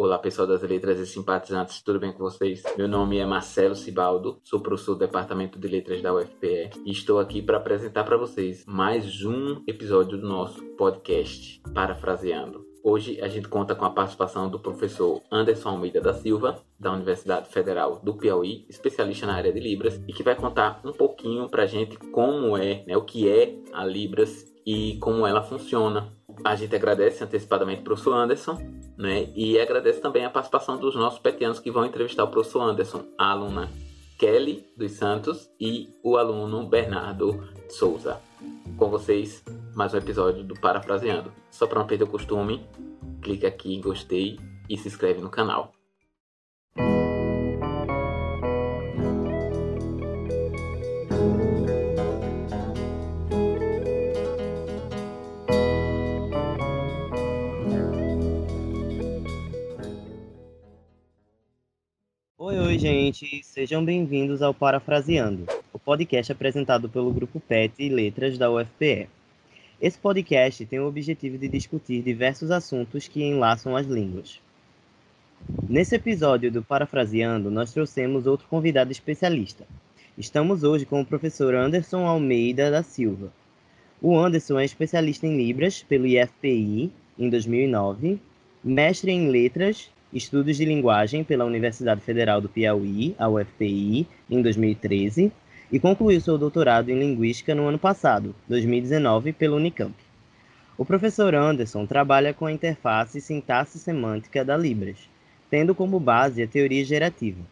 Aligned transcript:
Olá, 0.00 0.16
pessoal 0.16 0.46
das 0.46 0.62
letras 0.62 1.00
e 1.00 1.06
simpatizantes, 1.08 1.82
tudo 1.82 1.98
bem 1.98 2.12
com 2.12 2.20
vocês? 2.20 2.62
Meu 2.76 2.86
nome 2.86 3.18
é 3.18 3.26
Marcelo 3.26 3.74
Cibaldo, 3.74 4.38
sou 4.44 4.60
professor 4.60 4.94
do 4.94 5.00
Departamento 5.00 5.58
de 5.58 5.66
Letras 5.66 6.00
da 6.00 6.14
UFPE 6.14 6.70
e 6.86 6.92
estou 6.92 7.18
aqui 7.18 7.42
para 7.42 7.56
apresentar 7.56 8.04
para 8.04 8.16
vocês 8.16 8.64
mais 8.64 9.24
um 9.24 9.60
episódio 9.66 10.16
do 10.16 10.28
nosso 10.28 10.62
podcast 10.76 11.60
Parafraseando. 11.74 12.64
Hoje 12.84 13.20
a 13.20 13.26
gente 13.26 13.48
conta 13.48 13.74
com 13.74 13.84
a 13.84 13.90
participação 13.90 14.48
do 14.48 14.60
professor 14.60 15.20
Anderson 15.32 15.70
Almeida 15.70 16.00
da 16.00 16.14
Silva, 16.14 16.62
da 16.78 16.92
Universidade 16.92 17.48
Federal 17.48 17.98
do 18.00 18.14
Piauí, 18.14 18.66
especialista 18.68 19.26
na 19.26 19.34
área 19.34 19.52
de 19.52 19.58
Libras, 19.58 20.00
e 20.06 20.12
que 20.12 20.22
vai 20.22 20.36
contar 20.36 20.80
um 20.84 20.92
pouquinho 20.92 21.48
para 21.48 21.64
a 21.64 21.66
gente 21.66 21.98
como 22.12 22.56
é, 22.56 22.84
né, 22.86 22.96
o 22.96 23.02
que 23.02 23.28
é 23.28 23.58
a 23.72 23.84
Libras 23.84 24.46
e 24.64 24.96
como 25.00 25.26
ela 25.26 25.42
funciona 25.42 26.16
a 26.44 26.54
gente 26.54 26.74
agradece 26.74 27.22
antecipadamente 27.22 27.80
o 27.80 27.84
professor 27.84 28.14
Anderson, 28.14 28.58
né? 28.96 29.28
E 29.34 29.58
agradece 29.58 30.00
também 30.00 30.24
a 30.24 30.30
participação 30.30 30.76
dos 30.76 30.94
nossos 30.94 31.18
petianos 31.18 31.60
que 31.60 31.70
vão 31.70 31.84
entrevistar 31.84 32.24
o 32.24 32.28
professor 32.28 32.62
Anderson, 32.62 33.04
a 33.16 33.30
aluna 33.30 33.68
Kelly 34.18 34.66
dos 34.76 34.92
Santos 34.92 35.48
e 35.60 35.90
o 36.02 36.16
aluno 36.16 36.66
Bernardo 36.66 37.48
Souza. 37.68 38.20
Com 38.76 38.90
vocês, 38.90 39.44
mais 39.74 39.94
um 39.94 39.98
episódio 39.98 40.42
do 40.42 40.54
Parafraseando. 40.54 41.32
Só 41.50 41.66
para 41.66 41.78
não 41.78 41.86
perder 41.86 42.04
o 42.04 42.08
costume, 42.08 42.66
clica 43.22 43.48
aqui 43.48 43.74
em 43.74 43.80
gostei 43.80 44.38
e 44.68 44.76
se 44.76 44.88
inscreve 44.88 45.20
no 45.20 45.30
canal. 45.30 45.77
Oi, 62.78 62.82
gente, 62.82 63.40
sejam 63.42 63.84
bem-vindos 63.84 64.40
ao 64.40 64.54
Parafraseando, 64.54 65.48
o 65.72 65.80
podcast 65.80 66.30
apresentado 66.30 66.88
pelo 66.88 67.12
grupo 67.12 67.40
PET 67.40 67.74
e 67.76 67.88
Letras 67.88 68.38
da 68.38 68.48
UFPE. 68.48 69.08
Esse 69.82 69.98
podcast 69.98 70.64
tem 70.64 70.78
o 70.78 70.86
objetivo 70.86 71.36
de 71.36 71.48
discutir 71.48 72.04
diversos 72.04 72.52
assuntos 72.52 73.08
que 73.08 73.24
enlaçam 73.24 73.76
as 73.76 73.84
línguas. 73.84 74.40
Nesse 75.68 75.96
episódio 75.96 76.52
do 76.52 76.62
Parafraseando, 76.62 77.50
nós 77.50 77.72
trouxemos 77.72 78.28
outro 78.28 78.46
convidado 78.46 78.92
especialista. 78.92 79.66
Estamos 80.16 80.62
hoje 80.62 80.86
com 80.86 81.00
o 81.00 81.06
professor 81.06 81.56
Anderson 81.56 82.06
Almeida 82.06 82.70
da 82.70 82.84
Silva. 82.84 83.32
O 84.00 84.16
Anderson 84.16 84.56
é 84.56 84.64
especialista 84.64 85.26
em 85.26 85.36
Libras 85.36 85.82
pelo 85.82 86.06
IFPI 86.06 86.92
em 87.18 87.28
2009, 87.28 88.20
mestre 88.62 89.10
em 89.10 89.28
Letras 89.28 89.90
Estudos 90.12 90.56
de 90.56 90.64
Linguagem 90.64 91.22
pela 91.22 91.44
Universidade 91.44 92.00
Federal 92.00 92.40
do 92.40 92.48
Piauí, 92.48 93.14
a 93.18 93.28
UFPI, 93.28 94.06
em 94.30 94.40
2013, 94.40 95.30
e 95.70 95.78
concluiu 95.78 96.18
seu 96.18 96.38
doutorado 96.38 96.88
em 96.88 96.98
Linguística 96.98 97.54
no 97.54 97.68
ano 97.68 97.78
passado, 97.78 98.34
2019, 98.48 99.34
pelo 99.34 99.56
Unicamp. 99.56 99.94
O 100.78 100.84
professor 100.84 101.34
Anderson 101.34 101.84
trabalha 101.84 102.32
com 102.32 102.46
a 102.46 102.52
interface 102.52 103.20
sintaxe 103.20 103.78
semântica 103.78 104.42
da 104.42 104.56
Libras, 104.56 104.96
tendo 105.50 105.74
como 105.74 106.00
base 106.00 106.42
a 106.42 106.48
teoria 106.48 106.84
gerativa. 106.86 107.42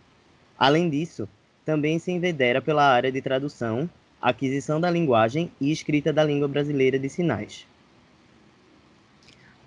Além 0.59 0.89
disso, 0.89 1.29
também 1.63 1.99
se 1.99 2.11
envedera 2.11 2.63
pela 2.63 2.91
área 2.91 3.13
de 3.13 3.21
tradução, 3.21 3.87
aquisição 4.19 4.81
da 4.81 4.91
linguagem 4.91 5.51
e 5.61 5.71
escrita 5.71 6.11
da 6.11 6.25
língua 6.25 6.49
brasileira 6.49 6.99
de 6.99 7.11
sinais. 7.11 7.67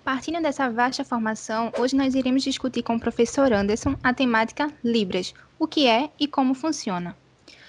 Partindo 0.04 0.40
dessa 0.40 0.70
vasta 0.70 1.04
formação, 1.04 1.70
hoje 1.78 1.94
nós 1.94 2.14
iremos 2.14 2.42
discutir 2.42 2.82
com 2.82 2.96
o 2.96 3.00
professor 3.00 3.52
Anderson 3.52 3.94
a 4.02 4.14
temática 4.14 4.72
Libras, 4.82 5.34
o 5.58 5.66
que 5.66 5.86
é 5.86 6.10
e 6.18 6.26
como 6.26 6.54
funciona. 6.54 7.14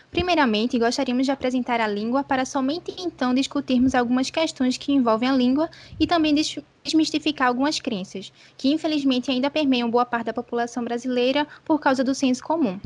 Primeiramente, 0.10 0.80
gostaríamos 0.80 1.26
de 1.26 1.32
apresentar 1.32 1.82
a 1.82 1.88
língua 1.88 2.24
para 2.24 2.46
somente 2.46 2.94
então 2.98 3.34
discutirmos 3.34 3.94
algumas 3.94 4.30
questões 4.30 4.78
que 4.78 4.94
envolvem 4.94 5.30
a 5.30 5.36
língua 5.36 5.70
e 6.00 6.08
também 6.08 6.34
desmistificar 6.84 7.50
algumas 7.50 7.80
crenças, 7.80 8.32
que 8.58 8.72
infelizmente 8.72 9.30
ainda 9.30 9.50
permeiam 9.50 9.92
boa 9.92 10.06
parte 10.06 10.28
da 10.28 10.34
população 10.34 10.84
brasileira 10.84 11.46
por 11.66 11.80
causa 11.80 12.04
do 12.04 12.16
senso 12.16 12.44
comum. 12.44 12.80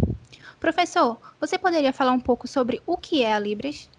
Professor, 0.59 1.19
você 1.39 1.57
poderia 1.57 1.93
falar 1.93 2.11
um 2.11 2.19
pouco 2.19 2.47
sobre 2.47 2.81
o 2.85 2.97
que 2.97 3.21
é 3.21 3.33
a 3.33 3.39
Libras? 3.39 3.89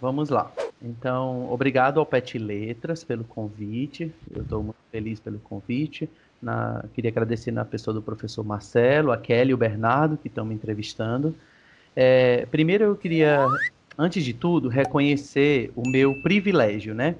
Vamos 0.00 0.28
lá. 0.28 0.52
Então, 0.80 1.50
obrigado 1.50 1.98
ao 1.98 2.06
Pet 2.06 2.38
Letras 2.38 3.02
pelo 3.02 3.24
convite. 3.24 4.12
Eu 4.32 4.42
estou 4.42 4.62
muito 4.62 4.78
feliz 4.92 5.18
pelo 5.18 5.38
convite. 5.40 6.08
Na, 6.40 6.84
queria 6.94 7.10
agradecer 7.10 7.50
na 7.50 7.64
pessoa 7.64 7.92
do 7.92 8.00
professor 8.00 8.44
Marcelo, 8.44 9.10
a 9.10 9.18
Kelly 9.18 9.50
e 9.50 9.54
o 9.54 9.56
Bernardo, 9.56 10.16
que 10.16 10.28
estão 10.28 10.44
me 10.44 10.54
entrevistando. 10.54 11.34
É, 11.96 12.46
primeiro, 12.46 12.84
eu 12.84 12.96
queria, 12.96 13.44
antes 13.98 14.24
de 14.24 14.32
tudo, 14.32 14.68
reconhecer 14.68 15.72
o 15.74 15.82
meu 15.88 16.14
privilégio, 16.22 16.94
né? 16.94 17.16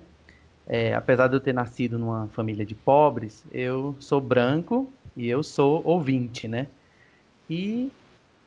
É, 0.65 0.95
apesar 0.95 1.27
de 1.27 1.35
eu 1.35 1.41
ter 1.41 1.53
nascido 1.53 1.99
numa 1.99 2.29
família 2.29 2.65
de 2.65 2.77
pobres, 2.77 3.43
eu 3.51 3.97
sou 3.99 4.21
branco 4.21 4.93
e 5.17 5.29
eu 5.29 5.43
sou 5.43 5.83
ouvinte, 5.85 6.47
né? 6.47 6.69
E 7.51 7.91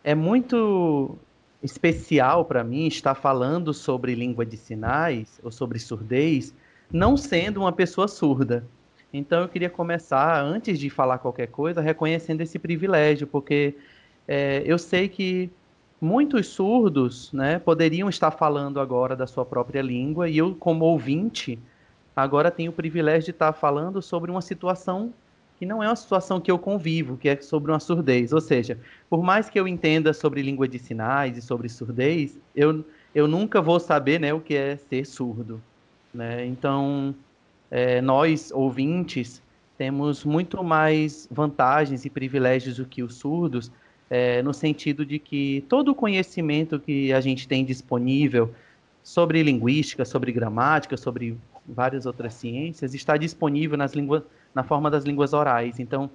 é 0.03 0.15
muito 0.15 1.17
especial 1.63 2.45
para 2.45 2.63
mim 2.63 2.87
estar 2.87 3.15
falando 3.15 3.73
sobre 3.73 4.15
língua 4.15 4.45
de 4.45 4.57
sinais 4.57 5.39
ou 5.43 5.51
sobre 5.51 5.79
surdez, 5.79 6.53
não 6.91 7.15
sendo 7.15 7.61
uma 7.61 7.71
pessoa 7.71 8.07
surda. 8.07 8.65
Então 9.13 9.41
eu 9.41 9.49
queria 9.49 9.69
começar, 9.69 10.41
antes 10.41 10.79
de 10.79 10.89
falar 10.89 11.17
qualquer 11.17 11.47
coisa, 11.47 11.81
reconhecendo 11.81 12.41
esse 12.41 12.57
privilégio, 12.57 13.27
porque 13.27 13.75
é, 14.27 14.63
eu 14.65 14.77
sei 14.77 15.09
que 15.09 15.49
muitos 15.99 16.47
surdos 16.47 17.31
né, 17.33 17.59
poderiam 17.59 18.09
estar 18.09 18.31
falando 18.31 18.79
agora 18.79 19.15
da 19.15 19.27
sua 19.27 19.45
própria 19.45 19.81
língua, 19.81 20.29
e 20.29 20.37
eu, 20.37 20.55
como 20.55 20.85
ouvinte, 20.85 21.59
agora 22.15 22.49
tenho 22.49 22.71
o 22.71 22.73
privilégio 22.73 23.25
de 23.25 23.31
estar 23.31 23.53
falando 23.53 24.01
sobre 24.01 24.31
uma 24.31 24.41
situação 24.41 25.13
que 25.61 25.65
não 25.67 25.83
é 25.83 25.87
uma 25.87 25.95
situação 25.95 26.41
que 26.41 26.49
eu 26.49 26.57
convivo, 26.57 27.15
que 27.17 27.29
é 27.29 27.39
sobre 27.39 27.71
uma 27.71 27.79
surdez. 27.79 28.33
Ou 28.33 28.41
seja, 28.41 28.79
por 29.07 29.21
mais 29.21 29.47
que 29.47 29.59
eu 29.59 29.67
entenda 29.67 30.11
sobre 30.11 30.41
língua 30.41 30.67
de 30.67 30.79
sinais 30.79 31.37
e 31.37 31.41
sobre 31.41 31.69
surdez, 31.69 32.35
eu, 32.55 32.83
eu 33.13 33.27
nunca 33.27 33.61
vou 33.61 33.79
saber 33.79 34.19
né, 34.19 34.33
o 34.33 34.39
que 34.39 34.55
é 34.55 34.75
ser 34.75 35.05
surdo. 35.05 35.61
Né? 36.11 36.47
Então, 36.47 37.13
é, 37.69 38.01
nós, 38.01 38.51
ouvintes, 38.51 39.39
temos 39.77 40.25
muito 40.25 40.63
mais 40.63 41.27
vantagens 41.29 42.05
e 42.05 42.09
privilégios 42.09 42.77
do 42.77 42.85
que 42.87 43.03
os 43.03 43.13
surdos, 43.13 43.71
é, 44.09 44.41
no 44.41 44.55
sentido 44.55 45.05
de 45.05 45.19
que 45.19 45.63
todo 45.69 45.89
o 45.89 45.95
conhecimento 45.95 46.79
que 46.79 47.13
a 47.13 47.21
gente 47.21 47.47
tem 47.47 47.63
disponível 47.63 48.51
sobre 49.03 49.43
linguística, 49.43 50.05
sobre 50.05 50.31
gramática, 50.31 50.97
sobre 50.97 51.37
várias 51.67 52.07
outras 52.07 52.33
ciências, 52.33 52.95
está 52.95 53.15
disponível 53.15 53.77
nas 53.77 53.93
línguas 53.93 54.23
na 54.53 54.63
forma 54.63 54.89
das 54.89 55.03
línguas 55.03 55.33
orais. 55.33 55.79
Então, 55.79 56.09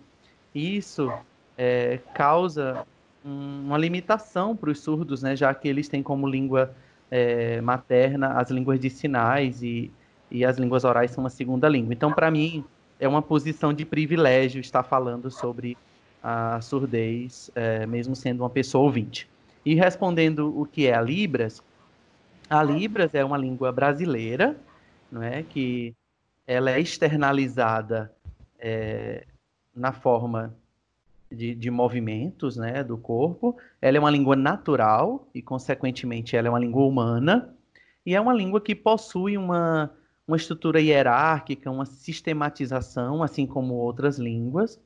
isso 0.55 1.13
é, 1.57 1.99
causa 2.15 2.87
uma 3.25 3.77
limitação 3.77 4.57
para 4.57 4.71
os 4.71 4.81
surdos, 4.81 5.23
né, 5.23 5.35
já 5.35 5.53
que 5.53 5.67
eles 5.67 5.89
têm 5.89 6.03
como 6.03 6.29
língua 6.29 6.73
é, 7.11 7.61
materna 7.61 8.35
as 8.35 8.51
línguas 8.51 8.79
de 8.79 8.89
sinais 8.89 9.63
e, 9.63 9.91
e 10.31 10.45
as 10.45 10.59
línguas 10.59 10.85
orais 10.85 11.11
são 11.11 11.25
uma 11.25 11.31
segunda 11.31 11.69
língua. 11.69 11.93
Então, 11.93 12.13
para 12.13 12.31
mim, 12.31 12.65
é 13.01 13.09
uma 13.09 13.23
posição 13.23 13.73
de 13.73 13.85
privilégio 13.85 14.61
estar 14.61 14.83
falando 14.83 15.31
sobre 15.31 15.77
a 16.23 16.61
surdez, 16.61 17.51
é, 17.55 17.87
mesmo 17.87 18.17
sendo 18.17 18.43
uma 18.43 18.51
pessoa 18.51 18.85
ouvinte. 18.85 19.29
E 19.65 19.75
respondendo 19.75 20.59
o 20.59 20.65
que 20.65 20.87
é 20.87 20.95
a 20.95 21.01
Libras, 21.01 21.63
a 22.49 22.63
Libras 22.63 23.15
é 23.15 23.25
uma 23.25 23.37
língua 23.37 23.73
brasileira, 23.73 24.57
não 25.11 25.23
é, 25.23 25.43
que 25.43 25.95
ela 26.47 26.71
é 26.71 26.81
externalizada 26.81 28.13
é, 28.67 29.25
na 29.73 29.93
forma 29.93 30.53
de, 31.31 31.55
de, 31.55 31.71
movimentos 31.71 32.57
né, 32.57 32.83
do 32.83 32.99
corpo. 32.99 33.57
Ela 33.81 33.97
é 33.97 34.01
uma 34.01 34.11
língua 34.11 34.35
natural 34.35 35.29
e, 35.33 35.41
consequentemente, 35.41 36.37
ela 36.37 36.49
é 36.49 36.51
uma 36.51 36.59
língua 36.59 36.85
humana. 36.85 37.55
E 38.05 38.17
é 38.17 38.21
uma 38.21 38.35
língua 38.35 38.61
que 38.61 38.75
possui 38.75 39.39
uma, 39.39 39.93
uma 40.27 40.37
estrutura 40.37 40.81
hierárquica, 40.81 41.71
uma 41.71 41.87
sistematização, 41.87 43.23
assim 43.23 43.47
como 43.47 43.75
outras 43.75 44.19
línguas. 44.19 44.81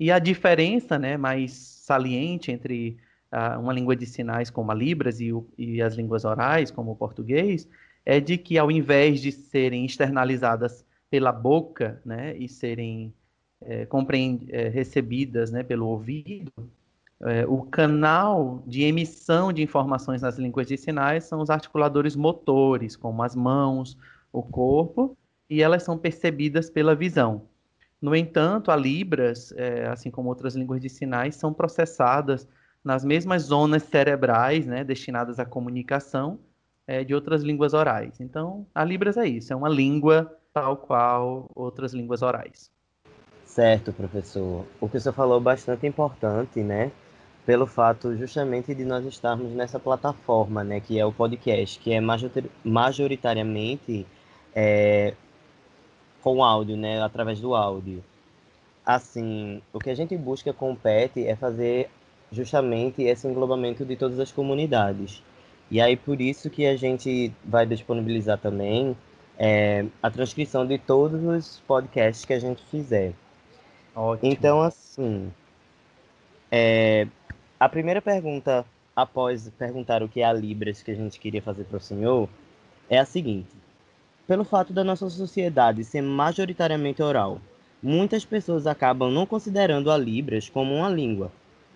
E 0.00 0.10
a 0.10 0.18
diferença 0.18 0.98
né, 0.98 1.16
mais 1.16 1.52
saliente 1.52 2.50
entre 2.50 2.96
uh, 3.32 3.60
uma 3.60 3.72
língua 3.72 3.94
de 3.94 4.04
sinais 4.04 4.50
como 4.50 4.72
a 4.72 4.74
Libras 4.74 5.20
e, 5.20 5.32
o, 5.32 5.46
e 5.56 5.80
as 5.80 5.94
línguas 5.94 6.24
orais, 6.24 6.72
como 6.72 6.90
o 6.90 6.96
português, 6.96 7.68
é 8.04 8.18
de 8.18 8.36
que, 8.36 8.58
ao 8.58 8.68
invés 8.68 9.20
de 9.20 9.30
serem 9.30 9.84
externalizadas 9.84 10.84
pela 11.12 11.30
boca, 11.30 12.00
né, 12.06 12.34
e 12.38 12.48
serem 12.48 13.12
é, 13.60 13.86
é, 14.48 14.68
recebidas 14.68 15.52
né, 15.52 15.62
pelo 15.62 15.86
ouvido, 15.86 16.50
é, 17.20 17.44
o 17.46 17.60
canal 17.64 18.62
de 18.66 18.82
emissão 18.84 19.52
de 19.52 19.62
informações 19.62 20.22
nas 20.22 20.38
línguas 20.38 20.66
de 20.66 20.78
sinais 20.78 21.24
são 21.24 21.42
os 21.42 21.50
articuladores 21.50 22.16
motores, 22.16 22.96
como 22.96 23.22
as 23.22 23.36
mãos, 23.36 23.94
o 24.32 24.42
corpo, 24.42 25.14
e 25.50 25.60
elas 25.60 25.82
são 25.82 25.98
percebidas 25.98 26.70
pela 26.70 26.94
visão. 26.94 27.42
No 28.00 28.16
entanto, 28.16 28.70
a 28.70 28.76
Libras, 28.76 29.52
é, 29.58 29.86
assim 29.88 30.10
como 30.10 30.30
outras 30.30 30.56
línguas 30.56 30.80
de 30.80 30.88
sinais, 30.88 31.36
são 31.36 31.52
processadas 31.52 32.48
nas 32.82 33.04
mesmas 33.04 33.42
zonas 33.42 33.82
cerebrais, 33.82 34.64
né, 34.64 34.82
destinadas 34.82 35.38
à 35.38 35.44
comunicação 35.44 36.38
é, 36.86 37.04
de 37.04 37.14
outras 37.14 37.42
línguas 37.42 37.74
orais. 37.74 38.18
Então, 38.18 38.66
a 38.74 38.82
Libras 38.82 39.18
é 39.18 39.26
isso, 39.26 39.52
é 39.52 39.56
uma 39.56 39.68
língua 39.68 40.34
tal 40.52 40.76
qual 40.76 41.46
outras 41.54 41.92
línguas 41.92 42.22
orais. 42.22 42.70
Certo, 43.44 43.92
professor. 43.92 44.64
O 44.80 44.88
que 44.88 44.98
você 44.98 45.12
falou 45.12 45.38
é 45.38 45.40
bastante 45.40 45.86
importante, 45.86 46.60
né? 46.60 46.90
Pelo 47.44 47.66
fato 47.66 48.16
justamente 48.16 48.74
de 48.74 48.84
nós 48.84 49.04
estarmos 49.04 49.52
nessa 49.52 49.78
plataforma, 49.78 50.62
né, 50.62 50.80
que 50.80 50.98
é 50.98 51.04
o 51.04 51.12
podcast, 51.12 51.78
que 51.78 51.92
é 51.92 52.00
majoritariamente 52.64 54.06
é, 54.54 55.14
com 56.22 56.42
áudio, 56.44 56.76
né, 56.76 57.02
através 57.02 57.40
do 57.40 57.54
áudio. 57.54 58.02
Assim, 58.86 59.60
o 59.72 59.78
que 59.78 59.90
a 59.90 59.94
gente 59.94 60.16
busca 60.16 60.52
com 60.52 60.72
o 60.72 60.76
PET 60.76 61.26
é 61.26 61.34
fazer 61.34 61.90
justamente 62.30 63.02
esse 63.02 63.26
englobamento 63.26 63.84
de 63.84 63.96
todas 63.96 64.18
as 64.18 64.32
comunidades. 64.32 65.22
E 65.70 65.80
aí 65.80 65.96
por 65.96 66.20
isso 66.20 66.48
que 66.48 66.64
a 66.66 66.76
gente 66.76 67.32
vai 67.44 67.66
disponibilizar 67.66 68.38
também 68.38 68.96
é, 69.38 69.86
a 70.02 70.10
transcrição 70.10 70.66
de 70.66 70.78
todos 70.78 71.22
os 71.24 71.60
podcasts 71.66 72.24
que 72.24 72.32
a 72.32 72.38
gente 72.38 72.62
fizer. 72.70 73.12
Ótimo. 73.94 74.32
Então, 74.32 74.60
assim, 74.60 75.32
é, 76.50 77.06
a 77.58 77.68
primeira 77.68 78.02
pergunta, 78.02 78.64
após 78.94 79.48
perguntar 79.58 80.02
o 80.02 80.08
que 80.08 80.20
é 80.20 80.24
a 80.24 80.32
Libras 80.32 80.82
que 80.82 80.90
a 80.90 80.94
gente 80.94 81.18
queria 81.18 81.42
fazer 81.42 81.64
para 81.64 81.76
o 81.76 81.80
senhor, 81.80 82.28
é 82.88 82.98
a 82.98 83.04
seguinte: 83.04 83.54
pelo 84.26 84.44
fato 84.44 84.72
da 84.72 84.84
nossa 84.84 85.08
sociedade 85.10 85.84
ser 85.84 86.02
majoritariamente 86.02 87.02
oral, 87.02 87.40
muitas 87.82 88.24
pessoas 88.24 88.66
acabam 88.66 89.10
não 89.10 89.26
considerando 89.26 89.90
a 89.90 89.96
Libras 89.96 90.48
como 90.48 90.74
uma 90.74 90.88
língua. 90.88 91.32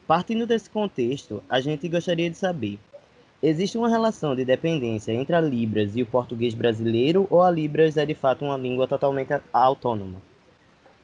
Partindo 0.07 0.47
desse 0.47 0.71
contexto, 0.71 1.43
a 1.49 1.61
gente 1.61 1.89
gostaria 1.89 2.31
de 2.31 2.37
saber 2.37 2.79
Existe 3.43 3.77
uma 3.77 3.89
relação 3.89 4.35
de 4.35 4.45
dependência 4.45 5.13
entre 5.13 5.35
a 5.37 5.41
Libras 5.41 5.95
e 5.95 6.03
o 6.03 6.07
português 6.07 6.55
brasileiro 6.55 7.27
ou 7.29 7.43
a 7.43 7.51
Libras 7.51 7.97
é 7.97 8.07
de 8.07 8.15
fato 8.15 8.45
uma 8.45 8.57
língua 8.57 8.89
totalmente 8.89 9.39
autônoma? 9.53 10.23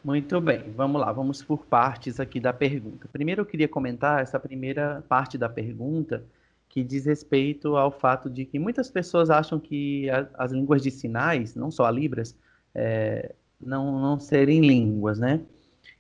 Muito 0.02 0.40
bem, 0.40 0.64
vamos 0.74 1.00
lá, 1.00 1.12
vamos 1.12 1.42
por 1.42 1.66
partes 1.66 2.18
aqui 2.18 2.40
da 2.40 2.52
pergunta. 2.52 3.06
Primeiro 3.12 3.42
eu 3.42 3.46
queria 3.46 3.68
comentar 3.68 4.22
essa 4.22 4.40
primeira 4.40 5.04
parte 5.08 5.36
da 5.36 5.48
pergunta 5.48 6.24
que 6.68 6.82
diz 6.82 7.04
respeito 7.04 7.76
ao 7.76 7.90
fato 7.90 8.30
de 8.30 8.46
que 8.46 8.58
muitas 8.58 8.90
pessoas 8.90 9.28
acham 9.28 9.60
que 9.60 10.08
a, 10.08 10.26
as 10.34 10.52
línguas 10.52 10.82
de 10.82 10.90
sinais, 10.90 11.54
não 11.54 11.70
só 11.70 11.84
a 11.84 11.90
Libras, 11.90 12.34
é, 12.74 13.34
não, 13.60 14.00
não 14.00 14.18
serem 14.18 14.60
línguas, 14.60 15.18
né? 15.18 15.40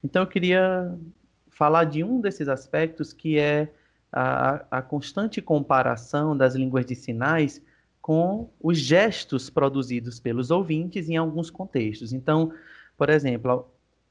Então 0.02 0.22
eu 0.22 0.26
queria 0.26 0.92
falar 1.50 1.84
de 1.84 2.02
um 2.02 2.20
desses 2.20 2.48
aspectos 2.48 3.12
que 3.12 3.38
é 3.38 3.70
a, 4.12 4.64
a 4.70 4.82
constante 4.82 5.40
comparação 5.40 6.36
das 6.36 6.54
línguas 6.54 6.84
de 6.84 6.94
sinais 6.94 7.62
com 8.00 8.50
os 8.60 8.78
gestos 8.78 9.48
produzidos 9.48 10.20
pelos 10.20 10.50
ouvintes 10.50 11.08
em 11.08 11.16
alguns 11.16 11.50
contextos. 11.50 12.12
Então, 12.12 12.52
por 12.98 13.08
exemplo, 13.08 13.66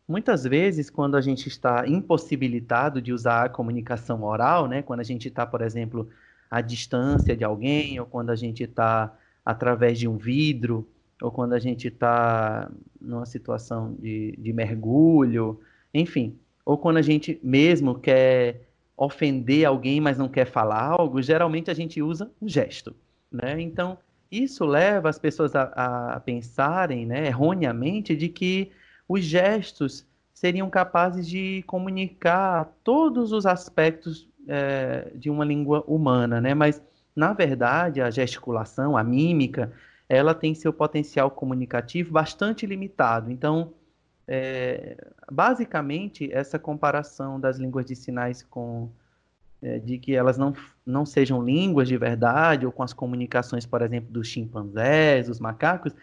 muitas 0.08 0.44
vezes 0.44 0.90
quando 0.90 1.16
a 1.16 1.22
gente 1.22 1.48
está 1.48 1.88
impossibilitado 1.88 3.02
de 3.02 3.14
usar 3.14 3.46
a 3.46 3.50
comunicação 3.50 4.24
oral, 4.24 4.68
né, 4.68 4.82
quando 4.82 5.02
a 5.02 5.04
gente 5.04 5.28
está, 5.28 5.46
por 5.46 5.62
exemplo, 5.62 6.10
à 6.50 6.62
distância 6.62 7.36
de 7.36 7.44
alguém, 7.44 8.00
ou 8.00 8.06
quando 8.06 8.30
a 8.30 8.36
gente 8.36 8.64
está 8.64 9.14
através 9.46 10.00
de 10.00 10.08
um 10.08 10.18
vidro, 10.18 10.88
ou 11.22 11.30
quando 11.30 11.54
a 11.54 11.60
gente 11.60 11.88
está 11.88 12.72
numa 13.00 13.26
situação 13.26 13.94
de, 14.00 14.36
de 14.38 14.54
mergulho, 14.54 15.60
enfim, 15.94 16.38
ou 16.66 16.78
quando 16.78 16.98
a 16.98 17.02
gente 17.02 17.40
mesmo 17.44 17.96
quer 18.00 18.71
ofender 19.04 19.66
alguém, 19.66 20.00
mas 20.00 20.16
não 20.16 20.30
quer 20.30 20.46
falar 20.46 20.80
algo, 20.80 21.24
geralmente 21.24 21.72
a 21.72 21.74
gente 21.74 22.04
usa 22.04 22.32
um 22.40 22.48
gesto, 22.48 22.96
né? 23.32 23.60
Então, 23.60 23.98
isso 24.32 24.64
leva 24.64 25.10
as 25.10 25.18
pessoas 25.18 25.56
a, 25.56 25.64
a 26.14 26.20
pensarem, 26.20 27.08
né, 27.08 27.26
erroneamente, 27.26 28.16
de 28.16 28.30
que 28.30 28.72
os 29.10 29.24
gestos 29.24 30.06
seriam 30.32 30.70
capazes 30.70 31.28
de 31.28 31.64
comunicar 31.66 32.72
todos 32.84 33.32
os 33.32 33.48
aspectos 33.48 34.30
é, 34.48 35.12
de 35.16 35.32
uma 35.32 35.44
língua 35.44 35.84
humana, 35.88 36.40
né? 36.40 36.54
Mas, 36.54 36.80
na 37.16 37.34
verdade, 37.34 38.02
a 38.02 38.12
gesticulação, 38.12 38.96
a 38.96 39.04
mímica, 39.04 39.74
ela 40.08 40.36
tem 40.36 40.54
seu 40.54 40.72
potencial 40.72 41.32
comunicativo 41.32 42.12
bastante 42.12 42.68
limitado. 42.68 43.32
Então, 43.32 43.74
é, 44.28 44.98
basicamente, 45.32 46.32
essa 46.32 46.60
comparação 46.60 47.40
das 47.40 47.58
línguas 47.58 47.86
de 47.86 47.96
sinais 47.96 48.44
com 48.44 48.90
é, 49.62 49.78
de 49.78 49.98
que 49.98 50.16
elas 50.16 50.38
não, 50.38 50.54
não 50.86 51.06
sejam 51.06 51.44
línguas 51.44 51.88
de 51.88 51.98
verdade, 51.98 52.66
ou 52.66 52.72
com 52.72 52.82
as 52.82 52.94
comunicações, 52.94 53.66
por 53.66 53.82
exemplo, 53.82 54.12
dos 54.12 54.28
chimpanzés, 54.28 55.28
dos 55.28 55.40
macacos, 55.40 55.94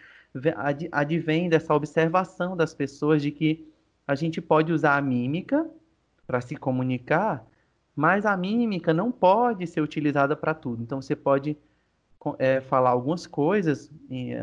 advém 0.91 1.49
dessa 1.49 1.73
observação 1.73 2.55
das 2.55 2.73
pessoas 2.73 3.21
de 3.21 3.31
que 3.31 3.67
a 4.07 4.15
gente 4.15 4.41
pode 4.41 4.71
usar 4.71 4.95
a 4.95 5.01
mímica 5.01 5.69
para 6.25 6.39
se 6.39 6.55
comunicar, 6.55 7.45
mas 7.95 8.25
a 8.25 8.37
mímica 8.37 8.93
não 8.93 9.11
pode 9.11 9.67
ser 9.67 9.81
utilizada 9.81 10.35
para 10.35 10.53
tudo. 10.53 10.81
Então, 10.81 11.01
você 11.01 11.15
pode 11.15 11.57
é, 12.37 12.59
falar 12.61 12.89
algumas 12.89 13.25
coisas 13.25 13.89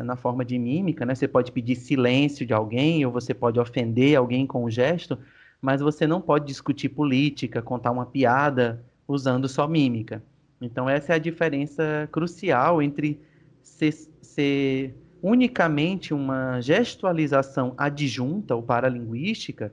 na 0.03 0.15
forma 0.15 0.43
de 0.43 0.57
mímica, 0.57 1.05
né? 1.05 1.13
Você 1.13 1.27
pode 1.27 1.51
pedir 1.51 1.75
silêncio 1.75 2.45
de 2.45 2.53
alguém, 2.53 3.05
ou 3.05 3.11
você 3.11 3.33
pode 3.33 3.59
ofender 3.59 4.17
alguém 4.17 4.47
com 4.47 4.65
um 4.65 4.69
gesto, 4.69 5.17
mas 5.61 5.81
você 5.81 6.07
não 6.07 6.19
pode 6.19 6.45
discutir 6.45 6.89
política, 6.89 7.61
contar 7.61 7.91
uma 7.91 8.05
piada 8.05 8.83
usando 9.07 9.47
só 9.47 9.67
mímica. 9.67 10.23
Então, 10.59 10.89
essa 10.89 11.13
é 11.13 11.15
a 11.15 11.19
diferença 11.19 12.09
crucial 12.11 12.81
entre 12.81 13.21
ser, 13.61 13.91
ser 13.91 14.95
unicamente 15.21 16.13
uma 16.13 16.59
gestualização 16.61 17.73
adjunta 17.77 18.55
ou 18.55 18.63
paralinguística 18.63 19.71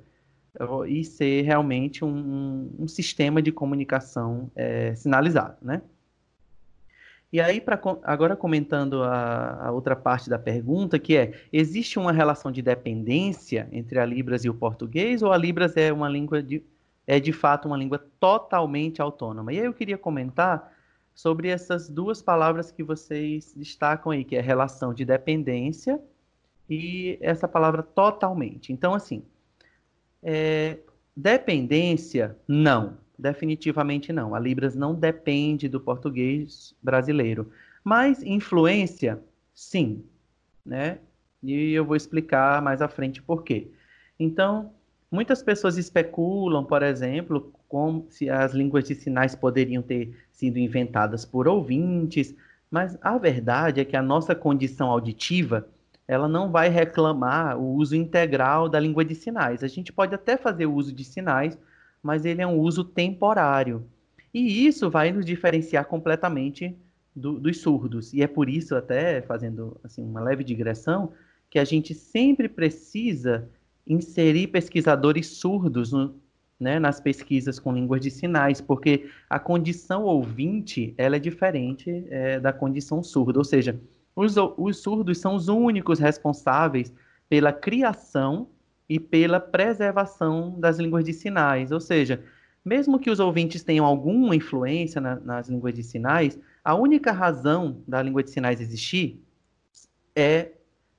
e 0.86 1.04
ser 1.04 1.42
realmente 1.42 2.04
um, 2.04 2.70
um 2.78 2.86
sistema 2.86 3.42
de 3.42 3.50
comunicação 3.50 4.50
é, 4.54 4.94
sinalizado, 4.94 5.56
né? 5.62 5.82
E 7.34 7.40
aí, 7.40 7.60
pra, 7.60 7.81
agora 8.04 8.36
comentando 8.36 9.02
a, 9.02 9.66
a, 9.66 9.72
outra 9.72 9.96
parte 9.96 10.31
da 10.31 10.38
pergunta, 10.38 11.00
que 11.00 11.16
é, 11.16 11.32
existe 11.52 11.98
uma 11.98 12.12
relação 12.12 12.52
de 12.52 12.62
dependência 12.62 13.69
entre 13.72 13.98
a 13.98 14.06
Libras 14.06 14.44
e 14.44 14.48
o 14.48 14.54
português, 14.54 15.20
ou 15.20 15.32
a 15.32 15.36
Libras 15.36 15.76
é 15.76 15.92
uma 15.92 16.08
língua 16.08 16.40
de, 16.40 16.62
é 17.04 17.19
de 17.19 17.32
fato 17.32 17.66
uma 17.66 17.76
língua 17.76 17.98
totalmente 18.20 19.02
autônoma? 19.02 19.52
E 19.52 19.59
aí 19.59 19.66
eu 19.66 19.75
queria 19.75 19.99
comentar 19.99 20.73
sobre 21.12 21.49
essas 21.49 21.88
duas 21.88 22.23
palavras 22.23 22.70
que 22.70 22.85
vocês 22.85 23.52
destacam 23.56 24.12
aí, 24.12 24.23
que 24.23 24.37
é 24.37 24.40
relação 24.40 24.94
de 24.94 25.04
dependência 25.04 26.00
e 26.70 27.18
essa 27.20 27.49
palavra 27.49 27.82
totalmente. 27.82 28.73
Então, 28.73 28.94
assim, 28.94 29.25
é, 30.23 30.78
dependência, 31.16 32.38
não. 32.47 32.97
Definitivamente 33.18 34.12
não. 34.12 34.35
A 34.35 34.38
Libras 34.38 34.75
não 34.75 34.94
depende 34.94 35.68
do 35.68 35.80
português 35.80 36.75
brasileiro. 36.83 37.50
Mas 37.83 38.23
influência, 38.23 39.23
sim. 39.54 40.04
Né? 40.64 40.99
E 41.42 41.73
eu 41.73 41.85
vou 41.85 41.97
explicar 41.97 42.61
mais 42.62 42.80
à 42.83 42.88
frente 42.88 43.23
por 43.23 43.44
quê. 43.44 43.71
Então, 44.18 44.73
muitas 45.11 45.42
pessoas 45.42 45.76
especulam, 45.76 46.64
por 46.64 46.83
exemplo, 46.83 47.52
como 47.68 48.06
se 48.09 48.30
as 48.30 48.52
línguas 48.52 48.85
de 48.85 48.94
sinais 48.94 49.35
poderiam 49.35 49.83
ter 49.83 50.16
sido 50.33 50.59
inventadas 50.59 51.25
por 51.25 51.47
ouvintes, 51.47 52.35
mas 52.71 52.99
a 53.02 53.18
verdade 53.18 53.80
é 53.80 53.85
que 53.85 53.97
a 53.97 54.02
nossa 54.02 54.35
condição 54.35 54.90
auditiva 54.90 55.68
ela 56.06 56.28
não 56.28 56.50
vai 56.50 56.68
reclamar 56.68 57.59
o 57.59 57.75
uso 57.75 57.97
integral 57.97 58.68
da 58.68 58.78
língua 58.78 59.04
de 59.04 59.14
sinais. 59.14 59.62
A 59.62 59.68
gente 59.68 59.92
pode 59.92 60.14
até 60.14 60.37
fazer 60.37 60.66
uso 60.66 60.92
de 60.92 61.04
sinais, 61.04 61.59
mas 62.04 62.26
ele 62.26 62.42
é 62.42 62.46
um 62.46 62.58
uso 62.58 62.84
temporário. 62.84 63.87
E 64.32 64.66
isso 64.66 64.90
vai 64.90 65.11
nos 65.11 65.25
diferenciar 65.25 65.87
completamente 65.87 66.76
do, 67.16 67.40
dos 67.40 67.61
surdos. 67.61 68.12
E 68.12 68.23
é 68.23 68.26
por 68.26 68.49
isso, 68.50 68.76
até 68.76 69.23
fazendo 69.23 69.80
assim, 69.82 70.04
uma 70.04 70.20
leve 70.20 70.44
digressão, 70.44 71.12
que 71.49 71.58
a 71.58 71.64
gente 71.64 71.94
sempre 71.94 72.46
precisa 72.46 73.49
inserir 73.87 74.49
pesquisadores 74.49 75.28
surdos 75.28 75.92
no, 75.92 76.14
né, 76.61 76.78
nas 76.78 77.00
pesquisas 77.00 77.58
com 77.58 77.73
línguas 77.73 78.02
de 78.02 78.11
sinais, 78.11 78.61
porque 78.61 79.08
a 79.30 79.38
condição 79.38 80.04
ouvinte 80.04 80.92
ela 80.99 81.16
é 81.16 81.18
diferente 81.18 82.04
é, 82.11 82.38
da 82.38 82.52
condição 82.52 83.02
surda. 83.02 83.38
Ou 83.38 83.44
seja, 83.44 83.80
os, 84.14 84.34
os 84.58 84.76
surdos 84.78 85.18
são 85.18 85.34
os 85.34 85.49
únicos 85.49 85.99
responsáveis 85.99 86.92
pela 87.30 87.52
criação 87.52 88.49
e 88.88 88.99
pela 89.00 89.41
preservação 89.41 90.59
das 90.59 90.79
línguas 90.79 91.05
de 91.05 91.12
sinais. 91.12 91.73
Ou 91.73 91.81
seja, 91.81 92.23
mesmo 92.64 92.99
que 92.99 93.11
os 93.11 93.21
ouvintes 93.21 93.62
tenham 93.62 93.85
alguma 93.85 94.37
influência 94.37 95.00
na, 95.00 95.17
nas 95.17 95.49
línguas 95.49 95.75
de 95.75 95.83
sinais, 95.83 96.38
a 96.62 96.75
única 96.75 97.12
razão 97.12 97.83
da 97.87 98.03
língua 98.03 98.23
de 98.23 98.31
sinais 98.31 98.61
existir 98.61 99.23
é 100.14 100.53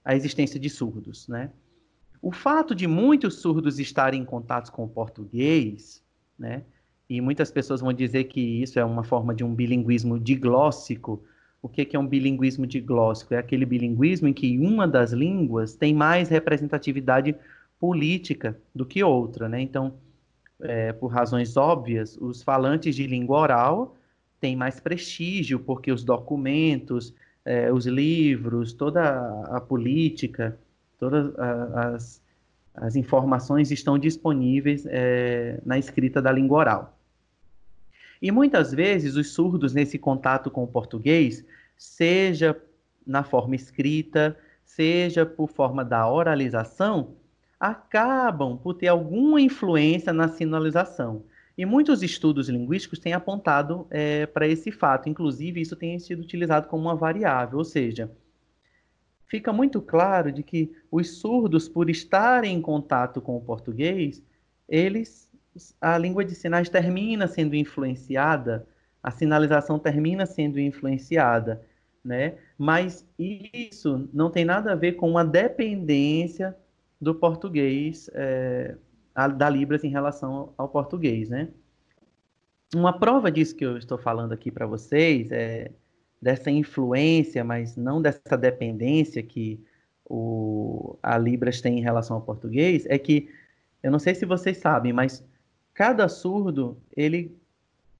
a 0.03 0.15
existência 0.15 0.59
de 0.59 0.69
surdos, 0.69 1.27
né? 1.27 1.49
o 2.25 2.31
fato 2.31 2.73
de 2.73 2.87
muitos 2.87 3.35
surdos 3.35 3.77
estarem 3.77 4.23
em 4.23 4.25
contato 4.25 4.71
com 4.71 4.83
o 4.83 4.89
português, 4.89 6.03
né? 6.39 6.63
E 7.07 7.21
muitas 7.21 7.51
pessoas 7.51 7.81
vão 7.81 7.93
dizer 7.93 8.23
que 8.23 8.41
isso 8.63 8.79
é 8.79 8.83
uma 8.83 9.03
forma 9.03 9.31
de 9.31 9.43
um 9.43 9.53
bilinguismo 9.53 10.19
diglóssico. 10.19 11.23
O 11.61 11.69
que 11.69 11.95
é 11.95 11.99
um 11.99 12.07
bilinguismo 12.07 12.65
diglóssico? 12.65 13.35
É 13.35 13.37
aquele 13.37 13.63
bilinguismo 13.63 14.27
em 14.27 14.33
que 14.33 14.57
uma 14.57 14.87
das 14.87 15.13
línguas 15.13 15.75
tem 15.75 15.93
mais 15.93 16.27
representatividade 16.27 17.35
política 17.79 18.59
do 18.73 18.85
que 18.85 19.03
outra, 19.03 19.49
né? 19.49 19.61
Então, 19.61 19.93
é, 20.61 20.93
por 20.93 21.07
razões 21.07 21.57
óbvias, 21.57 22.17
os 22.17 22.41
falantes 22.41 22.95
de 22.95 23.05
língua 23.05 23.39
oral 23.39 23.95
têm 24.39 24.55
mais 24.55 24.79
prestígio, 24.79 25.59
porque 25.59 25.91
os 25.91 26.03
documentos, 26.03 27.13
é, 27.43 27.71
os 27.71 27.85
livros, 27.85 28.73
toda 28.73 29.43
a, 29.45 29.59
política, 29.59 30.57
todas 30.97 31.33
as, 31.37 32.21
as 32.73 32.95
informações 32.95 33.71
estão 33.71 33.97
disponíveis 33.97 34.85
é, 34.87 35.59
na 35.65 35.77
escrita 35.77 36.21
da 36.21 36.31
língua 36.31 36.59
oral. 36.59 36.99
E 38.21 38.31
muitas 38.31 38.73
vezes 38.73 39.15
os 39.15 39.33
surdos, 39.33 39.73
nesse 39.73 39.97
contato 39.97 40.49
com 40.49 40.63
o 40.63 40.67
português, 40.67 41.45
seja 41.77 42.59
na 43.05 43.23
forma 43.23 43.55
escrita, 43.55 44.37
seja 44.63 45.25
por 45.25 45.49
forma 45.49 45.85
da 45.85 46.09
oralização, 46.09 47.15
acabam 47.59 48.57
por 48.57 48.73
ter 48.73 48.87
alguma 48.87 49.41
influência 49.41 50.11
na 50.11 50.27
sinalização. 50.27 51.23
E 51.57 51.65
muitos 51.65 52.03
estudos 52.03 52.49
linguísticos 52.49 52.99
têm 52.99 53.13
apontado 53.13 53.87
é, 53.89 54.25
para 54.25 54.47
esse 54.47 54.71
fato, 54.71 55.07
inclusive 55.07 55.61
isso 55.61 55.75
tem 55.75 55.97
sido 55.99 56.21
utilizado 56.21 56.67
como 56.67 56.83
uma 56.83 56.95
variável, 56.95 57.57
ou 57.57 57.63
seja, 57.63 58.11
fica 59.25 59.53
muito 59.53 59.81
claro 59.81 60.31
de 60.31 60.43
que 60.43 60.75
os 60.91 61.17
surdos, 61.19 61.69
por 61.69 61.89
estarem 61.89 62.57
em 62.57 62.61
contato 62.61 63.21
com 63.21 63.37
o 63.37 63.41
português, 63.41 64.21
eles, 64.67 65.31
a 65.79 65.97
língua 65.97 66.25
de 66.25 66.35
sinais 66.35 66.67
termina 66.67 67.25
sendo 67.25 67.55
influenciada, 67.55 68.67
a 69.01 69.09
sinalização 69.09 69.79
termina 69.79 70.25
sendo 70.25 70.59
influenciada, 70.59 71.65
né? 72.03 72.35
Mas 72.57 73.07
isso 73.17 74.09
não 74.13 74.29
tem 74.29 74.43
nada 74.43 74.73
a 74.73 74.75
ver 74.75 74.93
com 74.93 75.09
uma 75.09 75.23
dependência 75.23 76.55
do 77.05 77.13
português, 77.13 78.09
é, 78.15 78.75
da 79.37 79.47
Libras 79.47 79.83
em 79.83 79.89
relação 79.89 80.55
ao 80.57 80.67
português, 80.67 81.29
né? 81.29 81.49
Uma 82.73 82.97
prova 82.97 83.31
disso 83.31 83.55
que 83.55 83.63
eu 83.63 83.77
estou 83.77 83.95
falando 83.95 84.31
aqui 84.31 84.49
para 84.49 84.65
vocês, 84.65 85.31
é, 85.31 85.71
dessa 86.19 86.49
influência, 86.49 87.43
mas 87.43 87.77
não 87.77 88.01
dessa 88.01 88.35
dependência 88.35 89.21
que 89.21 89.63
o, 90.03 90.97
a 91.03 91.15
Libras 91.15 91.61
tem 91.61 91.77
em 91.77 91.81
relação 91.83 92.15
ao 92.15 92.23
português, 92.23 92.87
é 92.87 92.97
que, 92.97 93.29
eu 93.83 93.91
não 93.91 93.99
sei 93.99 94.15
se 94.15 94.25
vocês 94.25 94.57
sabem, 94.57 94.91
mas 94.91 95.23
cada 95.75 96.09
surdo, 96.09 96.75
ele, 96.97 97.37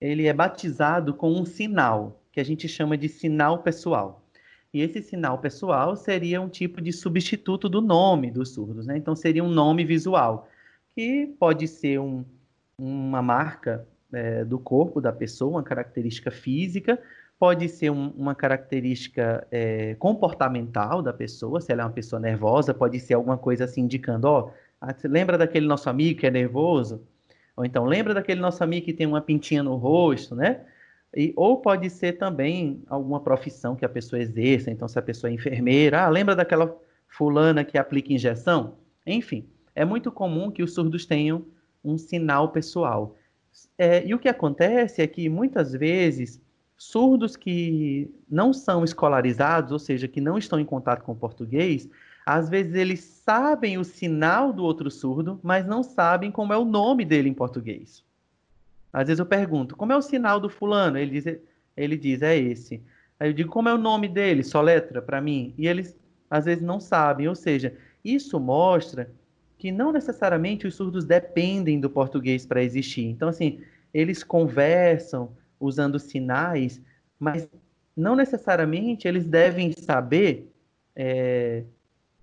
ele 0.01 0.25
é 0.25 0.33
batizado 0.33 1.13
com 1.13 1.31
um 1.31 1.45
sinal, 1.45 2.23
que 2.31 2.39
a 2.39 2.43
gente 2.43 2.67
chama 2.67 2.97
de 2.97 3.07
sinal 3.07 3.61
pessoal. 3.61 4.24
E 4.75 4.81
esse 4.81 5.01
sinal 5.01 5.37
pessoal 5.37 5.95
seria 5.95 6.41
um 6.41 6.49
tipo 6.49 6.81
de 6.81 6.91
substituto 6.91 7.69
do 7.69 7.79
nome 7.79 8.29
dos 8.29 8.49
surdos, 8.49 8.85
né? 8.85 8.97
Então 8.97 9.15
seria 9.15 9.41
um 9.41 9.49
nome 9.49 9.85
visual, 9.85 10.49
que 10.93 11.33
pode 11.39 11.65
ser 11.65 11.97
um, 11.97 12.25
uma 12.77 13.21
marca 13.21 13.87
é, 14.11 14.43
do 14.43 14.59
corpo 14.59 14.99
da 14.99 15.13
pessoa, 15.13 15.51
uma 15.51 15.63
característica 15.63 16.29
física, 16.29 17.01
pode 17.39 17.69
ser 17.69 17.89
um, 17.89 18.09
uma 18.17 18.35
característica 18.35 19.47
é, 19.49 19.95
comportamental 19.95 21.01
da 21.01 21.13
pessoa, 21.13 21.61
se 21.61 21.71
ela 21.71 21.83
é 21.83 21.85
uma 21.85 21.93
pessoa 21.93 22.19
nervosa, 22.19 22.73
pode 22.73 22.99
ser 22.99 23.13
alguma 23.13 23.37
coisa 23.37 23.63
assim 23.63 23.83
indicando, 23.83 24.27
ó, 24.27 24.51
oh, 24.81 24.87
lembra 25.07 25.37
daquele 25.37 25.67
nosso 25.67 25.89
amigo 25.89 26.19
que 26.19 26.27
é 26.27 26.31
nervoso? 26.31 27.01
Ou 27.55 27.63
então, 27.63 27.85
lembra 27.85 28.13
daquele 28.13 28.41
nosso 28.41 28.61
amigo 28.61 28.87
que 28.87 28.93
tem 28.93 29.07
uma 29.07 29.21
pintinha 29.21 29.63
no 29.63 29.77
rosto, 29.77 30.35
né? 30.35 30.65
E, 31.15 31.33
ou 31.35 31.61
pode 31.61 31.89
ser 31.89 32.13
também 32.13 32.83
alguma 32.87 33.19
profissão 33.19 33.75
que 33.75 33.85
a 33.85 33.89
pessoa 33.89 34.21
exerça. 34.21 34.69
Então, 34.69 34.87
se 34.87 34.99
a 34.99 35.01
pessoa 35.01 35.31
é 35.31 35.33
enfermeira, 35.33 36.03
ah, 36.03 36.09
lembra 36.09 36.35
daquela 36.35 36.75
fulana 37.07 37.63
que 37.63 37.77
aplica 37.77 38.11
injeção? 38.11 38.75
Enfim, 39.05 39.47
é 39.73 39.85
muito 39.85 40.11
comum 40.11 40.51
que 40.51 40.61
os 40.61 40.73
surdos 40.73 41.05
tenham 41.05 41.45
um 41.83 41.97
sinal 41.97 42.51
pessoal. 42.51 43.15
É, 43.77 44.05
e 44.05 44.13
o 44.13 44.19
que 44.19 44.27
acontece 44.27 45.01
é 45.01 45.07
que 45.07 45.29
muitas 45.29 45.71
vezes 45.71 46.41
surdos 46.77 47.37
que 47.37 48.11
não 48.29 48.51
são 48.51 48.83
escolarizados, 48.83 49.71
ou 49.71 49.79
seja, 49.79 50.07
que 50.07 50.19
não 50.19 50.37
estão 50.37 50.59
em 50.59 50.65
contato 50.65 51.03
com 51.03 51.13
o 51.13 51.15
português, 51.15 51.89
às 52.25 52.49
vezes 52.49 52.73
eles 52.73 52.99
sabem 52.99 53.77
o 53.77 53.83
sinal 53.83 54.51
do 54.51 54.63
outro 54.63 54.91
surdo, 54.91 55.39
mas 55.41 55.65
não 55.65 55.83
sabem 55.83 56.31
como 56.31 56.51
é 56.51 56.57
o 56.57 56.65
nome 56.65 57.05
dele 57.05 57.29
em 57.29 57.33
português. 57.33 58.03
Às 58.95 59.07
vezes 59.07 59.19
eu 59.19 59.25
pergunto, 59.25 59.75
como 59.75 59.91
é 59.91 59.97
o 59.97 60.01
sinal 60.01 60.39
do 60.39 60.49
fulano? 60.49 60.97
Ele 60.97 61.19
diz, 61.19 61.37
ele 61.75 61.97
diz 61.97 62.21
é 62.21 62.37
esse. 62.37 62.81
Aí 63.19 63.29
eu 63.29 63.33
digo, 63.33 63.49
como 63.49 63.67
é 63.67 63.73
o 63.73 63.77
nome 63.77 64.07
dele? 64.07 64.41
Só 64.41 64.61
letra 64.61 65.01
para 65.01 65.19
mim. 65.19 65.53
E 65.57 65.67
eles 65.67 65.93
às 66.29 66.45
vezes 66.45 66.63
não 66.63 66.79
sabem. 66.79 67.27
Ou 67.27 67.35
seja, 67.35 67.75
isso 68.05 68.39
mostra 68.39 69.11
que 69.57 69.69
não 69.69 69.91
necessariamente 69.91 70.65
os 70.65 70.75
surdos 70.75 71.03
dependem 71.03 71.77
do 71.77 71.89
português 71.89 72.45
para 72.45 72.63
existir. 72.63 73.03
Então, 73.03 73.27
assim, 73.27 73.59
eles 73.93 74.23
conversam 74.23 75.35
usando 75.59 75.99
sinais, 75.99 76.81
mas 77.19 77.49
não 77.97 78.15
necessariamente 78.15 79.09
eles 79.09 79.25
devem 79.25 79.73
saber 79.73 80.49
é, 80.95 81.65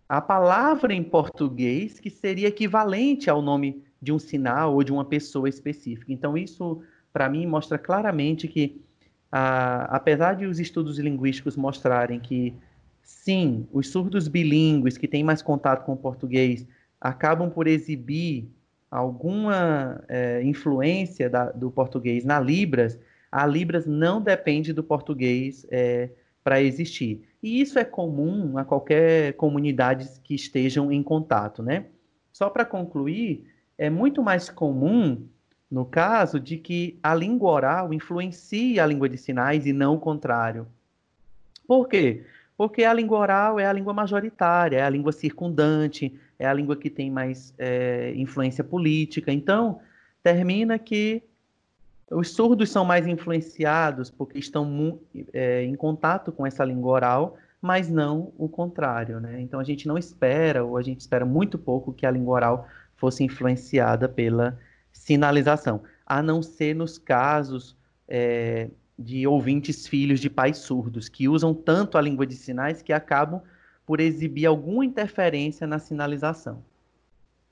a 0.09 0.23
palavra 0.23 0.95
em 0.95 1.03
português 1.03 2.01
que 2.01 2.09
seria 2.09 2.49
equivalente 2.49 3.29
ao 3.29 3.43
nome 3.43 3.85
de 4.03 4.13
um 4.13 4.19
sinal 4.19 4.75
ou 4.75 4.83
de 4.83 4.93
uma 4.93 5.05
pessoa 5.05 5.49
específica. 5.49 6.13
Então, 6.13 6.37
isso, 6.37 6.83
para 7.13 7.29
mim, 7.29 7.47
mostra 7.47 7.79
claramente 7.79 8.49
que, 8.49 8.83
apesar 9.31 10.35
de 10.35 10.45
os 10.45 10.59
estudos 10.59 10.99
linguísticos 10.99 11.57
mostrarem 11.57 12.19
que, 12.19 12.53
sim, 13.01 13.67
os 13.73 13.89
surdos 13.89 14.27
bilíngues 14.27 14.99
que 14.99 15.07
têm 15.07 15.23
mais 15.23 15.41
contato 15.41 15.87
com 15.87 15.93
o 15.93 15.97
português 15.97 16.67
acabam 17.01 17.49
por 17.49 17.69
exibir 17.69 18.49
alguma 18.91 20.03
é, 20.09 20.43
influência 20.43 21.31
da, 21.31 21.51
do 21.51 21.71
português 21.71 22.25
na 22.25 22.39
Libras, 22.39 22.99
a 23.31 23.47
Libras 23.47 23.87
não 23.87 24.21
depende 24.21 24.73
do 24.73 24.85
português 24.85 25.67
é, 25.71 26.11
para 26.45 26.61
existir. 26.61 27.23
E 27.43 27.61
isso 27.61 27.79
é 27.79 27.85
comum 27.85 28.59
a 28.59 28.65
qualquer 28.65 29.33
comunidade 29.35 30.09
que 30.23 30.35
estejam 30.35 30.93
em 30.93 31.03
contato, 31.03 31.63
né? 31.63 31.87
Só 32.33 32.51
para 32.51 32.65
concluir, 32.65 33.47
é 33.77 33.91
muito 33.91 34.23
mais 34.23 34.49
comum 34.49 35.27
no 35.73 35.87
caso 35.87 36.39
de 36.39 36.59
que 36.59 36.99
a 37.03 37.15
língua 37.15 37.51
oral 37.51 37.95
influencie 37.95 38.79
a 38.79 38.85
língua 38.85 39.09
de 39.09 39.17
sinais 39.17 39.67
e 39.67 39.73
não 39.73 39.95
o 39.95 39.99
contrário. 39.99 40.67
Por 41.67 41.89
quê? 41.89 42.27
Porque 42.59 42.85
a 42.85 42.93
língua 42.93 43.19
oral 43.19 43.59
é 43.59 43.67
a 43.67 43.73
língua 43.73 43.95
majoritária, 43.95 44.77
é 44.77 44.83
a 44.83 44.91
língua 44.91 45.13
circundante, 45.13 46.15
é 46.39 46.47
a 46.47 46.53
língua 46.53 46.77
que 46.77 46.91
tem 46.91 47.11
mais 47.11 47.55
é, 47.57 48.13
influência 48.15 48.63
política. 48.63 49.33
Então, 49.33 49.81
termina 50.23 50.79
que 50.79 51.23
os 52.11 52.35
surdos 52.35 52.71
são 52.71 52.85
mais 52.85 53.07
influenciados 53.07 54.11
porque 54.11 54.39
estão 54.39 55.01
é, 55.33 55.65
em 55.65 55.75
contato 55.75 56.31
com 56.31 56.47
essa 56.47 56.65
língua 56.65 56.93
oral, 56.93 57.39
mas 57.63 57.89
não 57.89 58.33
o 58.37 58.47
contrário. 58.47 59.19
Né? 59.21 59.41
Então, 59.41 59.59
a 59.59 59.65
gente 59.65 59.89
não 59.89 59.97
espera, 59.97 60.63
ou 60.63 60.77
a 60.77 60.83
gente 60.83 61.01
espera 61.01 61.25
muito 61.25 61.57
pouco, 61.57 61.95
que 61.95 62.05
a 62.05 62.11
língua 62.11 62.35
oral 62.35 62.69
fosse 63.03 63.25
influenciada 63.25 64.09
pela 64.09 64.57
sinalização, 64.93 65.83
a 66.07 66.23
não 66.23 66.41
ser 66.41 66.73
nos 66.73 66.99
casos 66.99 67.77
é, 68.07 68.71
de 68.97 69.27
ouvintes 69.27 69.89
filhos 69.89 70.21
de 70.21 70.31
pais 70.31 70.59
surdos, 70.59 71.09
que 71.09 71.29
usam 71.29 71.53
tanto 71.53 71.99
a 71.99 72.01
língua 72.01 72.25
de 72.25 72.37
sinais 72.37 72.81
que 72.81 72.93
acabam 72.93 73.43
por 73.85 73.99
exibir 73.99 74.47
alguma 74.47 74.85
interferência 74.85 75.67
na 75.67 75.81
sinalização. 75.81 76.65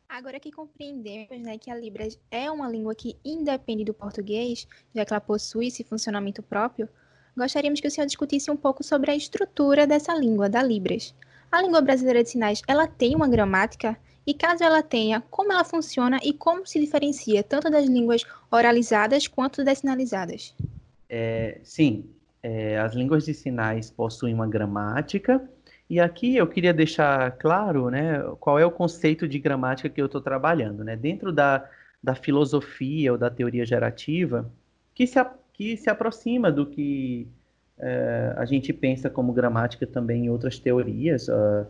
Agora 0.08 0.38
que 0.38 0.52
compreendemos 0.52 1.40
né, 1.40 1.58
que 1.58 1.68
a 1.68 1.74
Libras 1.74 2.16
é 2.30 2.48
uma 2.48 2.68
língua 2.68 2.94
que 2.94 3.16
independe 3.24 3.84
do 3.84 3.92
português, 3.92 4.68
já 4.94 5.04
que 5.04 5.12
ela 5.12 5.20
possui 5.20 5.66
esse 5.66 5.82
funcionamento 5.82 6.44
próprio, 6.44 6.88
gostaríamos 7.36 7.80
que 7.80 7.88
o 7.88 7.90
senhor 7.90 8.06
discutisse 8.06 8.52
um 8.52 8.56
pouco 8.56 8.84
sobre 8.84 9.10
a 9.10 9.16
estrutura 9.16 9.84
dessa 9.84 10.14
língua, 10.14 10.48
da 10.48 10.62
Libras. 10.62 11.12
A 11.50 11.60
língua 11.60 11.80
brasileira 11.80 12.22
de 12.22 12.30
sinais, 12.30 12.62
ela 12.68 12.86
tem 12.86 13.16
uma 13.16 13.26
gramática 13.26 13.98
e 14.30 14.34
caso 14.34 14.62
ela 14.62 14.80
tenha, 14.80 15.20
como 15.28 15.52
ela 15.52 15.64
funciona 15.64 16.20
e 16.22 16.32
como 16.32 16.64
se 16.64 16.78
diferencia 16.78 17.42
tanto 17.42 17.68
das 17.68 17.86
línguas 17.86 18.24
oralizadas 18.48 19.26
quanto 19.26 19.64
das 19.64 19.78
sinalizadas? 19.78 20.54
É, 21.08 21.58
sim, 21.64 22.04
é, 22.40 22.78
as 22.78 22.94
línguas 22.94 23.24
de 23.24 23.34
sinais 23.34 23.90
possuem 23.90 24.32
uma 24.32 24.46
gramática, 24.46 25.42
e 25.88 25.98
aqui 25.98 26.36
eu 26.36 26.46
queria 26.46 26.72
deixar 26.72 27.32
claro 27.32 27.90
né, 27.90 28.22
qual 28.38 28.56
é 28.56 28.64
o 28.64 28.70
conceito 28.70 29.26
de 29.26 29.40
gramática 29.40 29.88
que 29.88 30.00
eu 30.00 30.06
estou 30.06 30.20
trabalhando. 30.20 30.84
Né? 30.84 30.94
Dentro 30.94 31.32
da, 31.32 31.68
da 32.00 32.14
filosofia 32.14 33.10
ou 33.10 33.18
da 33.18 33.28
teoria 33.28 33.66
gerativa, 33.66 34.48
que 34.94 35.08
se, 35.08 35.18
que 35.52 35.76
se 35.76 35.90
aproxima 35.90 36.52
do 36.52 36.64
que 36.64 37.26
é, 37.80 38.34
a 38.36 38.44
gente 38.44 38.72
pensa 38.72 39.10
como 39.10 39.32
gramática 39.32 39.84
também 39.84 40.26
em 40.26 40.30
outras 40.30 40.60
teorias. 40.60 41.26
Uh, 41.26 41.66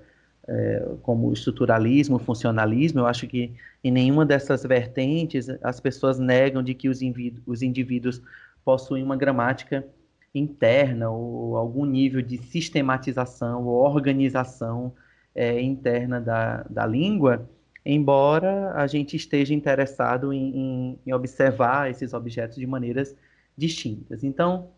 é, 0.50 0.96
como 1.02 1.32
estruturalismo, 1.32 2.18
funcionalismo, 2.18 2.98
eu 3.00 3.06
acho 3.06 3.26
que 3.28 3.54
em 3.84 3.90
nenhuma 3.92 4.26
dessas 4.26 4.64
vertentes 4.64 5.48
as 5.62 5.78
pessoas 5.78 6.18
negam 6.18 6.60
de 6.60 6.74
que 6.74 6.88
os, 6.88 6.98
os 7.46 7.62
indivíduos 7.62 8.20
possuem 8.64 9.02
uma 9.02 9.16
gramática 9.16 9.86
interna 10.34 11.08
ou 11.08 11.56
algum 11.56 11.84
nível 11.84 12.20
de 12.20 12.36
sistematização 12.38 13.64
ou 13.64 13.76
organização 13.76 14.92
é, 15.34 15.60
interna 15.60 16.20
da, 16.20 16.64
da 16.68 16.84
língua, 16.84 17.48
embora 17.86 18.72
a 18.74 18.88
gente 18.88 19.16
esteja 19.16 19.54
interessado 19.54 20.32
em, 20.32 20.56
em, 20.56 20.98
em 21.06 21.12
observar 21.12 21.88
esses 21.88 22.12
objetos 22.12 22.56
de 22.56 22.66
maneiras 22.66 23.14
distintas. 23.56 24.24
Então, 24.24 24.70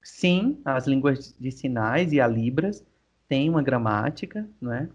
sim, 0.00 0.60
as 0.64 0.86
línguas 0.86 1.34
de 1.38 1.50
sinais 1.50 2.12
e 2.12 2.20
a 2.20 2.28
Libras 2.28 2.84
têm 3.28 3.50
uma 3.50 3.62
gramática, 3.62 4.48
não 4.60 4.72
é? 4.72 4.88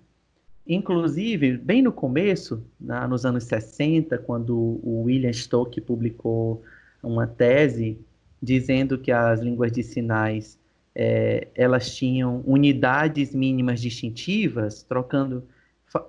Inclusive, 0.65 1.58
bem 1.58 1.82
no 1.82 1.91
começo, 1.91 2.63
na, 2.80 3.08
nos 3.08 3.25
anos 3.25 3.46
60, 3.46 4.18
quando 4.20 4.56
o 4.56 5.03
William 5.03 5.34
Stoke 5.34 5.82
publicou 5.82 6.63
uma 7.01 7.25
tese 7.25 8.00
dizendo 8.41 8.98
que 8.98 9.12
as 9.12 9.41
línguas 9.41 9.72
de 9.72 9.84
sinais 9.84 10.60
é, 10.96 11.48
elas 11.56 11.94
tinham 11.96 12.44
unidades 12.46 13.34
mínimas 13.34 13.82
distintivas, 13.82 14.84
trocando, 14.84 15.48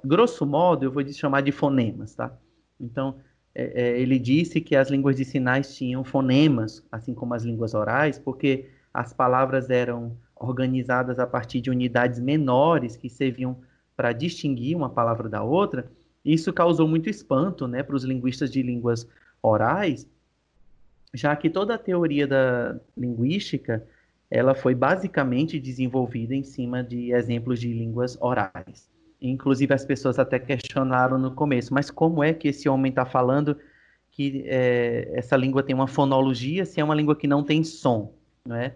grosso 0.05 0.45
modo, 0.45 0.85
eu 0.85 0.93
vou 0.93 1.07
chamar 1.09 1.41
de 1.43 1.53
fonemas, 1.53 2.15
tá? 2.15 2.37
Então, 2.81 3.17
é, 3.55 3.83
é, 3.83 4.01
ele 4.01 4.19
disse 4.19 4.61
que 4.61 4.75
as 4.75 4.91
línguas 4.91 5.17
de 5.17 5.25
sinais 5.25 5.77
tinham 5.77 6.03
fonemas, 6.05 6.85
assim 6.91 7.15
como 7.15 7.35
as 7.35 7.45
línguas 7.45 7.75
orais, 7.75 8.19
porque 8.19 8.69
as 8.93 9.13
palavras 9.13 9.71
eram 9.71 10.17
organizadas 10.35 11.19
a 11.19 11.27
partir 11.27 11.61
de 11.61 11.71
unidades 11.71 12.19
menores 12.19 12.97
que 12.97 13.09
serviam 13.09 13.57
para 13.97 14.13
distinguir 14.13 14.77
uma 14.77 14.91
palavra 14.91 15.29
da 15.29 15.43
outra. 15.43 15.91
Isso 16.25 16.53
causou 16.53 16.87
muito 16.89 17.11
espanto 17.11 17.67
né, 17.67 17.83
para 17.83 17.97
os 17.97 18.05
linguistas 18.05 18.51
de 18.51 18.63
línguas 18.63 19.07
orais, 19.43 20.09
já 21.13 21.35
que 21.37 21.51
toda 21.51 21.75
a 21.75 21.79
teoria 21.79 22.27
da 22.27 22.79
linguística 22.97 23.87
ela 24.31 24.55
foi 24.55 24.75
basicamente 24.75 25.61
desenvolvida 25.61 26.35
em 26.35 26.43
cima 26.43 26.83
de 26.83 27.13
exemplos 27.13 27.61
de 27.61 27.71
línguas 27.71 28.17
orais. 28.19 28.91
Inclusive 29.21 29.75
as 29.75 29.85
pessoas 29.85 30.19
até 30.19 30.39
questionaram 30.39 31.19
no 31.19 31.33
começo, 31.33 31.75
mas 31.75 31.91
como 31.91 32.25
é 32.25 32.33
que 32.33 32.49
esse 32.49 32.67
homem 32.67 32.89
está 32.89 33.05
falando 33.05 33.59
que 34.11 34.45
é, 34.47 35.11
essa 35.15 35.37
língua 35.37 35.63
tem 35.63 35.75
uma 35.75 35.87
fonologia 35.87 36.65
se 36.65 36.81
é 36.81 36.85
uma 36.85 36.95
língua 36.95 37.15
que 37.15 37.27
não 37.27 37.45
tem 37.45 37.63
som, 37.63 38.15
não 38.47 38.57
é? 38.57 38.75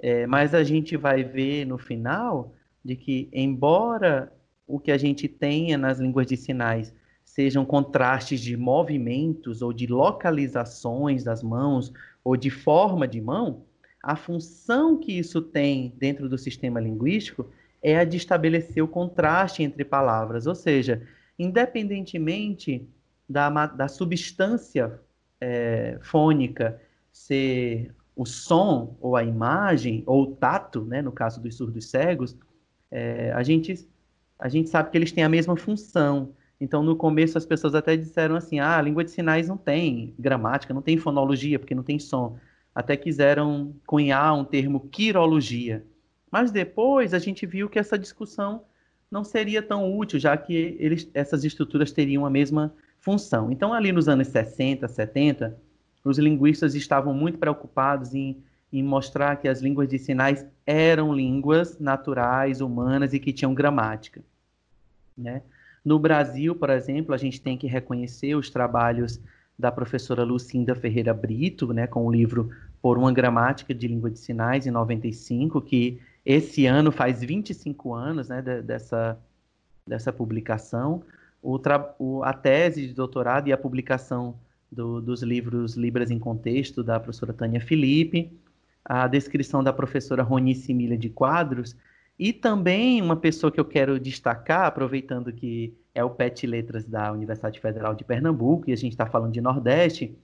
é? 0.00 0.26
Mas 0.28 0.54
a 0.54 0.62
gente 0.62 0.96
vai 0.96 1.24
ver 1.24 1.64
no 1.64 1.76
final 1.76 2.54
de 2.84 2.94
que, 2.94 3.28
embora 3.32 4.32
o 4.66 4.78
que 4.78 4.90
a 4.90 4.98
gente 4.98 5.28
tenha 5.28 5.76
nas 5.76 5.98
línguas 5.98 6.26
de 6.26 6.36
sinais 6.36 6.94
sejam 7.24 7.64
contrastes 7.64 8.40
de 8.40 8.56
movimentos 8.56 9.62
ou 9.62 9.72
de 9.72 9.86
localizações 9.86 11.24
das 11.24 11.42
mãos 11.42 11.92
ou 12.22 12.36
de 12.36 12.50
forma 12.50 13.08
de 13.08 13.20
mão, 13.20 13.64
a 14.02 14.14
função 14.14 14.98
que 14.98 15.18
isso 15.18 15.40
tem 15.40 15.94
dentro 15.96 16.28
do 16.28 16.36
sistema 16.36 16.78
linguístico 16.78 17.50
é 17.82 17.98
a 17.98 18.04
de 18.04 18.16
estabelecer 18.16 18.82
o 18.82 18.88
contraste 18.88 19.62
entre 19.62 19.84
palavras, 19.84 20.46
ou 20.46 20.54
seja, 20.54 21.02
independentemente 21.38 22.86
da, 23.28 23.66
da 23.66 23.88
substância 23.88 25.00
é, 25.40 25.98
fônica 26.00 26.80
ser 27.12 27.94
o 28.16 28.24
som 28.24 28.96
ou 29.00 29.16
a 29.16 29.24
imagem 29.24 30.02
ou 30.06 30.22
o 30.22 30.36
tato, 30.36 30.84
né, 30.84 31.02
no 31.02 31.12
caso 31.12 31.40
dos 31.40 31.56
surdos 31.56 31.90
cegos, 31.90 32.36
é, 32.90 33.32
a, 33.32 33.42
gente, 33.42 33.88
a 34.38 34.48
gente 34.48 34.68
sabe 34.68 34.90
que 34.90 34.98
eles 34.98 35.12
têm 35.12 35.24
a 35.24 35.28
mesma 35.28 35.56
função. 35.56 36.34
Então, 36.60 36.82
no 36.82 36.96
começo, 36.96 37.36
as 37.36 37.46
pessoas 37.46 37.74
até 37.74 37.96
disseram 37.96 38.36
assim: 38.36 38.60
ah, 38.60 38.78
a 38.78 38.82
língua 38.82 39.04
de 39.04 39.10
sinais 39.10 39.48
não 39.48 39.56
tem 39.56 40.14
gramática, 40.18 40.74
não 40.74 40.82
tem 40.82 40.96
fonologia, 40.96 41.58
porque 41.58 41.74
não 41.74 41.82
tem 41.82 41.98
som. 41.98 42.38
Até 42.74 42.96
quiseram 42.96 43.74
cunhar 43.86 44.34
um 44.34 44.44
termo 44.44 44.88
quirologia. 44.88 45.84
Mas 46.30 46.50
depois 46.50 47.14
a 47.14 47.18
gente 47.18 47.46
viu 47.46 47.68
que 47.68 47.78
essa 47.78 47.98
discussão 47.98 48.64
não 49.10 49.22
seria 49.22 49.62
tão 49.62 49.96
útil, 49.96 50.18
já 50.18 50.36
que 50.36 50.76
eles, 50.80 51.08
essas 51.14 51.44
estruturas 51.44 51.92
teriam 51.92 52.26
a 52.26 52.30
mesma 52.30 52.74
função. 52.98 53.52
Então, 53.52 53.72
ali 53.72 53.92
nos 53.92 54.08
anos 54.08 54.28
60, 54.28 54.88
70, 54.88 55.56
os 56.04 56.18
linguistas 56.18 56.74
estavam 56.74 57.14
muito 57.14 57.38
preocupados 57.38 58.14
em, 58.14 58.42
em 58.78 58.82
mostrar 58.82 59.36
que 59.36 59.46
as 59.46 59.60
línguas 59.60 59.88
de 59.88 59.98
sinais 59.98 60.44
eram 60.66 61.14
línguas 61.14 61.78
naturais, 61.78 62.60
humanas 62.60 63.14
e 63.14 63.20
que 63.20 63.32
tinham 63.32 63.54
gramática. 63.54 64.20
Né? 65.16 65.42
No 65.84 65.96
Brasil, 65.96 66.56
por 66.56 66.70
exemplo, 66.70 67.14
a 67.14 67.16
gente 67.16 67.40
tem 67.40 67.56
que 67.56 67.68
reconhecer 67.68 68.34
os 68.34 68.50
trabalhos 68.50 69.20
da 69.56 69.70
professora 69.70 70.24
Lucinda 70.24 70.74
Ferreira 70.74 71.14
Brito, 71.14 71.72
né, 71.72 71.86
com 71.86 72.04
o 72.04 72.10
livro 72.10 72.50
Por 72.82 72.98
uma 72.98 73.12
Gramática 73.12 73.72
de 73.72 73.86
Língua 73.86 74.10
de 74.10 74.18
Sinais, 74.18 74.66
em 74.66 74.72
95, 74.72 75.60
que 75.60 76.00
esse 76.26 76.66
ano 76.66 76.90
faz 76.90 77.20
25 77.20 77.94
anos 77.94 78.28
né, 78.28 78.42
de, 78.42 78.60
dessa, 78.60 79.16
dessa 79.86 80.12
publicação. 80.12 81.04
O, 81.40 81.60
o, 82.00 82.24
a 82.24 82.32
tese 82.32 82.88
de 82.88 82.94
doutorado 82.94 83.46
e 83.46 83.52
a 83.52 83.56
publicação 83.56 84.34
do, 84.72 85.00
dos 85.00 85.22
livros 85.22 85.76
Libras 85.76 86.10
em 86.10 86.18
Contexto, 86.18 86.82
da 86.82 86.98
professora 86.98 87.32
Tânia 87.32 87.60
Felipe, 87.60 88.32
a 88.84 89.06
descrição 89.08 89.62
da 89.62 89.72
professora 89.72 90.22
Ronice 90.22 90.74
Milha 90.74 90.96
de 90.96 91.08
Quadros, 91.08 91.76
e 92.18 92.32
também 92.32 93.02
uma 93.02 93.16
pessoa 93.16 93.50
que 93.50 93.58
eu 93.58 93.64
quero 93.64 93.98
destacar, 93.98 94.66
aproveitando 94.66 95.32
que 95.32 95.74
é 95.94 96.04
o 96.04 96.10
PET 96.10 96.46
Letras 96.46 96.84
da 96.84 97.12
Universidade 97.12 97.58
Federal 97.60 97.94
de 97.94 98.04
Pernambuco, 98.04 98.68
e 98.68 98.72
a 98.72 98.76
gente 98.76 98.92
está 98.92 99.06
falando 99.06 99.32
de 99.32 99.40
Nordeste, 99.40 100.16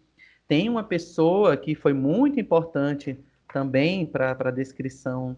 tem 0.47 0.69
uma 0.69 0.83
pessoa 0.83 1.57
que 1.57 1.75
foi 1.75 1.93
muito 1.93 2.39
importante 2.39 3.19
também 3.53 4.05
para 4.05 4.37
a 4.39 4.51
descrição 4.51 5.37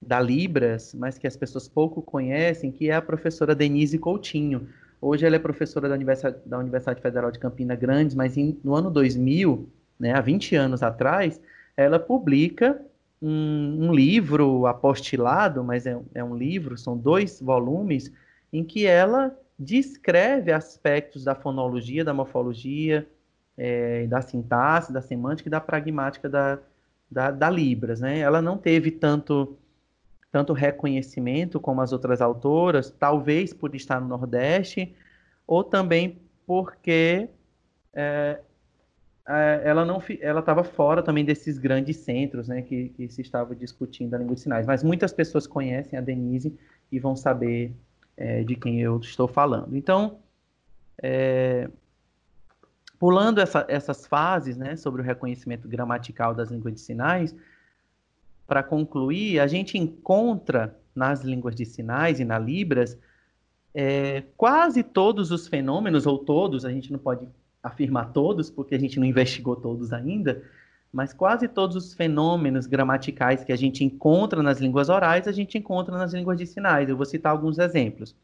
da 0.00 0.20
Libras, 0.20 0.94
mas 0.94 1.16
que 1.16 1.26
as 1.26 1.36
pessoas 1.36 1.68
pouco 1.68 2.02
conhecem, 2.02 2.72
que 2.72 2.90
é 2.90 2.94
a 2.94 3.02
professora 3.02 3.54
Denise 3.54 3.98
Coutinho. 3.98 4.68
Hoje 5.00 5.24
ela 5.24 5.36
é 5.36 5.38
professora 5.38 5.88
da 5.88 5.94
Universidade, 5.94 6.38
da 6.44 6.58
Universidade 6.58 7.00
Federal 7.00 7.30
de 7.30 7.38
Campina 7.38 7.74
Grande, 7.76 8.16
mas 8.16 8.36
em, 8.36 8.58
no 8.64 8.74
ano 8.74 8.90
2000, 8.90 9.68
né, 9.98 10.12
há 10.12 10.20
20 10.20 10.56
anos 10.56 10.82
atrás, 10.82 11.40
ela 11.76 11.98
publica 11.98 12.80
um, 13.20 13.86
um 13.86 13.94
livro 13.94 14.66
apostilado, 14.66 15.62
mas 15.62 15.86
é, 15.86 15.98
é 16.14 16.24
um 16.24 16.36
livro, 16.36 16.76
são 16.76 16.96
dois 16.96 17.40
volumes, 17.40 18.12
em 18.52 18.64
que 18.64 18.86
ela 18.86 19.36
descreve 19.58 20.52
aspectos 20.52 21.24
da 21.24 21.34
fonologia, 21.34 22.04
da 22.04 22.12
morfologia, 22.12 23.06
é, 23.56 24.06
da 24.06 24.20
sintaxe, 24.20 24.92
da 24.92 25.00
semântica 25.00 25.48
e 25.48 25.50
da 25.50 25.60
pragmática 25.60 26.28
da, 26.28 26.58
da, 27.10 27.30
da, 27.30 27.48
Libras. 27.48 28.00
Né? 28.00 28.18
Ela 28.18 28.42
não 28.42 28.58
teve 28.58 28.90
tanto, 28.90 29.56
tanto 30.30 30.52
reconhecimento 30.52 31.60
como 31.60 31.80
as 31.80 31.92
outras 31.92 32.20
autoras, 32.20 32.90
talvez 32.90 33.52
por 33.52 33.74
estar 33.74 34.00
no 34.00 34.08
Nordeste, 34.08 34.94
ou 35.46 35.62
também 35.62 36.18
porque 36.46 37.28
é, 37.94 38.40
ela 39.26 39.84
não 39.84 40.02
ela 40.20 40.40
estava 40.40 40.64
fora 40.64 41.02
também 41.02 41.24
desses 41.24 41.58
grandes 41.58 41.98
centros 41.98 42.48
né, 42.48 42.62
que, 42.62 42.88
que 42.90 43.08
se 43.08 43.22
estava 43.22 43.54
discutindo 43.54 44.14
a 44.14 44.18
língua 44.18 44.34
de 44.34 44.40
sinais. 44.40 44.66
Mas 44.66 44.82
muitas 44.82 45.12
pessoas 45.12 45.46
conhecem 45.46 45.98
a 45.98 46.02
Denise 46.02 46.58
e 46.90 46.98
vão 46.98 47.14
saber 47.14 47.72
é, 48.16 48.42
de 48.42 48.56
quem 48.56 48.80
eu 48.80 48.98
estou 48.98 49.28
falando. 49.28 49.76
Então, 49.76 50.18
é, 51.00 51.70
pulando 52.98 53.40
essa, 53.40 53.64
essas 53.68 54.06
fases 54.06 54.56
né, 54.56 54.76
sobre 54.76 55.02
o 55.02 55.04
reconhecimento 55.04 55.68
gramatical 55.68 56.34
das 56.34 56.50
línguas 56.50 56.74
de 56.74 56.80
sinais, 56.80 57.34
para 58.46 58.62
concluir, 58.62 59.40
a 59.40 59.46
gente 59.46 59.78
encontra 59.78 60.76
nas 60.94 61.22
línguas 61.22 61.54
de 61.54 61.64
sinais 61.64 62.20
e 62.20 62.24
na 62.24 62.38
Libras 62.38 62.98
é, 63.74 64.24
quase 64.36 64.82
todos 64.82 65.30
os 65.30 65.48
fenômenos, 65.48 66.06
ou 66.06 66.18
todos, 66.18 66.64
a 66.64 66.70
gente 66.70 66.92
não 66.92 66.98
pode 66.98 67.26
afirmar 67.62 68.12
todos, 68.12 68.50
porque 68.50 68.74
a 68.74 68.78
gente 68.78 68.98
não 68.98 69.06
investigou 69.06 69.54
todos 69.54 69.92
ainda, 69.92 70.42
mas 70.92 71.12
quase 71.12 71.48
todos 71.48 71.76
os 71.76 71.94
fenômenos 71.94 72.66
gramaticais 72.66 73.42
que 73.42 73.52
a 73.52 73.56
gente 73.56 73.82
encontra 73.82 74.42
nas 74.42 74.60
línguas 74.60 74.88
orais, 74.88 75.26
a 75.26 75.32
gente 75.32 75.56
encontra 75.56 75.96
nas 75.96 76.12
línguas 76.12 76.36
de 76.36 76.46
sinais. 76.46 76.88
Eu 76.88 76.96
vou 76.96 77.06
citar 77.06 77.32
alguns 77.32 77.58
exemplos. 77.58 78.14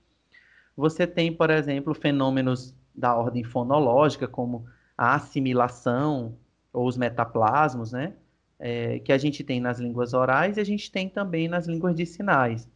Você 0.77 1.07
tem, 1.07 1.33
por 1.33 1.51
exemplo, 1.51 1.95
fenômenos 1.95 2.75
da 2.95 3.17
ordem 3.17 3.43
fonológica, 3.43 4.29
como 4.29 4.67
a 4.97 5.15
assimilação 5.15 6.37
ou 6.73 6.87
os 6.87 6.97
metaplasmos, 6.97 7.93
né? 7.93 8.13
É, 8.61 8.99
que 8.99 9.13
a 9.13 9.19
gente 9.19 9.45
tem 9.45 9.61
nas 9.61 9.79
línguas 9.79 10.13
orais 10.13 10.57
e 10.57 10.61
a 10.61 10.65
gente 10.65 10.91
tem 10.91 11.09
também 11.09 11.47
nas 11.47 11.67
línguas 11.69 11.95
de 11.95 12.05
sinais. 12.05 12.69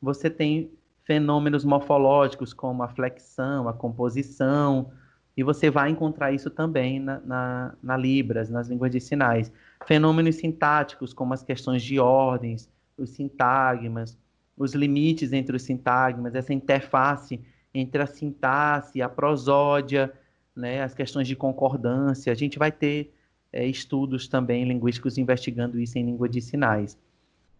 Você 0.00 0.28
tem 0.28 0.70
fenômenos 1.02 1.64
morfológicos 1.64 2.52
como 2.52 2.82
a 2.82 2.88
flexão, 2.88 3.66
a 3.66 3.72
composição, 3.72 4.92
e 5.36 5.42
você 5.42 5.70
vai 5.70 5.90
encontrar 5.90 6.32
isso 6.32 6.48
também 6.48 7.00
na, 7.00 7.20
na, 7.20 7.74
na, 7.82 7.96
Libras, 7.96 8.48
nas 8.48 8.68
línguas 8.68 8.90
de 8.90 9.00
sinais. 9.00 9.52
Fenômenos 9.84 10.36
sintáticos, 10.36 11.12
como 11.12 11.34
as 11.34 11.42
questões 11.42 11.82
de 11.82 11.98
ordens, 11.98 12.68
os 12.96 13.10
sintagmas. 13.10 14.16
os 14.56 14.72
limites 14.74 15.32
entre 15.32 15.56
os 15.56 15.62
sintagmas, 15.62 16.34
essa 16.34 16.54
interface 16.54 17.40
entre 17.74 18.00
a 18.00 18.06
sintaxe, 18.06 19.02
a 19.02 19.08
prosódia, 19.08 20.12
né, 20.54 20.82
as 20.82 20.94
questões 20.94 21.26
de 21.26 21.34
concordância. 21.34 22.32
A 22.32 22.36
gente 22.36 22.56
vai 22.56 22.70
ter 22.70 23.12
é, 23.52 23.66
estudos 23.66 24.28
também 24.28 24.64
linguísticos 24.64 25.18
investigando 25.18 25.80
isso 25.80 25.98
em 25.98 26.04
língua 26.04 26.28
de 26.28 26.40
sinais. 26.40 26.96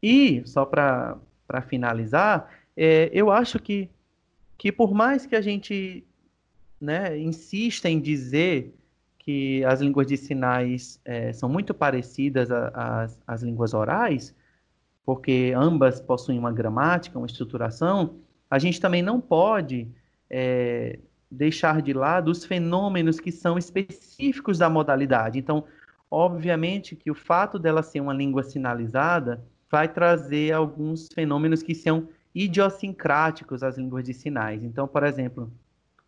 E, 0.00 0.42
só 0.46 0.64
para 0.64 1.18
finalizar, 1.66 2.48
é, 2.76 3.10
eu 3.12 3.30
acho 3.30 3.58
que, 3.58 3.88
que 4.56 4.70
por 4.70 4.94
mais 4.94 5.26
que 5.26 5.34
a 5.34 5.40
gente 5.40 6.04
né, 6.80 7.18
insista 7.18 7.88
em 7.88 8.00
dizer 8.00 8.74
que 9.18 9.64
as 9.64 9.80
línguas 9.80 10.06
de 10.06 10.16
sinais 10.16 11.00
é, 11.04 11.32
são 11.32 11.48
muito 11.48 11.72
parecidas 11.72 12.48
às 13.26 13.42
línguas 13.42 13.72
orais, 13.72 14.34
porque 15.04 15.52
ambas 15.56 16.00
possuem 16.00 16.38
uma 16.38 16.52
gramática, 16.52 17.18
uma 17.18 17.26
estruturação, 17.26 18.16
a 18.50 18.58
gente 18.58 18.80
também 18.80 19.02
não 19.02 19.20
pode 19.20 19.88
é, 20.28 20.98
deixar 21.30 21.80
de 21.80 21.92
lado 21.92 22.30
os 22.30 22.44
fenômenos 22.44 23.18
que 23.18 23.32
são 23.32 23.56
específicos 23.56 24.58
da 24.58 24.68
modalidade. 24.68 25.38
Então, 25.38 25.64
obviamente 26.10 26.94
que 26.94 27.10
o 27.10 27.14
fato 27.14 27.58
dela 27.58 27.82
ser 27.82 28.00
uma 28.00 28.12
língua 28.12 28.42
sinalizada 28.42 29.44
vai 29.70 29.88
trazer 29.88 30.52
alguns 30.52 31.08
fenômenos 31.12 31.62
que 31.62 31.74
são 31.74 32.08
idiosincráticos 32.34 33.62
às 33.62 33.76
línguas 33.78 34.04
de 34.04 34.12
sinais. 34.12 34.62
Então, 34.62 34.86
por 34.86 35.04
exemplo, 35.04 35.50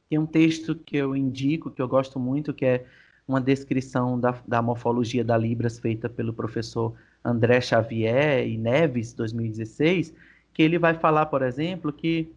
tem 0.08 0.18
um 0.18 0.26
texto 0.26 0.74
que 0.74 0.96
eu 0.96 1.16
indico, 1.16 1.70
que 1.70 1.82
eu 1.82 1.88
gosto 1.88 2.18
muito, 2.18 2.54
que 2.54 2.64
é 2.64 2.86
uma 3.26 3.40
descrição 3.40 4.18
da, 4.18 4.40
da 4.46 4.62
morfologia 4.62 5.24
da 5.24 5.36
Libras 5.36 5.78
feita 5.78 6.08
pelo 6.08 6.32
professor 6.32 6.94
André 7.24 7.60
Xavier 7.60 8.46
e 8.46 8.56
Neves, 8.56 9.12
2016, 9.12 10.14
que 10.52 10.62
ele 10.62 10.78
vai 10.78 10.94
falar, 10.94 11.26
por 11.26 11.42
exemplo, 11.42 11.92
que 11.92 12.32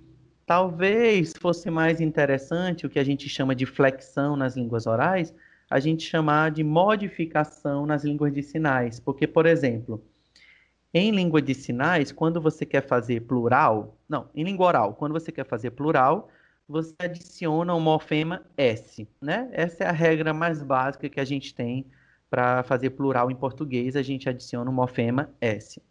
talvez 0.47 1.33
fosse 1.39 1.69
mais 1.69 2.01
interessante 2.01 2.85
o 2.85 2.89
que 2.89 2.97
a 2.97 3.03
gente 3.03 3.29
chama 3.29 3.53
de 3.53 3.67
flexão 3.67 4.35
nas 4.35 4.55
línguas 4.55 4.87
orais, 4.87 5.33
a 5.69 5.79
gente 5.79 6.03
chamar 6.03 6.49
de 6.49 6.63
modificação 6.63 7.85
nas 7.85 8.03
línguas 8.03 8.33
de 8.33 8.41
sinais. 8.41 8.99
Porque, 8.99 9.27
por 9.27 9.45
exemplo, 9.45 10.03
em 10.91 11.11
língua 11.11 11.39
de 11.39 11.53
sinais, 11.53 12.11
quando 12.11 12.41
você 12.41 12.65
quer 12.65 12.81
fazer 12.81 13.21
plural, 13.21 13.95
não, 14.09 14.27
em 14.33 14.43
língua 14.43 14.65
oral, 14.65 14.95
quando 14.95 15.13
você 15.13 15.31
quer 15.31 15.45
fazer 15.45 15.69
plural, 15.69 16.31
você 16.69 16.93
adiciona 16.99 17.73
o 17.73 17.81
morfema 17.81 18.45
S, 18.55 19.07
né? 19.19 19.49
Essa 19.51 19.85
é 19.85 19.87
a 19.87 19.91
regra 19.91 20.31
mais 20.35 20.61
básica 20.61 21.09
que 21.09 21.19
a 21.19 21.25
gente 21.25 21.55
tem 21.55 21.83
para 22.29 22.61
fazer 22.61 22.91
plural 22.91 23.31
em 23.31 23.35
português, 23.35 23.95
a 23.95 24.03
gente 24.03 24.29
adiciona 24.29 24.69
o 24.69 24.73
morfema 24.73 25.31
S. 25.41 25.81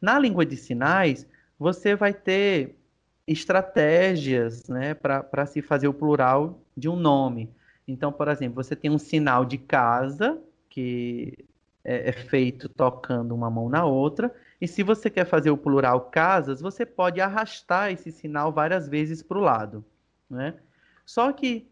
Na 0.00 0.16
língua 0.16 0.46
de 0.46 0.56
sinais, 0.56 1.26
você 1.58 1.96
vai 1.96 2.14
ter 2.14 2.76
estratégias 3.26 4.68
né, 4.68 4.94
para 4.94 5.46
se 5.46 5.60
fazer 5.60 5.88
o 5.88 5.94
plural 5.94 6.60
de 6.76 6.88
um 6.88 6.94
nome. 6.94 7.50
Então, 7.88 8.12
por 8.12 8.28
exemplo, 8.28 8.62
você 8.62 8.76
tem 8.76 8.92
um 8.92 8.98
sinal 8.98 9.44
de 9.44 9.58
casa, 9.58 10.40
que 10.70 11.32
é, 11.82 12.10
é 12.10 12.12
feito 12.12 12.68
tocando 12.68 13.34
uma 13.34 13.50
mão 13.50 13.68
na 13.68 13.84
outra, 13.84 14.32
e 14.60 14.68
se 14.68 14.84
você 14.84 15.10
quer 15.10 15.24
fazer 15.24 15.50
o 15.50 15.56
plural 15.56 16.02
casas, 16.02 16.60
você 16.60 16.86
pode 16.86 17.20
arrastar 17.20 17.90
esse 17.90 18.12
sinal 18.12 18.52
várias 18.52 18.88
vezes 18.88 19.20
para 19.20 19.38
o 19.38 19.40
lado. 19.40 19.84
Né? 20.34 20.54
Só 21.06 21.32
que 21.32 21.66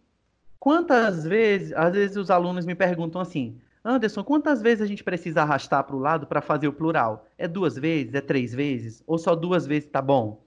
quantas 0.58 1.24
vezes, 1.24 1.72
às 1.72 1.92
vezes 1.92 2.16
os 2.16 2.30
alunos 2.30 2.64
me 2.64 2.74
perguntam 2.74 3.20
assim, 3.20 3.58
Anderson, 3.84 4.22
quantas 4.22 4.62
vezes 4.62 4.80
a 4.80 4.86
gente 4.86 5.02
precisa 5.02 5.42
arrastar 5.42 5.82
para 5.84 5.96
o 5.96 5.98
lado 5.98 6.26
para 6.26 6.40
fazer 6.40 6.68
o 6.68 6.72
plural? 6.72 7.26
É 7.36 7.48
duas 7.48 7.74
vezes? 7.76 8.14
É 8.14 8.20
três 8.20 8.54
vezes? 8.54 9.02
Ou 9.06 9.18
só 9.18 9.34
duas 9.34 9.66
vezes 9.66 9.88
tá 9.90 10.00
bom? 10.00 10.40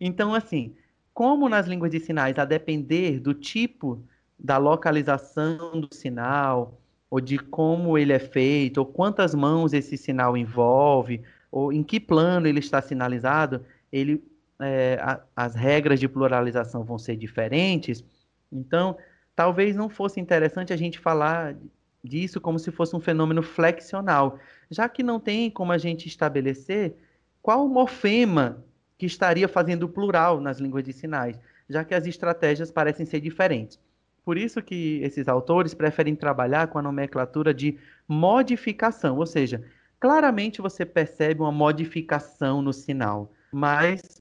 Então, 0.00 0.32
assim, 0.32 0.74
como 1.12 1.48
nas 1.48 1.66
línguas 1.66 1.90
de 1.90 1.98
sinais, 1.98 2.38
a 2.38 2.44
depender 2.44 3.18
do 3.18 3.34
tipo 3.34 4.04
da 4.38 4.58
localização 4.58 5.80
do 5.80 5.92
sinal, 5.92 6.78
ou 7.10 7.20
de 7.20 7.38
como 7.38 7.96
ele 7.96 8.12
é 8.12 8.18
feito, 8.18 8.78
ou 8.78 8.86
quantas 8.86 9.34
mãos 9.34 9.72
esse 9.72 9.96
sinal 9.96 10.36
envolve, 10.36 11.22
ou 11.50 11.72
em 11.72 11.82
que 11.82 11.98
plano 11.98 12.46
ele 12.46 12.58
está 12.60 12.82
sinalizado, 12.82 13.64
ele 13.90 14.22
é, 14.60 14.98
a, 15.00 15.20
as 15.34 15.54
regras 15.54 16.00
de 16.00 16.08
pluralização 16.08 16.84
vão 16.84 16.98
ser 16.98 17.16
diferentes. 17.16 18.04
Então, 18.50 18.96
talvez 19.34 19.76
não 19.76 19.88
fosse 19.88 20.20
interessante 20.20 20.72
a 20.72 20.76
gente 20.76 20.98
falar 20.98 21.56
disso 22.02 22.40
como 22.40 22.58
se 22.58 22.70
fosse 22.70 22.94
um 22.94 23.00
fenômeno 23.00 23.42
flexional, 23.42 24.38
já 24.70 24.88
que 24.88 25.02
não 25.02 25.18
tem 25.18 25.50
como 25.50 25.72
a 25.72 25.78
gente 25.78 26.06
estabelecer 26.06 26.96
qual 27.42 27.68
morfema 27.68 28.64
que 28.96 29.06
estaria 29.06 29.46
fazendo 29.46 29.88
plural 29.88 30.40
nas 30.40 30.58
línguas 30.58 30.84
de 30.84 30.92
sinais, 30.92 31.38
já 31.68 31.84
que 31.84 31.94
as 31.94 32.06
estratégias 32.06 32.70
parecem 32.70 33.04
ser 33.04 33.20
diferentes. 33.20 33.78
Por 34.24 34.36
isso 34.36 34.62
que 34.62 35.00
esses 35.02 35.28
autores 35.28 35.74
preferem 35.74 36.16
trabalhar 36.16 36.66
com 36.68 36.78
a 36.78 36.82
nomenclatura 36.82 37.54
de 37.54 37.78
modificação, 38.08 39.18
ou 39.18 39.26
seja, 39.26 39.62
claramente 40.00 40.60
você 40.60 40.84
percebe 40.84 41.40
uma 41.40 41.52
modificação 41.52 42.60
no 42.60 42.72
sinal, 42.72 43.32
mas 43.52 44.20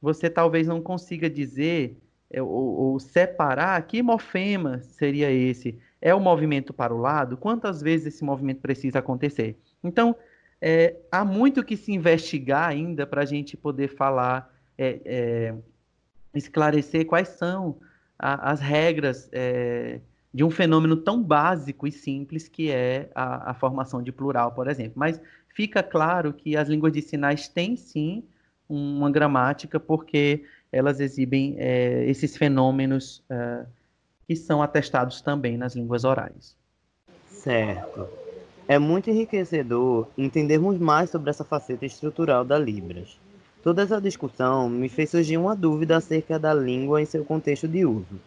você 0.00 0.30
talvez 0.30 0.66
não 0.66 0.80
consiga 0.80 1.28
dizer 1.28 1.96
é, 2.30 2.40
ou, 2.40 2.48
ou, 2.48 3.00
separar 3.00 3.82
que 3.82 4.02
morfema 4.02 4.80
seria 4.82 5.30
esse. 5.30 5.78
É 6.00 6.14
o 6.14 6.20
movimento 6.20 6.72
para 6.72 6.94
o 6.94 6.98
lado? 6.98 7.36
Quantas 7.36 7.82
vezes 7.82 8.14
esse 8.14 8.24
movimento 8.24 8.60
precisa 8.60 9.00
acontecer? 9.00 9.58
Então, 9.82 10.16
é, 10.60 10.96
há 11.10 11.24
muito 11.24 11.64
que 11.64 11.76
se 11.76 11.92
investigar 11.92 12.68
ainda 12.68 13.06
para 13.06 13.22
a 13.22 13.24
gente 13.24 13.56
poder 13.56 13.88
falar, 13.88 14.54
é, 14.78 15.00
é, 15.04 15.54
esclarecer 16.34 17.04
quais 17.04 17.28
são 17.28 17.78
a, 18.18 18.52
as 18.52 18.60
regras 18.60 19.28
é, 19.32 20.00
de 20.32 20.44
um 20.44 20.50
fenômeno 20.50 20.96
tão 20.96 21.22
básico 21.22 21.86
e 21.86 21.92
simples 21.92 22.48
que 22.48 22.70
é 22.70 23.10
a, 23.14 23.50
a 23.50 23.54
formação 23.54 24.02
de 24.02 24.12
plural, 24.12 24.52
por 24.52 24.68
exemplo. 24.68 24.92
Mas 24.94 25.20
fica 25.48 25.82
claro 25.82 26.32
que 26.32 26.56
as 26.56 26.68
línguas 26.68 26.92
de 26.92 27.02
sinais 27.02 27.48
têm 27.48 27.76
sim 27.76 28.24
uma 28.70 29.10
gramática, 29.10 29.80
porque 29.80 30.44
elas 30.70 31.00
exibem 31.00 31.56
é, 31.58 32.04
esses 32.06 32.36
fenômenos 32.36 33.22
é, 33.28 33.64
que 34.26 34.36
são 34.36 34.62
atestados 34.62 35.20
também 35.20 35.58
nas 35.58 35.74
línguas 35.74 36.04
orais. 36.04 36.56
Certo. 37.28 38.08
É 38.68 38.78
muito 38.78 39.10
enriquecedor 39.10 40.06
entendermos 40.16 40.78
mais 40.78 41.10
sobre 41.10 41.30
essa 41.30 41.44
faceta 41.44 41.84
estrutural 41.84 42.44
da 42.44 42.56
Libras. 42.56 43.18
Toda 43.62 43.82
essa 43.82 44.00
discussão 44.00 44.70
me 44.70 44.88
fez 44.88 45.10
surgir 45.10 45.36
uma 45.36 45.56
dúvida 45.56 45.96
acerca 45.96 46.38
da 46.38 46.54
língua 46.54 47.02
em 47.02 47.04
seu 47.04 47.24
contexto 47.24 47.66
de 47.66 47.84
uso. 47.84 48.20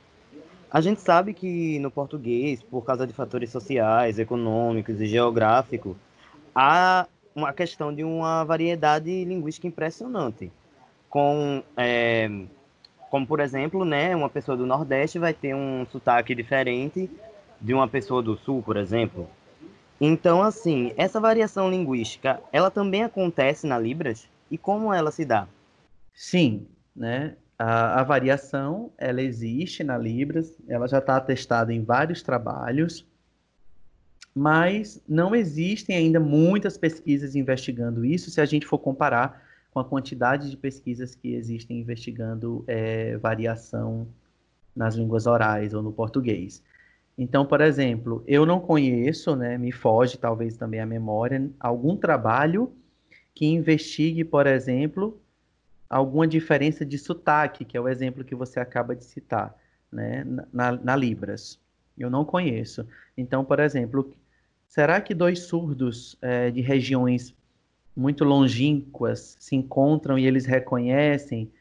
A 0.69 0.81
gente 0.81 1.01
sabe 1.01 1.33
que 1.33 1.79
no 1.79 1.89
português, 1.89 2.61
por 2.61 2.83
causa 2.83 3.07
de 3.07 3.13
fatores 3.13 3.51
sociais, 3.51 4.19
econômicos 4.19 4.99
e 4.99 5.05
geográficos, 5.05 5.95
há 6.53 7.07
uma 7.35 7.53
questão 7.53 7.93
de 7.93 8.03
uma 8.03 8.43
variedade 8.43 9.23
linguística 9.25 9.67
impressionante. 9.67 10.51
Com, 11.09 11.63
é, 11.77 12.29
como, 13.09 13.25
por 13.25 13.39
exemplo, 13.39 13.85
né, 13.85 14.15
uma 14.15 14.29
pessoa 14.29 14.57
do 14.57 14.65
Nordeste 14.65 15.19
vai 15.19 15.33
ter 15.33 15.55
um 15.55 15.85
sotaque 15.91 16.33
diferente 16.33 17.09
de 17.61 17.73
uma 17.73 17.87
pessoa 17.87 18.21
do 18.21 18.35
Sul, 18.37 18.61
por 18.63 18.77
exemplo. 18.77 19.29
Então, 20.01 20.41
assim, 20.41 20.91
essa 20.97 21.19
variação 21.19 21.69
linguística, 21.69 22.41
ela 22.51 22.69
também 22.69 23.03
acontece 23.03 23.65
na 23.65 23.79
Libras? 23.79 24.27
E 24.51 24.57
como 24.57 24.93
ela 24.93 25.11
se 25.11 25.23
dá? 25.23 25.47
Sim, 26.13 26.67
né? 26.95 27.35
A, 27.57 28.01
a 28.01 28.03
variação, 28.03 28.91
ela 28.97 29.21
existe 29.21 29.83
na 29.83 29.97
Libras, 29.97 30.57
ela 30.67 30.87
já 30.87 30.97
está 30.97 31.15
atestada 31.15 31.73
em 31.73 31.83
vários 31.83 32.21
trabalhos, 32.21 33.05
mas 34.35 35.01
não 35.07 35.35
existem 35.35 35.95
ainda 35.95 36.19
muitas 36.19 36.77
pesquisas 36.77 37.35
investigando 37.35 38.03
isso 38.03 38.31
se 38.31 38.41
a 38.41 38.45
gente 38.45 38.65
for 38.65 38.79
comparar 38.79 39.43
com 39.71 39.79
a 39.79 39.85
quantidade 39.85 40.49
de 40.49 40.57
pesquisas 40.57 41.15
que 41.15 41.33
existem 41.33 41.79
investigando 41.79 42.63
é, 42.67 43.17
variação 43.17 44.07
nas 44.75 44.95
línguas 44.95 45.27
orais 45.27 45.73
ou 45.73 45.81
no 45.81 45.91
português. 45.91 46.63
Então, 47.17 47.45
por 47.45 47.61
exemplo, 47.61 48.23
eu 48.27 48.45
não 48.45 48.59
conheço, 48.59 49.35
né, 49.35 49.57
me 49.57 49.71
foge 49.71 50.17
talvez 50.17 50.57
também 50.57 50.79
a 50.79 50.85
memória, 50.85 51.49
algum 51.59 51.95
trabalho 51.95 52.71
que 53.35 53.45
investigue, 53.45 54.23
por 54.23 54.47
exemplo, 54.47 55.19
alguma 55.89 56.27
diferença 56.27 56.83
de 56.83 56.97
sotaque, 56.97 57.65
que 57.65 57.77
é 57.77 57.81
o 57.81 57.87
exemplo 57.87 58.23
que 58.23 58.33
você 58.33 58.59
acaba 58.59 58.95
de 58.95 59.05
citar, 59.05 59.55
né, 59.91 60.25
na, 60.51 60.71
na 60.71 60.95
Libras. 60.95 61.59
Eu 61.95 62.09
não 62.09 62.25
conheço. 62.25 62.87
Então, 63.15 63.45
por 63.45 63.59
exemplo, 63.59 64.11
Será 64.73 64.99
que 64.99 65.13
dois 65.13 65.41
surdos 65.41 66.17
é, 66.19 66.49
de 66.49 66.59
regiões 66.59 67.35
muito 67.95 68.23
longínquas 68.23 69.37
se 69.39 69.55
encontram 69.55 70.17
e 70.17 70.25
eles 70.25 70.47
reconhecem 70.47 71.51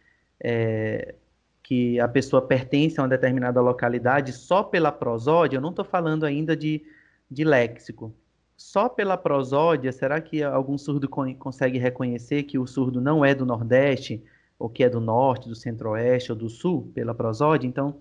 é, 0.43 1.15
que 1.63 2.01
a 2.01 2.09
pessoa 2.09 2.41
pertence 2.41 2.99
a 2.99 3.03
uma 3.03 3.11
determinada 3.11 3.61
localidade 3.61 4.33
só 4.33 4.63
pela 4.63 4.91
prosódia? 4.91 5.59
Eu 5.59 5.61
não 5.61 5.69
estou 5.69 5.85
falando 5.85 6.25
ainda 6.25 6.57
de, 6.57 6.83
de 7.31 7.45
léxico. 7.45 8.15
Só 8.57 8.89
pela 8.89 9.19
prosódia, 9.19 9.93
será 9.93 10.19
que 10.19 10.43
algum 10.43 10.79
surdo 10.79 11.07
consegue 11.07 11.77
reconhecer 11.77 12.45
que 12.45 12.59
o 12.59 12.67
surdo 12.67 12.99
não 12.99 13.23
é 13.23 13.35
do 13.35 13.45
Nordeste, 13.45 14.25
ou 14.59 14.71
que 14.71 14.85
é 14.85 14.89
do 14.89 15.03
norte, 15.03 15.51
do 15.51 15.55
centro-oeste 15.55 16.33
ou 16.33 16.39
do 16.39 16.49
sul, 16.49 16.91
pela 16.95 17.15
prosódia. 17.15 17.69
Então, 17.69 17.95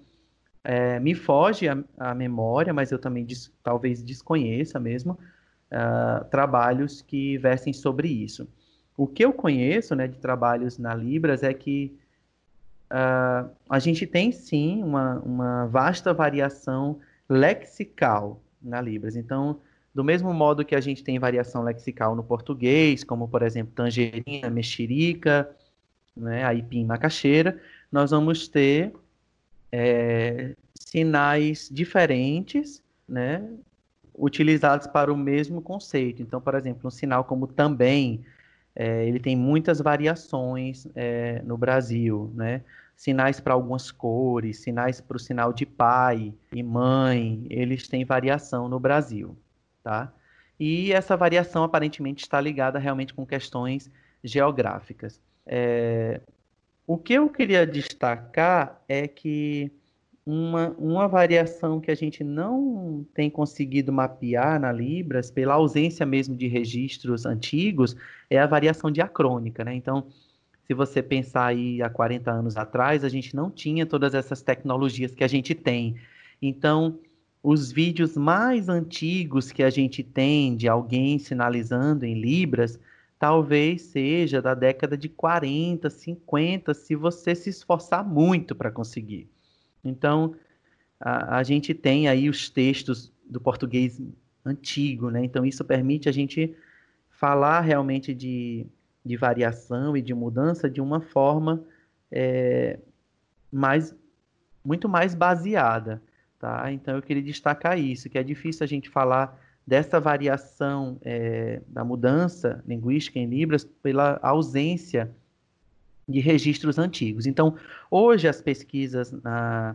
é, 0.63 1.00
me 1.00 1.15
foge 1.15 1.67
a, 1.67 1.78
a, 1.97 2.13
memória, 2.13 2.74
mas 2.74 2.91
eu 2.91 3.00
também 3.00 3.26
des, 3.26 3.52
talvez 3.63 4.02
desconheça 4.04 4.80
mesmo 4.80 5.17
uh, 5.71 6.24
trabalhos 6.26 7.02
que 7.02 7.38
versem 7.38 7.74
sobre 7.74 8.08
isso. 8.08 8.47
O 8.95 9.08
que 9.08 9.26
eu 9.26 9.34
conheço 9.34 9.95
né, 9.95 10.08
de 10.08 10.19
trabalhos 10.19 10.78
na 10.78 10.93
Libras 10.93 11.41
é 11.41 11.54
que 11.54 11.97
uh, 12.91 13.50
a 13.69 13.80
gente 13.80 14.06
tem 14.06 14.32
sim 14.32 14.84
uma, 14.84 15.19
uma 15.19 15.65
vasta 15.65 16.13
variação 16.13 17.00
lexical 17.28 18.39
na 18.62 18.80
Libras. 18.80 19.15
Então, 19.15 19.60
do 19.95 20.04
mesmo 20.04 20.32
modo 20.34 20.63
que 20.63 20.76
a 20.76 20.82
gente 20.82 21.04
tem 21.04 21.17
variação 21.17 21.63
lexical 21.63 22.15
no 22.15 22.24
português, 22.24 23.04
como 23.04 23.28
por 23.28 23.41
exemplo 23.41 23.74
tangerina, 23.74 24.50
mexerica, 24.50 25.50
né, 26.15 26.43
aipim, 26.43 26.86
macaxeira, 26.86 27.60
nós 27.91 28.12
vamos 28.12 28.47
ter 28.47 28.93
é, 29.72 30.56
sinais 30.76 31.70
diferentes, 31.72 32.84
né, 33.08 33.48
utilizados 34.14 34.88
para 34.88 35.12
o 35.12 35.18
mesmo 35.18 35.62
conceito. 35.62 36.22
Então, 36.22 36.42
por 36.42 36.56
exemplo, 36.56 36.88
um 36.88 36.92
sinal 36.92 37.24
como 37.24 37.48
também, 37.48 38.24
é, 38.76 39.06
ele 39.08 39.20
tem 39.20 39.36
muitas 39.36 39.80
variações 39.80 40.88
é, 40.96 41.42
no 41.44 41.58
Brasil, 41.58 42.32
né? 42.36 42.62
Sinais 42.96 43.40
para 43.40 43.54
algumas 43.54 43.90
cores, 43.92 44.60
sinais 44.60 45.02
para 45.02 45.18
o 45.18 45.20
sinal 45.20 45.52
de 45.52 45.66
pai 45.66 46.34
e 46.54 46.62
mãe, 46.62 47.48
eles 47.50 47.88
têm 47.88 48.06
variação 48.06 48.70
no 48.70 48.80
Brasil, 48.80 49.36
tá? 49.84 50.14
E 50.60 50.94
essa 50.94 51.18
variação 51.18 51.64
aparentemente 51.64 52.22
está 52.22 52.40
ligada 52.40 52.78
realmente 52.78 53.14
com 53.14 53.26
questões 53.26 53.90
geográficas. 54.24 55.20
É, 55.48 56.22
o 56.93 56.97
que 56.97 57.13
eu 57.13 57.30
queria 57.30 57.65
destacar 57.65 58.84
é 58.86 59.08
que 59.08 59.71
uma, 60.25 60.75
uma 60.77 61.08
variação 61.08 61.80
que 61.80 61.89
a 61.89 61.95
gente 61.95 62.21
não 62.21 63.06
tem 63.13 63.30
conseguido 63.30 63.93
mapear 63.93 64.60
na 64.60 64.73
Libras, 64.73 65.32
pela 65.32 65.54
ausência 65.54 66.06
mesmo 66.06 66.36
de 66.36 66.47
registros 66.49 67.25
antigos, 67.25 67.95
é 68.30 68.38
a 68.38 68.45
variação 68.45 68.91
diacrônica, 68.91 69.63
né? 69.63 69.73
Então, 69.73 70.08
se 70.67 70.73
você 70.73 71.01
pensar 71.01 71.45
aí 71.45 71.82
há 71.82 71.89
40 71.89 72.30
anos 72.30 72.58
atrás, 72.58 73.06
a 73.06 73.10
gente 73.10 73.34
não 73.34 73.49
tinha 73.49 73.86
todas 73.86 74.13
essas 74.13 74.41
tecnologias 74.41 75.15
que 75.15 75.23
a 75.23 75.30
gente 75.30 75.56
tem. 75.56 75.95
Então, 76.41 76.99
os 77.41 77.71
vídeos 77.71 78.17
mais 78.17 78.67
antigos 78.67 79.49
que 79.49 79.63
a 79.63 79.69
gente 79.69 80.04
tem 80.04 80.58
de 80.58 80.67
alguém 80.67 81.17
sinalizando 81.17 82.06
em 82.06 82.19
Libras 82.19 82.77
talvez 83.22 83.84
seja 83.84 84.42
da 84.42 84.56
década 84.56 84.98
de 84.98 85.08
40, 85.08 85.92
50, 85.92 86.74
se 86.74 86.96
você 86.96 87.36
se 87.36 87.52
esforçar 87.52 88.04
muito 88.04 88.56
para 88.56 88.72
conseguir. 88.72 89.30
Então, 89.84 90.34
a, 91.00 91.38
a, 91.38 91.44
gente 91.44 91.72
tem 91.76 92.08
aí 92.08 92.28
os 92.28 92.50
textos 92.50 93.14
do 93.24 93.40
português 93.40 94.02
antigo, 94.44 95.12
né? 95.12 95.24
Então, 95.24 95.46
isso 95.46 95.64
permite 95.64 96.10
a 96.10 96.12
gente 96.12 96.58
falar 97.12 97.62
realmente 97.62 98.12
de, 98.12 98.66
de 99.06 99.18
variação 99.18 99.96
e 99.96 100.02
de 100.02 100.16
mudança 100.16 100.68
de 100.68 100.82
uma 100.82 101.00
forma 101.00 101.64
é, 102.12 102.80
mais, 103.52 103.96
muito 104.66 104.90
mais 104.90 105.14
baseada, 105.14 106.02
tá? 106.40 106.72
Então, 106.72 106.96
eu 106.96 107.04
queria 107.04 107.22
destacar 107.22 107.78
isso, 107.78 108.10
que 108.10 108.18
é 108.18 108.24
difícil 108.24 108.64
a 108.64 108.68
gente 108.68 108.90
falar 108.90 109.40
dessa 109.72 110.02
variação 110.02 110.98
é, 111.02 111.62
da 111.66 111.82
mudança 111.82 112.62
linguística 112.68 113.18
em 113.18 113.26
Libras 113.26 113.64
pela 113.64 114.20
ausência 114.22 115.10
de 116.06 116.20
registros 116.20 116.78
antigos. 116.78 117.26
Então, 117.26 117.56
hoje 117.90 118.28
as 118.28 118.42
pesquisas 118.42 119.14
na, 119.14 119.74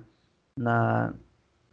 na, 0.54 1.14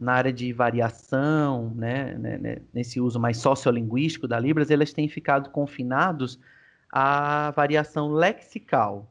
na 0.00 0.12
área 0.14 0.32
de 0.32 0.54
variação, 0.54 1.70
né, 1.74 2.14
né, 2.14 2.38
né 2.38 2.56
nesse 2.72 2.98
uso 2.98 3.20
mais 3.20 3.36
sociolinguístico 3.36 4.26
da 4.26 4.40
Libras, 4.40 4.70
elas 4.70 4.94
têm 4.94 5.06
ficado 5.06 5.50
confinados 5.50 6.40
à 6.90 7.50
variação 7.50 8.10
lexical. 8.10 9.06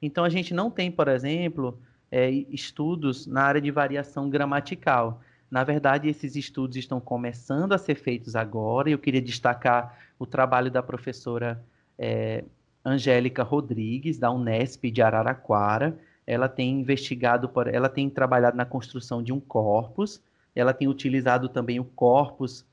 Então, 0.00 0.22
a 0.22 0.28
gente 0.28 0.54
não 0.54 0.70
tem, 0.70 0.88
por 0.88 1.08
exemplo, 1.08 1.76
é, 2.12 2.30
estudos 2.30 3.26
na 3.26 3.42
área 3.42 3.60
de 3.60 3.72
variação 3.72 4.30
gramatical. 4.30 5.20
Na 5.52 5.64
verdade, 5.64 6.08
esses 6.08 6.34
estudos 6.34 6.78
estão 6.78 6.98
começando 6.98 7.74
a 7.74 7.78
ser 7.78 7.94
feitos 7.96 8.34
agora, 8.34 8.88
eu 8.88 8.98
queria 8.98 9.20
destacar 9.20 9.98
o 10.18 10.24
trabalho 10.24 10.70
da 10.70 10.82
professora 10.82 11.62
é, 11.98 12.42
Angélica 12.82 13.42
Rodrigues, 13.42 14.18
da 14.18 14.30
Unesp 14.30 14.90
de 14.90 15.02
Araraquara. 15.02 15.94
Ela 16.26 16.48
tem 16.48 16.80
investigado, 16.80 17.50
por, 17.50 17.68
ela 17.68 17.90
tem 17.90 18.08
trabalhado 18.08 18.56
na 18.56 18.64
construção 18.64 19.22
de 19.22 19.30
um 19.30 19.38
corpus, 19.38 20.22
ela 20.56 20.72
tem 20.72 20.88
utilizado 20.88 21.50
também 21.50 21.78
o 21.78 21.84
corpus 21.84 22.64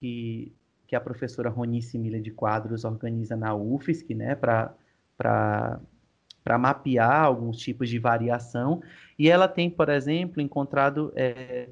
que, 0.00 0.52
que 0.88 0.96
a 0.96 1.00
professora 1.00 1.48
Ronice 1.48 1.96
Milha 1.96 2.20
de 2.20 2.32
Quadros 2.32 2.84
organiza 2.84 3.36
na 3.36 3.54
UFSC, 3.54 4.12
né, 4.12 4.34
para 4.34 4.74
mapear 6.58 7.22
alguns 7.22 7.58
tipos 7.58 7.88
de 7.88 8.00
variação. 8.00 8.82
E 9.16 9.30
ela 9.30 9.46
tem, 9.46 9.70
por 9.70 9.88
exemplo, 9.88 10.42
encontrado 10.42 11.12
é, 11.14 11.68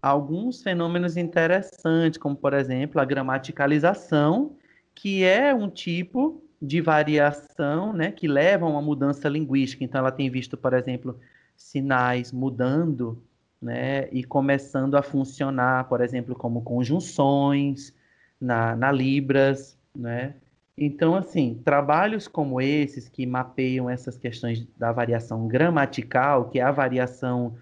alguns 0.00 0.62
fenômenos 0.62 1.16
interessantes, 1.16 2.18
como, 2.18 2.36
por 2.36 2.54
exemplo, 2.54 3.00
a 3.00 3.04
gramaticalização, 3.04 4.56
que 4.94 5.24
é 5.24 5.54
um 5.54 5.68
tipo 5.68 6.42
de 6.60 6.80
variação 6.80 7.92
né, 7.92 8.10
que 8.10 8.26
leva 8.26 8.66
a 8.66 8.68
uma 8.68 8.82
mudança 8.82 9.28
linguística. 9.28 9.84
Então, 9.84 10.00
ela 10.00 10.10
tem 10.10 10.30
visto, 10.30 10.56
por 10.56 10.72
exemplo, 10.72 11.18
sinais 11.56 12.32
mudando 12.32 13.22
né, 13.60 14.08
e 14.12 14.24
começando 14.24 14.96
a 14.96 15.02
funcionar, 15.02 15.88
por 15.88 16.00
exemplo, 16.00 16.34
como 16.34 16.62
conjunções 16.62 17.94
na, 18.40 18.74
na 18.76 18.90
Libras. 18.90 19.76
Né? 19.94 20.34
Então, 20.76 21.14
assim, 21.14 21.60
trabalhos 21.64 22.28
como 22.28 22.60
esses 22.60 23.08
que 23.08 23.26
mapeiam 23.26 23.90
essas 23.90 24.16
questões 24.16 24.66
da 24.76 24.92
variação 24.92 25.48
gramatical, 25.48 26.48
que 26.50 26.60
é 26.60 26.62
a 26.62 26.70
variação 26.70 27.56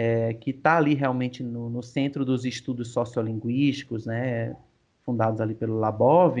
é, 0.00 0.32
que 0.32 0.50
está 0.50 0.76
ali 0.76 0.94
realmente 0.94 1.42
no, 1.42 1.68
no, 1.68 1.82
centro 1.82 2.24
dos 2.24 2.44
estudos 2.44 2.92
sociolinguísticos, 2.92 4.06
né, 4.06 4.54
fundados 5.04 5.40
ali 5.40 5.56
pelo 5.56 5.76
Labov, 5.76 6.38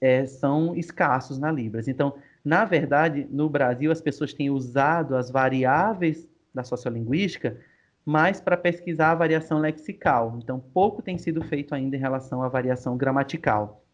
é, 0.00 0.24
são 0.24 0.74
escassos 0.74 1.38
na 1.38 1.52
Libras. 1.52 1.88
Então, 1.88 2.14
na 2.42 2.64
verdade, 2.64 3.26
no 3.30 3.50
Brasil, 3.50 3.92
as 3.92 4.00
pessoas 4.00 4.32
têm 4.32 4.48
usado 4.48 5.14
as 5.14 5.30
variáveis 5.30 6.26
da 6.54 6.64
sociolinguística 6.64 7.58
mais 8.02 8.40
para 8.40 8.56
pesquisar 8.56 9.10
a 9.10 9.14
variação 9.14 9.58
lexical. 9.58 10.38
Então, 10.42 10.58
pouco 10.58 11.02
tem 11.02 11.18
sido 11.18 11.44
feito 11.44 11.74
ainda 11.74 11.96
em 11.96 12.00
relação 12.00 12.42
à 12.42 12.48
variação 12.48 12.96
gramatical. 12.96 13.84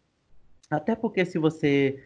Até 0.71 0.95
porque, 0.95 1.25
se 1.25 1.37
você 1.37 2.01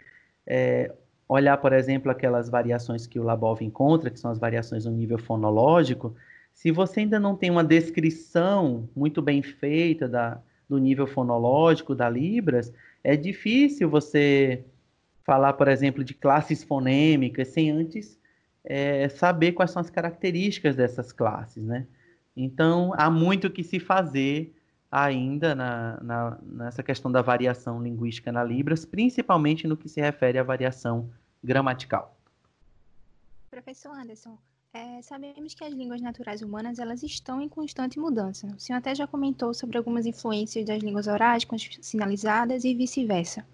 é, 0.47 0.91
olhar, 1.29 1.57
por 1.57 1.73
exemplo, 1.73 2.09
aquelas 2.09 2.49
variações 2.49 3.05
que 3.05 3.19
o 3.19 3.23
Labov 3.23 3.61
encontra, 3.61 4.09
que 4.09 4.19
são 4.19 4.31
as 4.31 4.39
variações 4.39 4.85
no 4.85 4.91
nível 4.91 5.19
fonológico, 5.19 6.15
se 6.53 6.71
você 6.71 7.01
ainda 7.01 7.19
não 7.19 7.35
tem 7.35 7.49
uma 7.49 7.63
descrição 7.63 8.89
muito 8.95 9.21
bem 9.21 9.41
feita 9.41 10.07
da, 10.07 10.41
do 10.69 10.77
nível 10.77 11.07
fonológico 11.07 11.95
da 11.95 12.09
Libras, 12.09 12.71
é 13.03 13.15
difícil 13.15 13.89
você 13.89 14.63
falar, 15.23 15.53
por 15.53 15.67
exemplo, 15.67 16.03
de 16.03 16.13
classes 16.13 16.63
fonêmicas 16.63 17.49
sem 17.49 17.71
antes 17.71 18.19
é, 18.63 19.09
saber 19.09 19.53
quais 19.53 19.71
são 19.71 19.79
as 19.79 19.89
características 19.89 20.75
dessas 20.75 21.11
classes, 21.11 21.63
né? 21.63 21.87
Então, 22.35 22.93
há 22.95 23.09
muito 23.09 23.49
que 23.49 23.63
se 23.63 23.79
fazer 23.79 24.55
ainda 24.91 25.55
na, 25.55 25.99
na, 26.01 26.37
nessa 26.41 26.83
questão 26.83 27.11
da 27.11 27.21
variação 27.21 27.81
linguística 27.81 28.31
na 28.31 28.43
Libras, 28.43 28.85
principalmente 28.85 29.67
no 29.67 29.77
que 29.77 29.89
se 29.89 30.01
refere 30.01 30.37
à 30.37 30.43
variação 30.43 31.09
gramatical. 31.43 32.17
Professor 33.49 33.93
Anderson, 33.93 34.37
é, 34.73 35.01
sabemos 35.01 35.53
que 35.53 35.63
as 35.65 35.73
línguas 35.73 35.99
naturais 35.99 36.41
humanas 36.41 36.79
elas 36.79 37.03
estão 37.03 37.41
em 37.41 37.49
constante 37.49 37.99
mudança. 37.99 38.47
O 38.55 38.59
senhor 38.59 38.79
até 38.79 38.95
já 38.95 39.05
comentou 39.05 39.53
sobre 39.53 39.77
algumas 39.77 40.05
influências 40.05 40.65
das 40.65 40.81
línguas 40.81 41.07
orais 41.07 41.43
com 41.43 41.55
as 41.55 41.69
sinalizadas 41.81 42.63
e 42.63 42.73
vice-versa. 42.73 43.45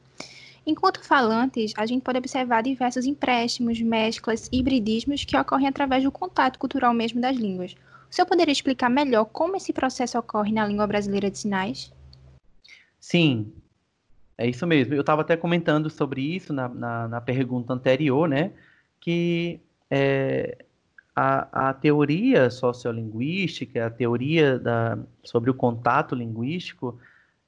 Enquanto 0.66 1.04
falantes, 1.04 1.74
a 1.76 1.86
gente 1.86 2.04
pode 2.04 2.20
observar 2.20 2.62
diversos 2.62 3.06
empréstimos, 3.06 3.82
mesclas, 3.82 4.50
hibridismos 4.52 5.24
que 5.24 5.36
ocorrem 5.36 5.68
através 5.68 6.04
do 6.04 6.12
contato 6.12 6.60
cultural 6.60 6.94
mesmo 6.94 7.20
das 7.20 7.36
línguas. 7.36 7.74
O 8.12 8.14
senhor 8.14 8.28
poderia 8.28 8.52
explicar 8.52 8.90
melhor 8.90 9.26
como 9.26 9.56
esse 9.56 9.74
processo 9.74 10.20
ocorre 10.20 10.52
na 10.52 10.68
língua 10.68 10.86
brasileira 10.86 11.32
de 11.32 11.40
sinais? 11.40 11.92
Sim, 13.00 13.52
é 14.38 14.48
isso 14.48 14.68
mesmo. 14.68 14.94
Eu 14.94 15.02
estava 15.02 15.22
até 15.22 15.36
comentando 15.36 15.90
sobre 15.90 16.22
isso 16.22 16.54
na, 16.54 16.68
na, 16.70 17.08
na 17.08 17.22
pergunta 17.22 17.74
anterior, 17.74 18.28
né? 18.28 18.52
Que 19.00 19.60
é, 19.90 20.66
a, 21.20 21.70
a 21.70 21.74
teoria 21.74 22.48
sociolinguística, 22.52 23.88
a 23.88 23.90
teoria 23.90 24.60
da, 24.60 25.00
sobre 25.24 25.50
o 25.50 25.54
contato 25.54 26.14
linguístico, 26.14 27.00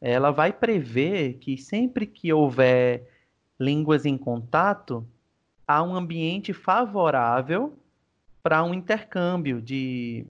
ela 0.01 0.31
vai 0.31 0.51
prever 0.51 1.33
que 1.33 1.55
sempre 1.55 2.07
que 2.07 2.33
houver 2.33 3.07
línguas 3.59 4.07
em 4.07 4.17
contato, 4.17 5.05
há 5.67 5.83
um 5.83 5.95
ambiente 5.95 6.51
favorável 6.51 7.77
para 8.41 8.63
um 8.63 8.73
intercâmbio 8.73 9.61
de, 9.61 10.25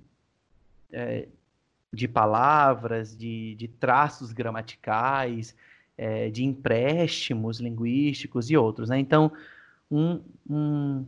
é, 0.91 1.29
de 1.93 2.09
palavras, 2.09 3.15
de, 3.15 3.55
de 3.55 3.69
traços 3.69 4.33
gramaticais, 4.33 5.55
é, 5.97 6.29
de 6.29 6.43
empréstimos 6.43 7.61
linguísticos 7.61 8.49
e 8.49 8.57
outros. 8.57 8.89
Né? 8.89 8.99
Então, 8.99 9.31
um, 9.89 10.19
um, 10.49 11.05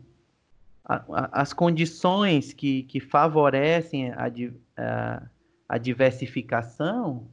as 0.86 1.54
condições 1.54 2.54
que, 2.54 2.84
que 2.84 3.00
favorecem 3.00 4.12
a, 4.12 4.32
a, 4.78 5.24
a 5.70 5.78
diversificação 5.78 7.28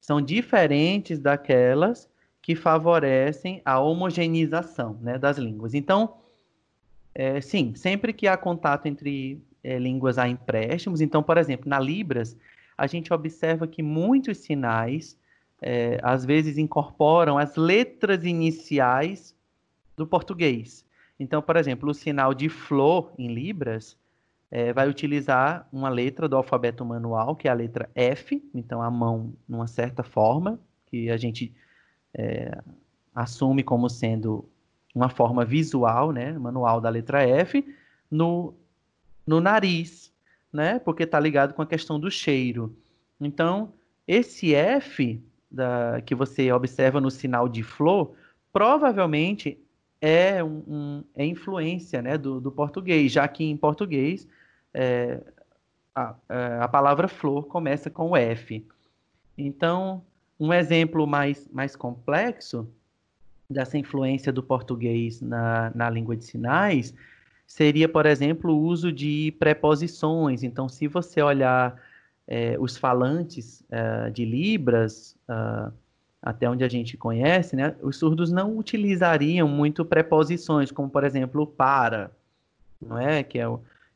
são 0.00 0.20
diferentes 0.20 1.18
daquelas 1.18 2.08
que 2.42 2.54
favorecem 2.54 3.62
a 3.64 3.78
homogeneização 3.78 4.98
né, 5.00 5.18
das 5.18 5.38
línguas. 5.38 5.74
Então, 5.74 6.16
é, 7.14 7.40
sim, 7.40 7.74
sempre 7.74 8.12
que 8.12 8.26
há 8.26 8.36
contato 8.36 8.86
entre 8.86 9.42
é, 9.62 9.78
línguas 9.78 10.18
há 10.18 10.28
empréstimos. 10.28 11.00
Então, 11.00 11.22
por 11.22 11.38
exemplo, 11.38 11.68
na 11.68 11.78
Libras, 11.78 12.36
a 12.76 12.86
gente 12.86 13.12
observa 13.12 13.66
que 13.66 13.82
muitos 13.82 14.38
sinais 14.38 15.18
é, 15.60 15.98
às 16.02 16.24
vezes 16.24 16.56
incorporam 16.56 17.36
as 17.36 17.56
letras 17.56 18.24
iniciais 18.24 19.34
do 19.96 20.06
português. 20.06 20.84
Então, 21.20 21.42
por 21.42 21.54
exemplo, 21.56 21.90
o 21.90 21.94
sinal 21.94 22.32
de 22.32 22.48
flor 22.48 23.12
em 23.18 23.28
Libras 23.28 23.94
é, 24.50 24.72
vai 24.72 24.88
utilizar 24.88 25.68
uma 25.70 25.90
letra 25.90 26.26
do 26.26 26.34
alfabeto 26.34 26.82
manual, 26.82 27.36
que 27.36 27.46
é 27.46 27.50
a 27.50 27.54
letra 27.54 27.90
F, 27.94 28.42
então 28.54 28.80
a 28.80 28.90
mão 28.90 29.34
numa 29.46 29.66
certa 29.66 30.02
forma, 30.02 30.58
que 30.86 31.10
a 31.10 31.18
gente 31.18 31.54
é, 32.14 32.58
assume 33.14 33.62
como 33.62 33.90
sendo 33.90 34.48
uma 34.94 35.10
forma 35.10 35.44
visual, 35.44 36.10
né, 36.10 36.32
manual 36.32 36.80
da 36.80 36.88
letra 36.88 37.22
F, 37.22 37.64
no, 38.10 38.54
no 39.26 39.42
nariz, 39.42 40.10
né, 40.50 40.78
porque 40.78 41.02
está 41.02 41.20
ligado 41.20 41.52
com 41.52 41.60
a 41.60 41.66
questão 41.66 42.00
do 42.00 42.10
cheiro. 42.10 42.74
Então, 43.20 43.74
esse 44.08 44.54
F 44.54 45.22
da, 45.50 46.00
que 46.00 46.14
você 46.14 46.50
observa 46.50 46.98
no 46.98 47.10
sinal 47.10 47.46
de 47.46 47.62
flor, 47.62 48.14
provavelmente 48.50 49.62
é, 50.00 50.42
um, 50.42 50.62
um, 50.66 51.04
é 51.14 51.24
influência 51.24 52.00
né, 52.00 52.16
do, 52.16 52.40
do, 52.40 52.50
português, 52.50 53.12
já 53.12 53.26
que 53.28 53.44
em 53.44 53.56
português 53.56 54.26
é, 54.72 55.20
a, 55.94 56.14
é, 56.28 56.58
a 56.60 56.68
palavra 56.68 57.06
flor 57.08 57.46
começa 57.46 57.90
com 57.90 58.10
o 58.10 58.16
F. 58.16 58.64
Então, 59.36 60.02
um 60.38 60.52
exemplo 60.52 61.06
mais, 61.06 61.48
mais 61.52 61.76
complexo 61.76 62.68
dessa 63.48 63.76
influência 63.76 64.32
do 64.32 64.42
português 64.42 65.20
na, 65.20 65.70
na 65.74 65.90
língua 65.90 66.16
de 66.16 66.24
sinais 66.24 66.94
seria, 67.46 67.88
por 67.88 68.06
exemplo, 68.06 68.52
o 68.52 68.62
uso 68.62 68.92
de 68.92 69.34
preposições. 69.38 70.44
Então, 70.44 70.68
se 70.68 70.86
você 70.86 71.20
olhar 71.20 71.76
é, 72.26 72.56
os 72.60 72.76
falantes 72.76 73.64
é, 73.68 74.08
de 74.10 74.24
Libras, 74.24 75.16
uh, 75.28 75.72
até 76.22 76.48
onde 76.48 76.64
a 76.64 76.68
gente 76.68 76.96
conhece, 76.96 77.56
né, 77.56 77.74
os 77.82 77.96
surdos 77.96 78.30
não 78.30 78.58
utilizariam 78.58 79.48
muito 79.48 79.84
preposições, 79.84 80.70
como, 80.70 80.90
por 80.90 81.04
exemplo, 81.04 81.46
para, 81.46 82.10
não 82.80 82.98
é? 82.98 83.22
Que 83.22 83.38
é, 83.38 83.46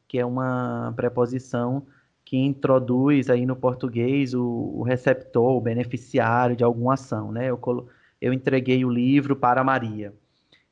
que 0.09 0.19
é 0.19 0.25
uma 0.25 0.93
preposição 0.97 1.87
que 2.25 2.37
introduz 2.39 3.29
aí 3.29 3.45
no 3.45 3.55
português 3.55 4.33
o, 4.35 4.43
o 4.43 4.83
receptor, 4.83 5.57
o 5.57 5.61
beneficiário 5.61 6.57
de 6.57 6.65
alguma 6.65 6.95
ação, 6.95 7.31
né? 7.31 7.51
Eu 7.51 7.59
colo 7.59 7.89
eu 8.21 8.33
entreguei 8.33 8.85
o 8.87 8.91
livro 8.91 9.37
para 9.37 9.63
Maria. 9.63 10.15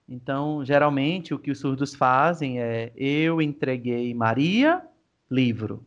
Então, 0.09 0.65
geralmente, 0.65 1.35
o 1.35 1.39
que 1.39 1.51
os 1.51 1.59
surdos 1.59 1.95
fazem 1.95 2.61
é: 2.61 2.93
eu 2.97 3.43
entreguei 3.43 4.15
Maria, 4.15 4.83
livro. 5.31 5.85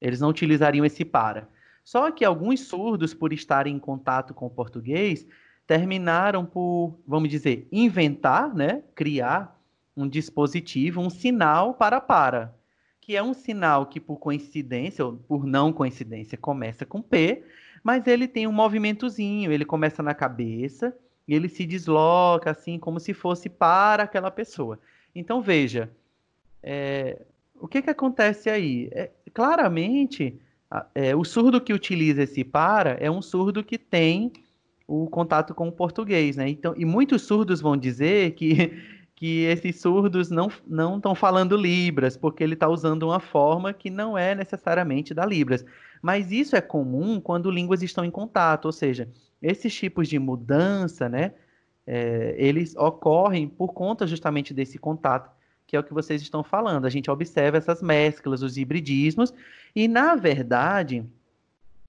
Eles 0.00 0.20
não 0.20 0.30
utilizariam 0.30 0.86
esse 0.86 1.04
para. 1.04 1.48
Só 1.84 2.10
que 2.10 2.24
alguns 2.24 2.60
surdos, 2.60 3.12
por 3.12 3.32
estarem 3.32 3.74
em 3.74 3.78
contato 3.78 4.32
com 4.32 4.46
o 4.46 4.50
português, 4.50 5.26
terminaram 5.66 6.44
por, 6.44 6.98
vamos 7.06 7.28
dizer, 7.28 7.66
inventar, 7.72 8.54
né? 8.54 8.82
criar 8.94 9.60
um 9.96 10.08
dispositivo, 10.08 11.00
um 11.00 11.10
sinal 11.10 11.74
para 11.74 12.00
para, 12.00 12.54
que 13.00 13.16
é 13.16 13.22
um 13.22 13.34
sinal 13.34 13.86
que, 13.86 14.00
por 14.00 14.18
coincidência, 14.18 15.04
ou 15.04 15.14
por 15.16 15.44
não 15.44 15.72
coincidência, 15.72 16.38
começa 16.38 16.86
com 16.86 17.02
P, 17.02 17.44
mas 17.82 18.06
ele 18.06 18.28
tem 18.28 18.46
um 18.46 18.52
movimentozinho, 18.52 19.52
ele 19.52 19.64
começa 19.64 20.02
na 20.02 20.14
cabeça 20.14 20.96
e 21.26 21.34
ele 21.34 21.48
se 21.48 21.66
desloca 21.66 22.50
assim 22.50 22.78
como 22.78 23.00
se 23.00 23.12
fosse 23.12 23.48
para 23.48 24.04
aquela 24.04 24.30
pessoa. 24.30 24.78
Então 25.14 25.42
veja, 25.42 25.90
é, 26.62 27.22
o 27.60 27.66
que, 27.66 27.82
que 27.82 27.90
acontece 27.90 28.48
aí? 28.48 28.88
É, 28.92 29.10
claramente, 29.34 30.40
é, 30.94 31.14
o 31.14 31.24
surdo 31.24 31.60
que 31.60 31.72
utiliza 31.72 32.22
esse 32.22 32.44
para 32.44 32.96
é 33.00 33.10
um 33.10 33.20
surdo 33.20 33.62
que 33.62 33.78
tem 33.78 34.32
o 34.86 35.06
contato 35.08 35.54
com 35.54 35.68
o 35.68 35.72
português, 35.72 36.36
né? 36.36 36.48
Então, 36.48 36.74
e 36.76 36.84
muitos 36.84 37.22
surdos 37.22 37.60
vão 37.60 37.76
dizer 37.76 38.32
que, 38.32 38.72
que 39.14 39.44
esses 39.44 39.80
surdos 39.80 40.30
não 40.30 40.48
estão 40.96 41.14
falando 41.14 41.56
libras, 41.56 42.16
porque 42.16 42.42
ele 42.42 42.54
está 42.54 42.68
usando 42.68 43.04
uma 43.04 43.20
forma 43.20 43.72
que 43.72 43.90
não 43.90 44.16
é 44.16 44.34
necessariamente 44.34 45.14
da 45.14 45.24
libras. 45.24 45.64
Mas 46.00 46.32
isso 46.32 46.56
é 46.56 46.60
comum 46.60 47.20
quando 47.20 47.50
línguas 47.50 47.82
estão 47.82 48.04
em 48.04 48.10
contato, 48.10 48.66
ou 48.66 48.72
seja, 48.72 49.08
esses 49.40 49.74
tipos 49.74 50.08
de 50.08 50.18
mudança, 50.18 51.08
né, 51.08 51.32
é, 51.86 52.34
eles 52.38 52.76
ocorrem 52.76 53.48
por 53.48 53.72
conta 53.72 54.06
justamente 54.06 54.52
desse 54.52 54.78
contato, 54.78 55.30
que 55.72 55.76
é 55.76 55.80
o 55.80 55.82
que 55.82 55.94
vocês 55.94 56.20
estão 56.20 56.44
falando. 56.44 56.84
A 56.84 56.90
gente 56.90 57.10
observa 57.10 57.56
essas 57.56 57.80
mesclas, 57.80 58.42
os 58.42 58.58
hibridismos, 58.58 59.32
e 59.74 59.88
na 59.88 60.14
verdade, 60.14 61.02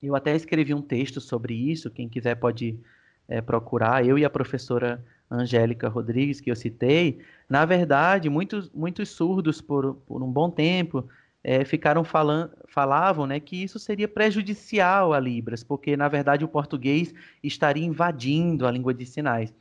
eu 0.01 0.15
até 0.15 0.33
escrevi 0.33 0.73
um 0.73 0.81
texto 0.81 1.19
sobre 1.19 1.53
isso, 1.53 1.91
quem 1.91 2.07
quiser 2.07 2.35
pode 2.35 2.79
é, 3.27 3.41
procurar, 3.41 4.05
eu 4.05 4.17
e 4.17 4.23
a 4.23 4.29
professora 4.29 5.03
Angélica 5.29 5.89
Rodrigues, 5.89 6.39
que 6.39 6.49
eu 6.49 6.55
citei, 6.55 7.19
na 7.49 7.65
verdade, 7.65 8.29
muitos, 8.29 8.71
muitos 8.71 9.09
surdos 9.09 9.59
por, 9.59 9.95
por 10.07 10.23
um 10.23 10.31
bom 10.31 10.49
tempo 10.49 11.05
é, 11.43 11.65
ficaram 11.65 12.05
falando, 12.05 12.51
falavam 12.69 13.27
né, 13.27 13.37
que 13.37 13.61
isso 13.61 13.77
seria 13.79 14.07
prejudicial 14.07 15.11
a 15.11 15.19
Libras, 15.19 15.61
porque 15.61 15.97
na 15.97 16.07
verdade 16.07 16.45
o 16.45 16.47
português 16.47 17.13
estaria 17.43 17.85
invadindo 17.85 18.65
a 18.65 18.71
língua 18.71 18.93
de 18.93 19.05
sinais. 19.05 19.53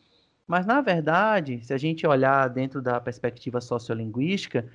Mas 0.53 0.67
na 0.67 0.83
verdade, 0.83 1.65
se 1.65 1.73
a 1.73 1.79
gente 1.79 2.07
olhar 2.07 2.47
dentro 2.51 2.83
da 2.83 3.01
perspectiva 3.01 3.59
sociolinguística, 3.59 4.67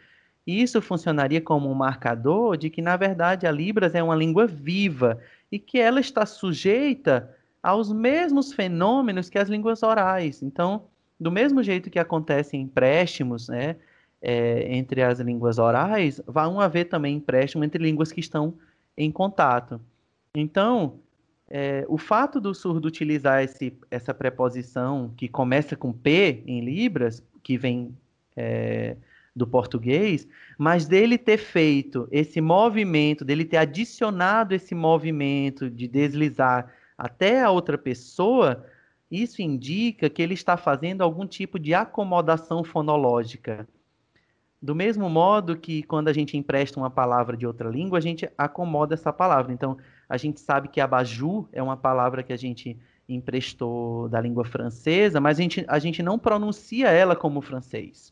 isso 0.47 0.81
funcionaria 0.81 1.39
como 1.39 1.69
um 1.69 1.75
marcador 1.75 2.57
de 2.57 2.67
que 2.71 2.81
na 2.81 2.97
verdade 2.97 3.45
a 3.45 3.51
Libras 3.51 3.93
é 3.93 4.01
uma 4.01 4.15
língua 4.15 4.47
viva 4.47 5.19
e 5.51 5.59
que 5.59 5.77
ela 5.77 5.99
está 5.99 6.25
sujeita 6.25 7.31
aos 7.61 7.93
mesmos 7.93 8.51
fenômenos 8.51 9.29
que 9.29 9.37
as 9.37 9.49
línguas 9.49 9.83
orais. 9.83 10.41
Então, 10.41 10.85
do 11.19 11.31
mesmo 11.31 11.61
jeito 11.61 11.91
que 11.91 11.99
acontecem 11.99 12.59
empréstimos, 12.59 13.47
né, 13.47 13.75
é, 14.19 14.75
entre 14.75 15.03
as 15.03 15.19
línguas 15.19 15.59
orais, 15.59 16.19
vão 16.25 16.59
haver 16.59 16.85
também 16.85 17.17
empréstimo 17.17 17.63
entre 17.63 17.83
línguas 17.83 18.11
que 18.11 18.19
estão 18.19 18.55
em 18.97 19.11
contato. 19.11 19.79
Então, 20.33 20.99
é, 21.49 21.85
o 21.87 21.97
fato 21.97 22.41
do 22.41 22.53
surdo 22.53 22.87
utilizar 22.87 23.43
esse, 23.43 23.77
essa 23.89 24.13
preposição 24.13 25.13
que 25.15 25.27
começa 25.27 25.75
com 25.75 25.93
P 25.93 26.43
em 26.45 26.61
Libras, 26.61 27.23
que 27.41 27.57
vem 27.57 27.95
é, 28.35 28.97
do 29.35 29.47
português, 29.47 30.27
mas 30.57 30.87
dele 30.87 31.17
ter 31.17 31.37
feito 31.37 32.07
esse 32.11 32.41
movimento, 32.41 33.23
dele 33.23 33.45
ter 33.45 33.57
adicionado 33.57 34.53
esse 34.53 34.75
movimento 34.75 35.69
de 35.69 35.87
deslizar 35.87 36.73
até 36.97 37.43
a 37.43 37.51
outra 37.51 37.77
pessoa, 37.77 38.65
isso 39.09 39.41
indica 39.41 40.09
que 40.09 40.21
ele 40.21 40.33
está 40.33 40.57
fazendo 40.57 41.01
algum 41.01 41.25
tipo 41.25 41.57
de 41.57 41.73
acomodação 41.73 42.63
fonológica. 42.63 43.67
Do 44.61 44.73
mesmo 44.73 45.07
modo 45.09 45.55
que 45.55 45.83
quando 45.83 46.07
a 46.07 46.13
gente 46.13 46.35
empresta 46.35 46.79
uma 46.79 46.89
palavra 46.89 47.37
de 47.37 47.45
outra 47.45 47.69
língua, 47.69 47.99
a 47.99 48.01
gente 48.01 48.27
acomoda 48.37 48.95
essa 48.95 49.13
palavra. 49.13 49.53
Então, 49.53 49.77
a 50.09 50.17
gente 50.17 50.39
sabe 50.39 50.67
que 50.67 50.81
abajur 50.81 51.47
é 51.51 51.61
uma 51.61 51.77
palavra 51.77 52.23
que 52.23 52.33
a 52.33 52.37
gente 52.37 52.77
emprestou 53.07 54.09
da 54.09 54.19
língua 54.19 54.43
francesa, 54.43 55.21
mas 55.21 55.37
a 55.37 55.41
gente, 55.41 55.65
a 55.67 55.79
gente 55.79 56.01
não 56.01 56.17
pronuncia 56.17 56.89
ela 56.89 57.15
como 57.15 57.39
francês. 57.39 58.11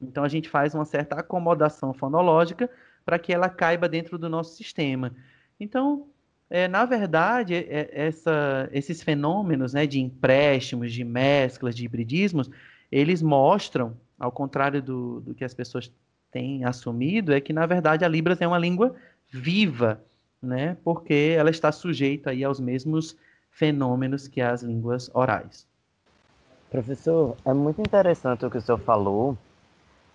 Então, 0.00 0.22
a 0.22 0.28
gente 0.28 0.48
faz 0.48 0.74
uma 0.74 0.84
certa 0.84 1.16
acomodação 1.16 1.94
fonológica 1.94 2.70
para 3.04 3.18
que 3.18 3.32
ela 3.32 3.48
caiba 3.48 3.88
dentro 3.88 4.18
do 4.18 4.28
nosso 4.28 4.54
sistema. 4.54 5.12
Então, 5.58 6.08
é, 6.50 6.68
na 6.68 6.84
verdade, 6.84 7.54
é, 7.54 7.88
essa, 7.92 8.68
esses 8.70 9.02
fenômenos 9.02 9.72
né, 9.72 9.86
de 9.86 9.98
empréstimos, 9.98 10.92
de 10.92 11.02
mesclas, 11.02 11.74
de 11.74 11.84
hibridismos, 11.84 12.50
eles 12.92 13.22
mostram 13.22 13.96
ao 14.18 14.32
contrário 14.32 14.82
do, 14.82 15.20
do 15.20 15.34
que 15.34 15.44
as 15.44 15.54
pessoas 15.54 15.92
têm 16.30 16.64
assumido, 16.64 17.32
é 17.32 17.40
que, 17.40 17.52
na 17.52 17.66
verdade, 17.66 18.04
a 18.04 18.08
Libras 18.08 18.40
é 18.40 18.46
uma 18.46 18.58
língua 18.58 18.94
viva, 19.30 20.00
né? 20.42 20.76
porque 20.84 21.34
ela 21.36 21.50
está 21.50 21.72
sujeita 21.72 22.30
aí 22.30 22.44
aos 22.44 22.60
mesmos 22.60 23.16
fenômenos 23.50 24.28
que 24.28 24.40
as 24.40 24.62
línguas 24.62 25.10
orais. 25.14 25.66
Professor, 26.70 27.36
é 27.44 27.54
muito 27.54 27.80
interessante 27.80 28.44
o 28.44 28.50
que 28.50 28.58
o 28.58 28.60
senhor 28.60 28.78
falou 28.78 29.38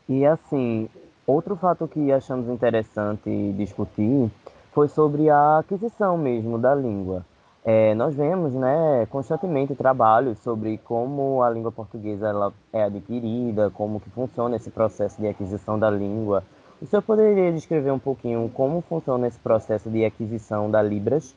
E 0.08 0.26
assim, 0.26 0.90
outro 1.26 1.56
fato 1.56 1.88
que 1.88 2.12
achamos 2.12 2.50
interessante 2.50 3.30
discutir 3.54 4.30
foi 4.74 4.88
sobre 4.88 5.30
a 5.30 5.60
aquisição 5.60 6.18
mesmo 6.18 6.58
da 6.58 6.76
língua. 6.76 7.26
É, 7.64 7.94
nós 7.94 8.16
vemos 8.16 8.54
né, 8.54 9.06
constantemente 9.08 9.76
trabalhos 9.76 10.40
sobre 10.40 10.80
como 10.80 11.44
a 11.44 11.50
língua 11.50 11.72
portuguesa 11.72 12.28
ela 12.28 12.54
é 12.74 12.84
adquirida, 12.84 13.70
como 13.70 14.00
que 14.00 14.10
funciona 14.10 14.56
esse 14.56 14.72
processo 14.72 15.22
de 15.22 15.28
aquisição 15.28 15.78
da 15.78 15.90
língua. 15.90 16.44
O 16.82 16.88
senhor 16.88 17.04
poderia 17.04 17.54
descrever 17.54 17.92
um 17.92 18.00
pouquinho 18.00 18.50
como 18.50 18.82
funciona 18.82 19.28
esse 19.28 19.38
processo 19.38 19.92
de 19.92 20.04
aquisição 20.04 20.72
da 20.72 20.82
Libras? 20.82 21.36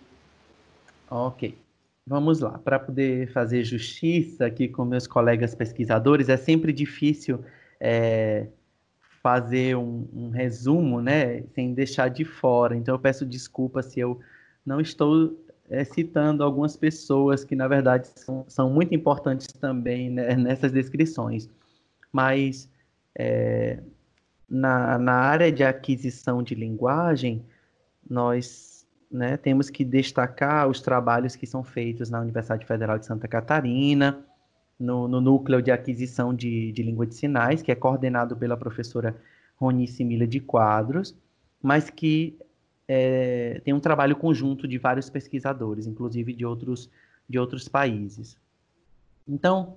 Ok, 1.11 1.59
vamos 2.07 2.41
lá. 2.41 2.59
Para 2.59 2.79
poder 2.79 3.31
fazer 3.31 3.63
justiça 3.63 4.47
aqui 4.47 4.67
com 4.67 4.87
meus 4.87 5.07
colegas 5.07 5.55
pesquisadores, 5.55 6.31
é 6.31 6.39
sempre 6.39 6.73
difícil 6.73 7.45
é, 7.79 8.47
fazer 9.23 9.77
um, 9.77 10.09
um 10.15 10.31
resumo, 10.31 11.03
né, 11.03 11.43
sem 11.55 11.75
deixar 11.75 12.09
de 12.09 12.25
fora. 12.25 12.75
Então 12.75 12.95
eu 12.95 12.99
peço 12.99 13.27
desculpa 13.27 13.83
se 13.83 14.01
eu 14.01 14.19
não 14.65 14.81
estou 14.81 15.37
é, 15.69 15.85
citando 15.85 16.43
algumas 16.43 16.77
pessoas 16.77 17.45
que, 17.45 17.57
na 17.57 17.67
verdade, 17.67 18.09
são, 18.17 18.45
são 18.49 18.71
muito 18.71 18.95
importantes 18.95 19.49
também 19.49 20.11
né, 20.11 20.35
nessas 20.37 20.73
descrições. 20.73 21.49
Mas, 22.13 22.69
é, 23.17 23.81
na, 24.49 24.99
na 24.99 25.15
área 25.15 25.51
de 25.51 25.65
aquisição 25.65 26.43
de 26.43 26.55
linguagem, 26.55 27.45
nós 28.09 28.87
né, 29.11 29.37
temos 29.37 29.71
que 29.71 29.85
destacar 29.85 30.69
os 30.69 30.81
trabalhos 30.81 31.37
que 31.37 31.47
são 31.47 31.65
feitos 31.65 32.11
na 32.11 32.21
Universidade 32.21 32.67
Federal 32.67 32.99
de 32.99 33.07
Santa 33.07 33.27
Catarina, 33.27 34.25
no, 34.79 35.09
no 35.09 35.21
núcleo 35.21 35.63
de 35.63 35.71
aquisição 35.71 36.35
de, 36.35 36.73
de 36.73 36.83
língua 36.83 37.07
de 37.07 37.15
sinais, 37.15 37.63
que 37.63 37.71
é 37.71 37.75
coordenado 37.75 38.37
pela 38.37 38.57
professora 38.57 39.17
Ronice 39.57 40.05
Mila 40.05 40.27
de 40.27 40.41
Quadros, 40.41 41.17
mas 41.63 41.89
que 41.89 42.37
é, 42.87 43.61
tem 43.65 43.73
um 43.73 43.81
trabalho 43.81 44.17
conjunto 44.17 44.69
de 44.69 44.79
vários 44.79 45.09
pesquisadores, 45.09 45.87
inclusive 45.87 46.33
de 46.33 46.45
outros, 46.45 46.91
de 47.29 47.39
outros 47.39 47.69
países. 47.69 48.37
Então, 49.27 49.77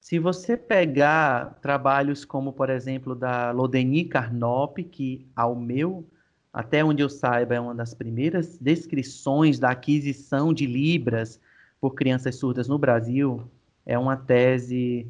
se 0.00 0.18
você 0.18 0.56
pegar 0.56 1.58
trabalhos 1.60 2.24
como, 2.24 2.52
por 2.52 2.70
exemplo, 2.70 3.14
da 3.14 3.50
Lodeni 3.50 4.04
Carnop, 4.04 4.78
que, 4.78 5.26
ao 5.34 5.54
meu, 5.54 6.04
até 6.52 6.84
onde 6.84 7.02
eu 7.02 7.08
saiba, 7.08 7.54
é 7.54 7.60
uma 7.60 7.74
das 7.74 7.94
primeiras 7.94 8.56
descrições 8.58 9.58
da 9.58 9.70
aquisição 9.70 10.52
de 10.52 10.66
libras 10.66 11.40
por 11.80 11.94
crianças 11.94 12.36
surdas 12.36 12.66
no 12.66 12.78
Brasil, 12.78 13.48
é 13.86 13.98
uma 13.98 14.16
tese 14.16 15.06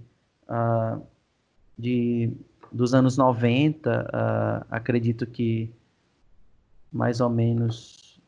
uh, 0.48 1.02
de, 1.78 2.32
dos 2.70 2.92
anos 2.92 3.16
90, 3.16 3.90
uh, 3.90 4.06
ah, 4.12 4.66
acredito 4.70 5.26
que 5.26 5.72
mais 6.92 7.20
ou 7.20 7.28
menos 7.28 8.20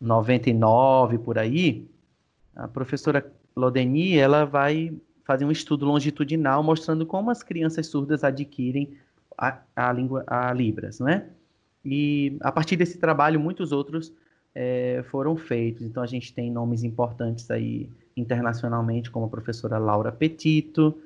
99 0.00 1.18
por 1.18 1.38
aí, 1.38 1.88
a 2.54 2.68
professora 2.68 3.30
Lodeni, 3.56 4.16
ela 4.16 4.44
vai 4.44 4.92
fazer 5.24 5.44
um 5.44 5.50
estudo 5.50 5.86
longitudinal 5.86 6.62
mostrando 6.62 7.06
como 7.06 7.30
as 7.30 7.42
crianças 7.42 7.86
surdas 7.86 8.24
adquirem 8.24 8.96
a, 9.36 9.58
a 9.74 9.92
língua, 9.92 10.24
a 10.26 10.52
Libras, 10.52 11.00
né? 11.00 11.26
E 11.84 12.36
a 12.40 12.52
partir 12.52 12.76
desse 12.76 12.98
trabalho, 12.98 13.40
muitos 13.40 13.72
outros 13.72 14.12
é, 14.54 15.02
foram 15.10 15.36
feitos. 15.36 15.82
Então, 15.82 16.02
a 16.02 16.06
gente 16.06 16.32
tem 16.34 16.50
nomes 16.50 16.82
importantes 16.82 17.50
aí 17.50 17.88
internacionalmente, 18.16 19.10
como 19.10 19.26
a 19.26 19.28
professora 19.28 19.78
Laura 19.78 20.12
Petito 20.12 20.98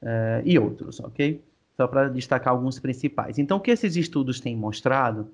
é, 0.00 0.42
e 0.44 0.58
outros, 0.58 1.00
ok? 1.00 1.42
Só 1.76 1.86
para 1.86 2.08
destacar 2.08 2.52
alguns 2.52 2.78
principais. 2.78 3.38
Então, 3.38 3.58
o 3.58 3.60
que 3.60 3.70
esses 3.70 3.96
estudos 3.96 4.40
têm 4.40 4.56
mostrado 4.56 5.28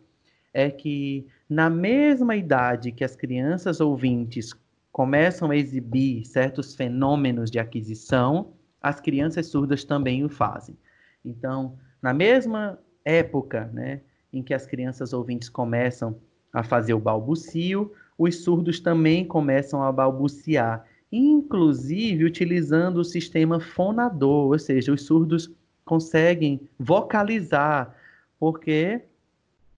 é 0.52 0.70
que 0.70 1.26
na 1.48 1.70
mesma 1.70 2.36
idade 2.36 2.92
que 2.92 3.04
as 3.04 3.16
crianças 3.16 3.80
ouvintes 3.80 4.54
começam 4.92 5.50
a 5.50 5.56
exibir 5.56 6.24
certos 6.26 6.74
fenômenos 6.74 7.50
de 7.50 7.58
aquisição, 7.58 8.52
as 8.82 9.00
crianças 9.00 9.46
surdas 9.46 9.84
também 9.84 10.24
o 10.24 10.28
fazem. 10.28 10.76
Então, 11.24 11.78
na 12.02 12.12
mesma 12.12 12.78
época, 13.04 13.70
né, 13.72 14.00
em 14.32 14.42
que 14.42 14.54
as 14.54 14.66
crianças 14.66 15.12
ouvintes 15.12 15.48
começam 15.48 16.16
a 16.52 16.62
fazer 16.62 16.94
o 16.94 17.00
balbucio, 17.00 17.92
os 18.16 18.42
surdos 18.42 18.80
também 18.80 19.24
começam 19.24 19.82
a 19.82 19.92
balbuciar, 19.92 20.84
inclusive 21.10 22.24
utilizando 22.24 22.98
o 22.98 23.04
sistema 23.04 23.60
fonador, 23.60 24.50
ou 24.50 24.58
seja, 24.58 24.92
os 24.92 25.02
surdos 25.02 25.50
conseguem 25.84 26.68
vocalizar, 26.78 27.94
porque 28.38 29.02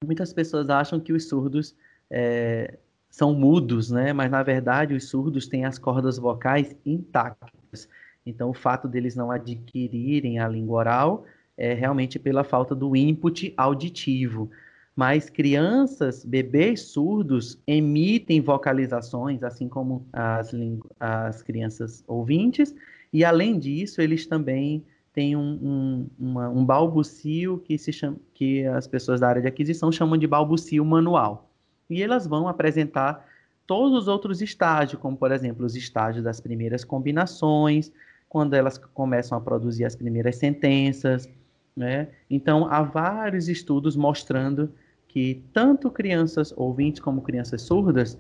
muitas 0.05 0.33
pessoas 0.33 0.69
acham 0.71 0.99
que 0.99 1.13
os 1.13 1.29
surdos 1.29 1.75
é, 2.11 2.79
são 3.11 3.35
mudos, 3.35 3.91
né? 3.91 4.13
Mas 4.13 4.31
na 4.31 4.43
verdade 4.43 4.95
os 4.95 5.09
surdos 5.09 5.47
têm 5.47 5.65
as 5.65 5.79
cordas 5.79 6.19
vocais 6.19 6.75
intactas. 6.87 7.89
Então 8.25 8.51
o 8.51 8.55
fato 8.55 8.89
deles 8.89 9.15
não 9.15 9.31
adquirirem 9.31 10.39
a 10.39 10.49
língua 10.49 10.79
oral 10.79 11.25
é 11.57 11.75
realmente 11.75 12.19
pela 12.19 12.43
falta 12.43 12.75
do 12.75 12.97
input 12.97 13.53
auditivo. 13.57 14.51
Mas 14.97 15.29
crianças, 15.29 16.25
bebês 16.25 16.81
surdos 16.83 17.59
emitem 17.67 18.41
vocalizações, 18.41 19.43
assim 19.43 19.69
como 19.69 20.07
as, 20.13 20.53
as 20.99 21.43
crianças 21.43 22.03
ouvintes, 22.07 22.75
e 23.13 23.25
além 23.25 23.59
disso, 23.59 24.01
eles 24.01 24.27
também 24.27 24.85
tem 25.13 25.35
um, 25.35 25.41
um, 25.41 26.07
uma, 26.19 26.49
um 26.49 26.65
balbucio 26.65 27.59
que, 27.59 27.77
se 27.77 27.93
chama, 27.93 28.17
que 28.33 28.65
as 28.67 28.87
pessoas 28.87 29.21
da 29.21 29.29
área 29.29 29.43
de 29.43 29.49
aquisição 29.49 29.91
chamam 29.91 30.17
de 30.17 30.27
balbucio 30.27 30.85
manual. 30.85 31.51
E 31.89 32.03
elas 32.03 32.27
vão 32.27 32.47
apresentar 32.47 33.27
todos 33.67 34.03
os 34.03 34.09
outros 34.09 34.41
estágios, 34.41 35.01
como, 35.01 35.17
por 35.17 35.33
exemplo, 35.33 35.67
os 35.67 35.75
estágios 35.75 36.25
das 36.25 36.41
primeiras 36.41 36.85
combinações, 36.85 37.93
quando 38.29 38.55
elas 38.55 38.79
começam 38.79 39.37
a 39.37 39.41
produzir 39.41 39.85
as 39.85 39.97
primeiras 39.97 40.37
sentenças. 40.37 41.29
Né? 41.77 42.09
Então, 42.29 42.67
há 42.71 42.83
vários 42.83 43.49
estudos 43.49 43.97
mostrando 43.97 44.73
que 45.09 45.43
tanto 45.53 45.91
crianças 45.91 46.55
ouvintes 46.57 47.01
como 47.01 47.21
crianças 47.23 47.63
surdas 47.63 48.17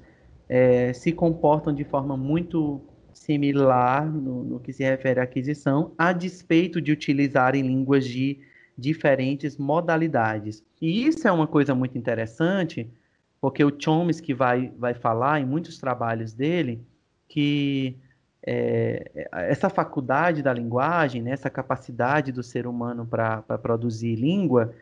é, 0.48 0.92
se 0.92 1.12
comportam 1.12 1.72
de 1.72 1.84
forma 1.84 2.16
muito 2.16 2.80
similar 3.20 4.10
no, 4.10 4.42
no, 4.42 4.60
que 4.60 4.72
se 4.72 4.82
refere 4.82 5.20
à 5.20 5.24
aquisição, 5.24 5.92
a 5.96 6.10
despeito 6.10 6.80
de 6.80 6.90
utilizarem 6.90 7.62
línguas 7.62 8.06
de 8.06 8.40
diferentes 8.76 9.58
modalidades. 9.58 10.64
E 10.80 11.06
isso 11.06 11.28
é 11.28 11.30
uma 11.30 11.46
coisa 11.46 11.74
muito 11.74 11.98
interessante, 11.98 12.90
porque 13.38 13.62
o 13.62 13.76
Chomsky 13.78 14.32
vai, 14.32 14.72
vai 14.78 14.94
falar 14.94 15.38
em 15.38 15.44
muitos 15.44 15.76
trabalhos 15.76 16.32
dele 16.32 16.82
que 17.28 17.94
é, 18.44 19.28
essa 19.32 19.68
faculdade 19.68 20.42
da 20.42 20.52
linguagem, 20.54 21.20
né, 21.20 21.32
essa 21.32 21.50
capacidade 21.50 22.32
do 22.32 22.42
ser 22.42 22.66
humano 22.66 23.06
para 23.06 23.42
produzir 23.58 24.14
língua, 24.16 24.74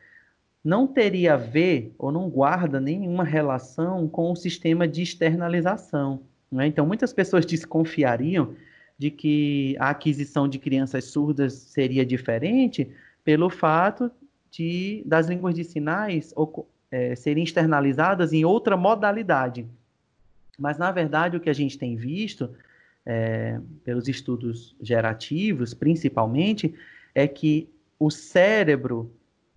não 0.62 0.86
teria 0.86 1.34
a 1.34 1.36
ver 1.36 1.92
ou 1.98 2.12
não 2.12 2.30
guarda 2.30 2.80
nenhuma 2.80 3.24
relação 3.24 4.08
com 4.08 4.30
o 4.30 4.36
sistema 4.36 4.86
de 4.86 5.02
externalização. 5.02 6.22
Né? 6.50 6.66
Então, 6.66 6.86
muitas 6.86 7.12
pessoas 7.12 7.44
desconfiariam 7.44 8.54
de 8.98 9.10
que 9.10 9.76
a 9.78 9.90
aquisição 9.90 10.48
de 10.48 10.58
crianças 10.58 11.04
surdas 11.04 11.52
seria 11.52 12.04
diferente 12.04 12.90
pelo 13.24 13.48
fato 13.48 14.10
de 14.50 15.02
das 15.06 15.28
línguas 15.28 15.54
de 15.54 15.62
sinais 15.62 16.34
é, 16.90 17.14
serem 17.14 17.44
externalizadas 17.44 18.32
em 18.32 18.44
outra 18.44 18.76
modalidade. 18.76 19.66
Mas, 20.58 20.76
na 20.76 20.90
verdade, 20.90 21.36
o 21.36 21.40
que 21.40 21.50
a 21.50 21.54
gente 21.54 21.78
tem 21.78 21.94
visto, 21.94 22.50
é, 23.06 23.60
pelos 23.84 24.08
estudos 24.08 24.74
gerativos, 24.82 25.72
principalmente, 25.72 26.74
é 27.14 27.28
que 27.28 27.68
o 27.98 28.10
cérebro 28.10 29.12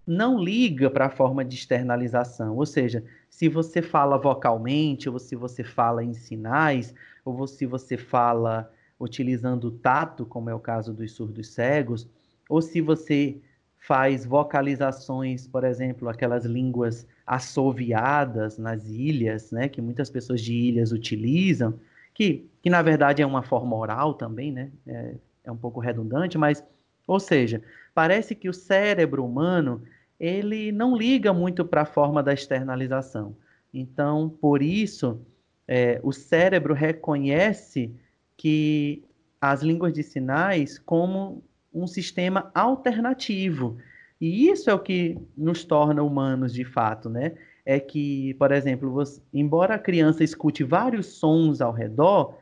não 0.05 0.37
liga 0.37 0.89
para 0.89 1.05
a 1.05 1.09
forma 1.09 1.43
de 1.45 1.55
externalização. 1.55 2.55
Ou 2.55 2.65
seja, 2.65 3.03
se 3.29 3.47
você 3.47 3.81
fala 3.81 4.17
vocalmente, 4.17 5.09
ou 5.09 5.19
se 5.19 5.35
você 5.35 5.63
fala 5.63 6.03
em 6.03 6.13
sinais, 6.13 6.93
ou 7.23 7.47
se 7.47 7.65
você 7.65 7.97
fala 7.97 8.71
utilizando 8.99 9.65
o 9.65 9.71
tato, 9.71 10.25
como 10.25 10.49
é 10.49 10.53
o 10.53 10.59
caso 10.59 10.93
dos 10.93 11.11
surdos 11.13 11.49
cegos, 11.49 12.07
ou 12.47 12.61
se 12.61 12.81
você 12.81 13.37
faz 13.79 14.25
vocalizações, 14.25 15.47
por 15.47 15.63
exemplo, 15.63 16.07
aquelas 16.07 16.45
línguas 16.45 17.07
assoviadas 17.25 18.57
nas 18.57 18.87
ilhas, 18.87 19.51
né, 19.51 19.67
que 19.67 19.81
muitas 19.81 20.09
pessoas 20.09 20.41
de 20.41 20.53
ilhas 20.53 20.91
utilizam, 20.91 21.79
que, 22.13 22.47
que 22.61 22.69
na 22.69 22.81
verdade 22.81 23.23
é 23.23 23.25
uma 23.25 23.41
forma 23.41 23.75
oral 23.75 24.13
também, 24.13 24.51
né, 24.51 24.69
é, 24.85 25.15
é 25.45 25.51
um 25.51 25.57
pouco 25.57 25.79
redundante, 25.79 26.37
mas, 26.37 26.63
ou 27.11 27.19
seja, 27.19 27.61
parece 27.93 28.33
que 28.33 28.47
o 28.47 28.53
cérebro 28.53 29.25
humano 29.25 29.83
ele 30.17 30.71
não 30.71 30.95
liga 30.95 31.33
muito 31.33 31.65
para 31.65 31.81
a 31.81 31.85
forma 31.85 32.23
da 32.23 32.31
externalização. 32.33 33.35
Então, 33.73 34.29
por 34.29 34.61
isso, 34.61 35.19
é, 35.67 35.99
o 36.03 36.13
cérebro 36.13 36.73
reconhece 36.73 37.93
que 38.37 39.03
as 39.41 39.61
línguas 39.61 39.91
de 39.91 40.03
sinais 40.03 40.79
como 40.79 41.43
um 41.73 41.85
sistema 41.85 42.49
alternativo. 42.55 43.77
E 44.21 44.47
isso 44.47 44.69
é 44.69 44.73
o 44.73 44.79
que 44.79 45.17
nos 45.35 45.65
torna 45.65 46.01
humanos 46.01 46.53
de 46.53 46.63
fato, 46.63 47.09
né? 47.09 47.33
É 47.65 47.77
que, 47.77 48.35
por 48.35 48.53
exemplo, 48.53 48.89
você, 48.89 49.21
embora 49.33 49.75
a 49.75 49.79
criança 49.79 50.23
escute 50.23 50.63
vários 50.63 51.07
sons 51.07 51.59
ao 51.59 51.73
redor, 51.73 52.37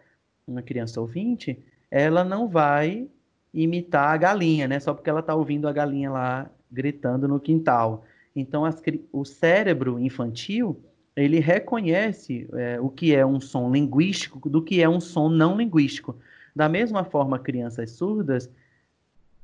uma 0.48 0.62
criança 0.62 1.02
ouvinte, 1.02 1.58
ela 1.90 2.24
não 2.24 2.48
vai 2.48 3.08
imitar 3.54 4.14
a 4.14 4.18
galinha, 4.18 4.68
né? 4.68 4.80
Só 4.80 4.94
porque 4.94 5.10
ela 5.10 5.20
está 5.22 5.34
ouvindo 5.36 5.68
a 5.68 5.74
galinha 5.74 6.12
lá 6.12 6.50
gritando 6.72 7.28
no 7.28 7.40
quintal. 7.40 8.04
Então, 8.36 8.64
as, 8.64 8.82
o 9.12 9.26
cérebro 9.26 10.00
infantil 10.00 10.80
ele 11.16 11.40
reconhece 11.40 12.48
é, 12.54 12.80
o 12.80 12.90
que 12.90 13.14
é 13.14 13.26
um 13.26 13.42
som 13.42 13.70
linguístico 13.72 14.50
do 14.50 14.62
que 14.62 14.82
é 14.82 14.88
um 14.88 15.02
som 15.02 15.28
não 15.28 15.58
linguístico. 15.58 16.16
Da 16.56 16.70
mesma 16.70 17.04
forma, 17.04 17.38
crianças 17.40 17.92
surdas, 17.92 18.50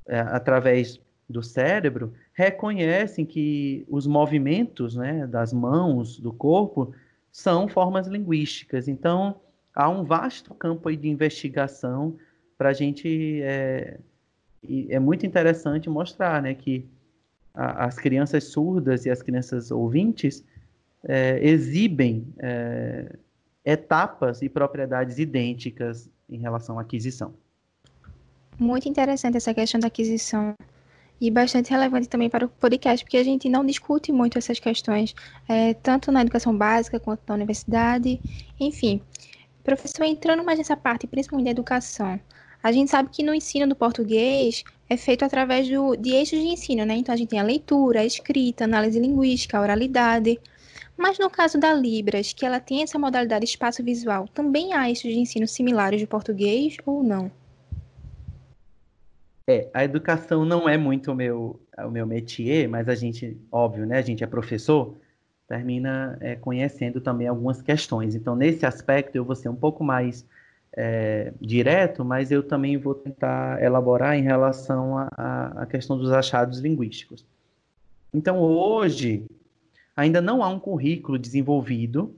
é, 0.08 0.20
através 0.20 1.00
do 1.28 1.42
cérebro, 1.44 2.14
reconhecem 2.34 3.26
que 3.26 3.86
os 3.90 4.08
movimentos 4.08 4.96
né, 4.96 5.28
das 5.28 5.52
mãos, 5.52 6.20
do 6.20 6.32
corpo, 6.32 6.94
são 7.32 7.68
formas 7.68 8.08
linguísticas. 8.08 8.88
Então, 8.88 9.42
há 9.74 9.90
um 9.90 10.04
vasto 10.04 10.54
campo 10.54 10.90
de 10.96 11.10
investigação 11.10 12.16
para 12.58 12.70
a 12.70 12.74
gente. 12.74 13.42
É, 13.42 14.00
é 14.90 15.00
muito 15.00 15.26
interessante 15.26 15.90
mostrar 15.90 16.42
né, 16.42 16.56
que 16.56 16.88
a, 17.54 17.86
as 17.86 17.96
crianças 17.96 18.46
surdas 18.46 19.06
e 19.06 19.10
as 19.10 19.22
crianças 19.22 19.70
ouvintes 19.72 20.44
é, 21.08 21.40
exibem 21.48 22.28
é, 22.40 23.16
etapas 23.64 24.42
e 24.42 24.50
propriedades 24.50 25.20
idênticas 25.20 26.10
em 26.30 26.40
relação 26.40 26.80
à 26.80 26.82
aquisição. 26.82 27.34
Muito 28.58 28.88
interessante 28.88 29.38
essa 29.38 29.54
questão 29.54 29.80
da 29.80 29.88
aquisição 29.88 30.56
e 31.20 31.32
bastante 31.32 31.72
relevante 31.72 32.10
também 32.10 32.30
para 32.30 32.46
o 32.46 32.50
podcast, 32.50 33.04
porque 33.06 33.18
a 33.18 33.24
gente 33.24 33.48
não 33.50 33.66
discute 33.66 34.12
muito 34.12 34.38
essas 34.38 34.60
questões, 34.60 35.16
é, 35.48 35.74
tanto 35.74 36.12
na 36.12 36.22
educação 36.22 36.56
básica 36.58 37.00
quanto 37.00 37.22
na 37.28 37.36
universidade, 37.36 38.20
enfim. 38.60 39.02
Professor, 39.64 40.04
entrando 40.04 40.44
mais 40.44 40.58
nessa 40.58 40.78
parte, 40.78 41.08
principalmente 41.08 41.46
da 41.46 41.52
educação, 41.52 42.20
a 42.66 42.72
gente 42.72 42.90
sabe 42.90 43.10
que 43.12 43.22
no 43.22 43.32
ensino 43.32 43.68
do 43.68 43.76
português 43.76 44.64
é 44.90 44.98
feito 44.98 45.24
através 45.24 45.70
do, 45.70 45.96
de 45.96 46.16
eixos 46.16 46.40
de 46.40 46.48
ensino, 46.48 46.84
né? 46.84 46.96
Então 46.96 47.14
a 47.14 47.16
gente 47.16 47.30
tem 47.30 47.40
a 47.40 47.44
leitura, 47.44 48.00
a 48.00 48.06
escrita, 48.06 48.64
análise 48.64 49.00
linguística, 49.00 49.56
a 49.56 49.62
oralidade. 49.62 50.40
Mas 50.98 51.20
no 51.20 51.30
caso 51.30 51.60
da 51.60 51.72
Libras, 51.72 52.34
que 52.34 52.44
ela 52.44 52.60
tem 52.60 52.82
essa 52.82 52.98
modalidade 52.98 53.46
espaço 53.46 53.84
visual, 53.84 54.28
também 54.30 54.74
há 54.74 54.90
eixos 54.90 55.12
de 55.12 55.20
ensino 55.20 55.48
similares 55.48 56.00
de 56.00 56.08
português 56.08 56.76
ou 56.88 57.04
não? 57.04 57.30
É, 59.48 59.70
a 59.72 59.84
educação 59.84 60.44
não 60.44 60.68
é 60.68 60.76
muito 60.76 61.12
o 61.12 61.16
meu, 61.16 61.62
o 61.78 61.92
meu 61.92 62.08
métier, 62.08 62.68
mas 62.68 62.90
a 62.90 62.96
gente, 62.96 63.38
óbvio, 63.52 63.86
né? 63.86 64.00
A 64.00 64.02
gente 64.02 64.24
é 64.24 64.28
professor, 64.28 64.98
termina 65.48 66.18
é, 66.20 66.36
conhecendo 66.36 67.00
também 67.00 67.28
algumas 67.28 67.62
questões. 67.62 68.16
Então, 68.16 68.36
nesse 68.36 68.66
aspecto, 68.66 69.16
eu 69.16 69.24
vou 69.24 69.36
ser 69.36 69.50
um 69.50 69.56
pouco 69.56 69.84
mais 69.84 70.26
é, 70.76 71.34
direto, 71.40 72.04
mas 72.04 72.32
eu 72.32 72.44
também 72.44 72.78
vou 72.78 72.94
tentar 72.94 73.62
elaborar 73.62 74.18
em 74.18 74.24
relação 74.24 74.98
à 74.98 75.66
questão 75.70 75.98
dos 75.98 76.12
achados 76.12 76.60
linguísticos. 76.60 77.26
Então, 78.14 78.40
hoje, 78.40 79.26
ainda 79.96 80.22
não 80.22 80.44
há 80.44 80.50
um 80.50 80.60
currículo 80.60 81.18
desenvolvido 81.18 82.16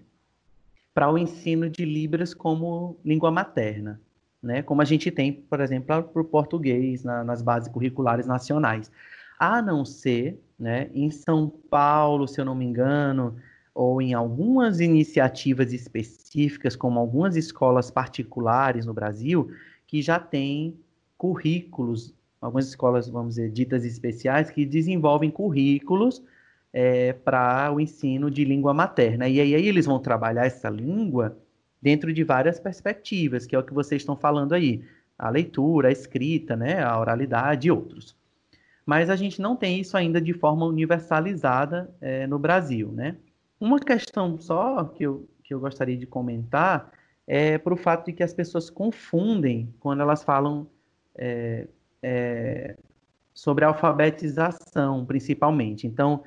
para 0.94 1.12
o 1.12 1.18
ensino 1.18 1.70
de 1.70 1.86
Libras 1.86 2.34
como 2.34 2.98
língua 3.06 3.32
materna 3.32 4.00
né? 4.42 4.62
Como 4.62 4.82
a 4.82 4.86
gente 4.86 5.12
tem, 5.12 5.34
por 5.34 5.60
exemplo, 5.60 6.04
para 6.04 6.22
o 6.22 6.26
português 6.26 7.04
na, 7.04 7.24
nas 7.24 7.42
bases 7.42 7.70
curriculares 7.70 8.26
nacionais. 8.26 8.92
A 9.40 9.62
não 9.62 9.86
ser, 9.86 10.42
né, 10.58 10.90
em 10.94 11.12
São 11.12 11.50
Paulo, 11.70 12.28
se 12.28 12.42
eu 12.42 12.46
não 12.46 12.56
me 12.56 12.66
engano, 12.66 13.36
ou 13.78 14.02
em 14.02 14.16
algumas 14.16 14.80
iniciativas 14.80 15.72
específicas, 15.72 16.76
como 16.76 17.00
algumas 17.00 17.36
escolas 17.36 17.92
particulares 17.92 18.88
no 18.88 18.94
Brasil, 18.94 19.52
que 19.86 20.02
já 20.02 20.20
têm 20.20 20.76
currículos, 21.16 22.12
algumas 22.42 22.68
escolas, 22.70 23.08
vamos 23.08 23.36
dizer, 23.36 23.52
ditas 23.52 23.86
especiais, 23.86 24.50
que 24.50 24.66
desenvolvem 24.66 25.30
currículos 25.30 26.24
é, 26.74 27.14
para 27.14 27.72
o 27.72 27.80
ensino 27.80 28.32
de 28.32 28.44
língua 28.44 28.74
materna. 28.74 29.30
E 29.30 29.40
aí, 29.40 29.54
aí 29.54 29.68
eles 29.68 29.86
vão 29.86 30.00
trabalhar 30.00 30.48
essa 30.48 30.72
língua 30.72 31.38
dentro 31.80 32.12
de 32.12 32.24
várias 32.24 32.60
perspectivas, 32.60 33.46
que 33.46 33.56
é 33.56 33.60
o 33.60 33.64
que 33.64 33.76
vocês 33.76 34.02
estão 34.02 34.18
falando 34.18 34.54
aí, 34.54 34.84
a 35.20 35.30
leitura, 35.30 35.90
a 35.90 35.92
escrita, 35.92 36.56
né, 36.56 36.82
a 36.82 37.00
oralidade 37.00 37.68
e 37.68 37.72
outros. 37.72 38.16
Mas 38.84 39.08
a 39.08 39.16
gente 39.16 39.40
não 39.40 39.56
tem 39.56 39.80
isso 39.80 39.96
ainda 39.96 40.20
de 40.20 40.34
forma 40.34 40.66
universalizada 40.66 41.94
é, 42.02 42.26
no 42.26 42.40
Brasil, 42.40 42.92
né? 42.92 43.18
Uma 43.60 43.80
questão 43.80 44.38
só 44.38 44.84
que 44.84 45.04
eu, 45.04 45.28
que 45.44 45.54
eu 45.54 45.60
gostaria 45.60 45.98
de 45.98 46.06
comentar 46.06 46.92
é 47.26 47.58
para 47.58 47.74
o 47.74 47.78
fato 47.78 48.06
de 48.06 48.14
que 48.14 48.24
as 48.24 48.34
pessoas 48.34 48.70
confundem 48.70 49.74
quando 49.80 50.02
elas 50.02 50.24
falam 50.24 50.68
é, 51.16 51.68
é, 52.02 52.78
sobre 53.34 53.66
alfabetização, 53.66 55.06
principalmente. 55.06 55.86
Então, 55.86 56.24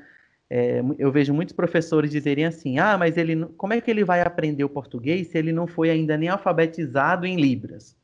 é, 0.49 0.83
eu 0.99 1.13
vejo 1.13 1.33
muitos 1.33 1.55
professores 1.55 2.11
dizerem 2.11 2.45
assim: 2.45 2.79
ah, 2.79 2.99
mas 2.99 3.17
ele, 3.17 3.47
como 3.57 3.73
é 3.73 3.81
que 3.81 3.91
ele 3.91 4.05
vai 4.05 4.21
aprender 4.21 4.65
o 4.65 4.69
português 4.69 5.29
se 5.29 5.39
ele 5.39 5.53
não 5.53 5.67
foi 5.67 5.91
ainda 5.91 6.17
nem 6.17 6.29
alfabetizado 6.29 7.25
em 7.25 7.37
Libras? 7.37 7.97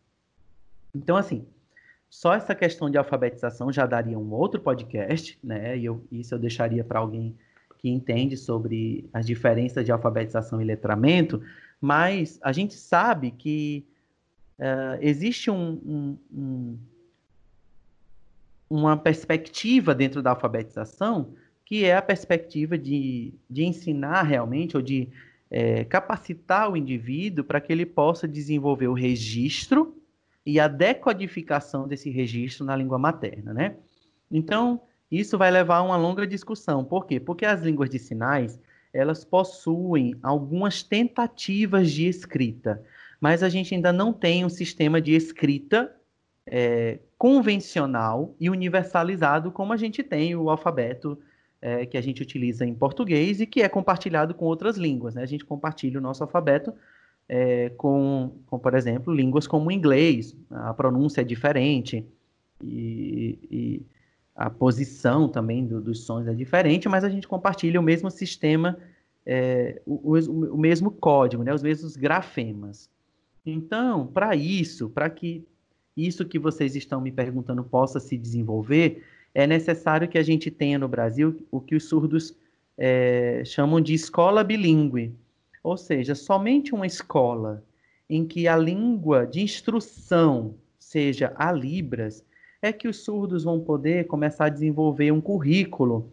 Então, 0.95 1.16
assim, 1.16 1.45
só 2.09 2.33
essa 2.33 2.55
questão 2.55 2.89
de 2.89 2.97
alfabetização 2.97 3.72
já 3.72 3.85
daria 3.85 4.18
um 4.18 4.33
outro 4.33 4.61
podcast, 4.61 5.39
né? 5.43 5.77
E 5.77 5.85
eu, 5.85 6.03
isso 6.11 6.35
eu 6.35 6.39
deixaria 6.39 6.85
para 6.85 7.01
alguém 7.01 7.37
que 7.87 7.91
entende 7.91 8.37
sobre 8.37 9.09
as 9.12 9.24
diferenças 9.24 9.84
de 9.84 9.93
alfabetização 9.93 10.61
e 10.61 10.64
letramento, 10.64 11.41
mas 11.80 12.37
a 12.43 12.51
gente 12.51 12.74
sabe 12.74 13.30
que 13.30 13.87
uh, 14.59 14.99
existe 15.01 15.53
um, 15.53 15.70
um, 15.87 16.18
um, 16.32 16.78
uma 18.68 18.97
perspectiva 18.97 19.95
dentro 19.95 20.20
da 20.20 20.30
alfabetização 20.30 21.32
que 21.64 21.84
é 21.84 21.97
a 21.97 22.03
perspectiva 22.03 22.76
de, 22.76 23.32
de 23.49 23.64
ensinar 23.64 24.22
realmente, 24.22 24.76
ou 24.76 24.82
de 24.82 25.09
é, 25.49 25.84
capacitar 25.84 26.68
o 26.68 26.76
indivíduo 26.76 27.45
para 27.45 27.61
que 27.61 27.72
ele 27.72 27.87
possa 27.87 28.26
desenvolver 28.26 28.89
o 28.89 28.95
registro 28.95 29.97
e 30.45 30.59
a 30.59 30.66
decodificação 30.66 31.87
desse 31.87 32.11
registro 32.11 32.64
na 32.64 32.74
língua 32.74 32.99
materna, 32.99 33.53
né? 33.53 33.76
Então, 34.28 34.80
isso 35.11 35.39
vai 35.39 35.51
levar 35.51 35.77
a 35.77 35.83
uma 35.83 35.97
longa 35.97 36.27
discussão. 36.27 36.85
Por 36.85 37.07
quê? 37.07 37.21
Porque 37.21 37.45
as 37.45 37.63
línguas 37.63 37.91
de 37.91 37.99
sinais, 37.99 38.59
elas 38.93 39.25
possuem 39.25 40.17
algumas 40.23 40.83
tentativas 40.83 41.91
de 41.91 42.07
escrita, 42.07 42.83
mas 43.21 43.43
a 43.43 43.49
gente 43.49 43.75
ainda 43.75 43.93
não 43.93 44.13
tem 44.13 44.45
um 44.45 44.49
sistema 44.49 45.01
de 45.01 45.15
escrita 45.15 45.95
é, 46.47 46.99
convencional 47.19 48.35
e 48.39 48.49
universalizado 48.51 49.51
como 49.51 49.73
a 49.73 49.77
gente 49.77 50.03
tem 50.03 50.35
o 50.37 50.51
alfabeto 50.51 51.19
é, 51.61 51.87
que 51.87 51.97
a 51.97 52.01
gente 52.01 52.23
utiliza 52.23 52.65
em 52.65 52.75
português 52.75 53.41
e 53.41 53.47
que 53.47 53.63
é 53.63 53.69
compartilhado 53.69 54.35
com 54.35 54.45
outras 54.45 54.77
línguas. 54.77 55.15
Né? 55.15 55.23
A 55.23 55.27
gente 55.27 55.45
compartilha 55.45 55.99
o 55.99 56.03
nosso 56.03 56.23
alfabeto 56.23 56.73
é, 57.29 57.71
com, 57.71 58.33
com, 58.47 58.59
por 58.59 58.75
exemplo, 58.75 59.13
línguas 59.13 59.47
como 59.47 59.69
o 59.69 59.73
inglês, 59.73 60.37
a 60.51 60.73
pronúncia 60.75 61.23
é 61.23 61.25
diferente 61.25 62.07
e, 62.63 63.39
e 63.51 63.87
a 64.37 64.51
posição 64.51 65.28
também 65.28 65.66
do, 65.66 65.80
dos 65.80 66.05
sons 66.05 66.26
é 66.28 66.34
diferente, 66.34 66.89
mas 66.89 67.03
a 67.03 67.09
gente 67.09 67.26
compartilha 67.26 67.80
o 67.80 67.82
mesmo 67.82 68.11
sistema, 68.11 68.78
é, 69.24 69.80
o, 69.87 70.12
o, 70.12 70.55
o, 70.55 70.59
mesmo 70.59 70.91
código, 70.91 71.43
né? 71.43 71.55
os 71.55 71.62
mesmos 71.62 71.97
grafemas. 71.97 72.91
Então, 73.45 74.07
para 74.07 74.37
isso, 74.37 74.91
para 74.91 75.09
que 75.09 75.45
isso 75.97 76.26
que 76.26 76.39
vocês 76.39 76.76
estão 76.76 77.01
me 77.01 77.11
perguntando 77.11 77.64
possa 77.64 77.99
se 77.99 78.18
desenvolver, 78.18 79.03
é 79.34 79.47
necessário 79.47 80.07
que 80.07 80.18
a 80.18 80.22
gente 80.22 80.51
tenha 80.51 80.78
no 80.78 80.89
Brasil 80.89 81.47
o 81.51 81.61
que 81.61 81.74
os 81.74 81.84
surdos 81.84 82.37
é, 82.76 83.43
chamam 83.45 83.80
de 83.80 83.95
escola 83.95 84.45
bilíngue, 84.45 85.14
ou 85.62 85.76
seja, 85.78 86.14
somente 86.14 86.74
uma 86.74 86.87
escola 86.87 87.64
em 88.09 88.26
que 88.26 88.47
a 88.47 88.57
língua 88.57 89.26
de 89.26 89.41
instrução 89.41 90.55
seja 90.78 91.32
a 91.37 91.51
Libras, 91.51 92.24
é 92.67 92.73
que 92.73 92.89
os 92.89 92.99
surdos 92.99 93.45
vão 93.45 93.61
poder 93.61 94.07
começar 94.07 94.47
a 94.47 94.51
desenvolver 94.51 95.11
um 95.12 95.21
currículo 95.21 96.12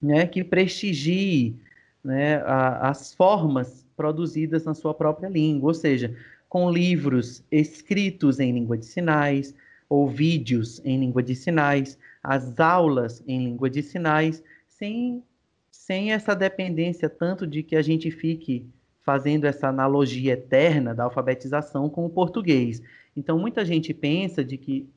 né, 0.00 0.26
que 0.26 0.42
prestigie 0.42 1.56
né, 2.02 2.36
a, 2.42 2.90
as 2.90 3.14
formas 3.14 3.86
produzidas 3.96 4.64
na 4.64 4.74
sua 4.74 4.94
própria 4.94 5.28
língua, 5.28 5.68
ou 5.68 5.74
seja, 5.74 6.16
com 6.48 6.70
livros 6.70 7.44
escritos 7.50 8.40
em 8.40 8.52
língua 8.52 8.76
de 8.76 8.86
sinais 8.86 9.54
ou 9.88 10.08
vídeos 10.08 10.80
em 10.84 10.98
língua 10.98 11.22
de 11.22 11.34
sinais, 11.34 11.98
as 12.22 12.58
aulas 12.58 13.22
em 13.26 13.44
língua 13.44 13.68
de 13.68 13.82
sinais, 13.82 14.42
sem, 14.68 15.22
sem 15.70 16.12
essa 16.12 16.34
dependência 16.34 17.08
tanto 17.08 17.46
de 17.46 17.62
que 17.62 17.76
a 17.76 17.82
gente 17.82 18.10
fique 18.10 18.66
fazendo 19.00 19.44
essa 19.44 19.68
analogia 19.68 20.34
eterna 20.34 20.94
da 20.94 21.04
alfabetização 21.04 21.88
com 21.88 22.04
o 22.06 22.10
português. 22.10 22.82
Então, 23.16 23.38
muita 23.38 23.64
gente 23.64 23.92
pensa 23.92 24.44
de 24.44 24.56
que, 24.56 24.88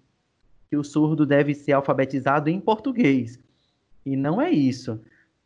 que 0.73 0.77
o 0.77 0.83
surdo 0.83 1.23
deve 1.23 1.53
ser 1.53 1.73
alfabetizado 1.73 2.49
em 2.49 2.59
português. 2.59 3.39
E 4.03 4.15
não 4.15 4.41
é 4.41 4.49
isso. 4.49 4.99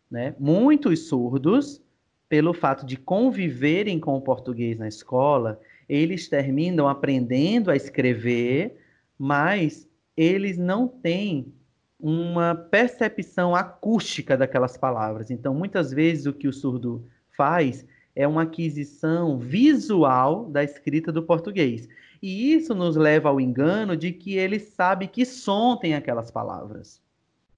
Né? 0.10 0.34
Muitos 0.40 1.10
surdos, 1.10 1.82
pelo 2.30 2.54
fato 2.54 2.86
de 2.86 2.96
conviverem 2.96 4.00
com 4.00 4.16
o 4.16 4.22
português 4.22 4.80
na 4.80 4.88
escola, 4.88 5.60
eles 5.90 6.30
terminam 6.30 6.88
aprendendo 6.88 7.70
a 7.70 7.76
escrever, 7.76 8.78
mas 9.20 9.86
eles 10.16 10.58
não 10.58 10.88
têm 10.88 11.52
uma 12.00 12.56
percepção 12.56 13.54
acústica 13.54 14.38
daquelas 14.38 14.78
palavras. 14.78 15.30
Então, 15.30 15.54
muitas 15.54 15.92
vezes 15.92 16.26
o 16.26 16.32
que 16.32 16.48
o 16.48 16.54
surdo 16.54 17.06
faz 17.36 17.86
é 18.18 18.28
uma 18.28 18.42
aquisição 18.42 19.38
visual 19.38 20.46
da 20.50 20.64
escrita 20.64 21.12
do 21.12 21.22
português. 21.22 21.88
E 22.20 22.52
isso 22.52 22.74
nos 22.74 22.96
leva 22.96 23.30
ao 23.30 23.40
engano 23.40 23.96
de 23.96 24.12
que 24.12 24.36
ele 24.36 24.58
sabe 24.58 25.06
que 25.06 25.24
som 25.24 25.78
tem 25.78 25.94
aquelas 25.94 26.32
palavras. 26.32 27.00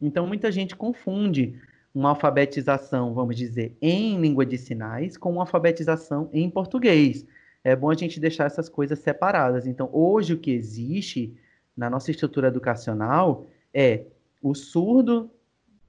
Então, 0.02 0.28
muita 0.28 0.52
gente 0.52 0.76
confunde 0.76 1.58
uma 1.96 2.10
alfabetização, 2.10 3.14
vamos 3.14 3.38
dizer, 3.38 3.74
em 3.82 4.20
língua 4.20 4.46
de 4.46 4.58
sinais 4.58 5.16
com 5.16 5.32
uma 5.32 5.44
alfabetização 5.44 6.30
em 6.34 6.50
português. 6.50 7.26
É 7.64 7.74
bom 7.74 7.90
a 7.90 7.96
gente 7.96 8.20
deixar 8.20 8.44
essas 8.44 8.68
coisas 8.68 9.00
separadas. 9.00 9.66
Então, 9.66 9.90
hoje 9.94 10.34
o 10.34 10.38
que 10.38 10.52
existe 10.52 11.34
na 11.76 11.90
nossa 11.90 12.12
estrutura 12.12 12.50
educacional 12.50 13.48
é 13.74 14.04
o 14.42 14.54
surdo 14.54 15.32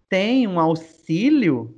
tem 0.09 0.47
um 0.47 0.61
auxílio 0.61 1.75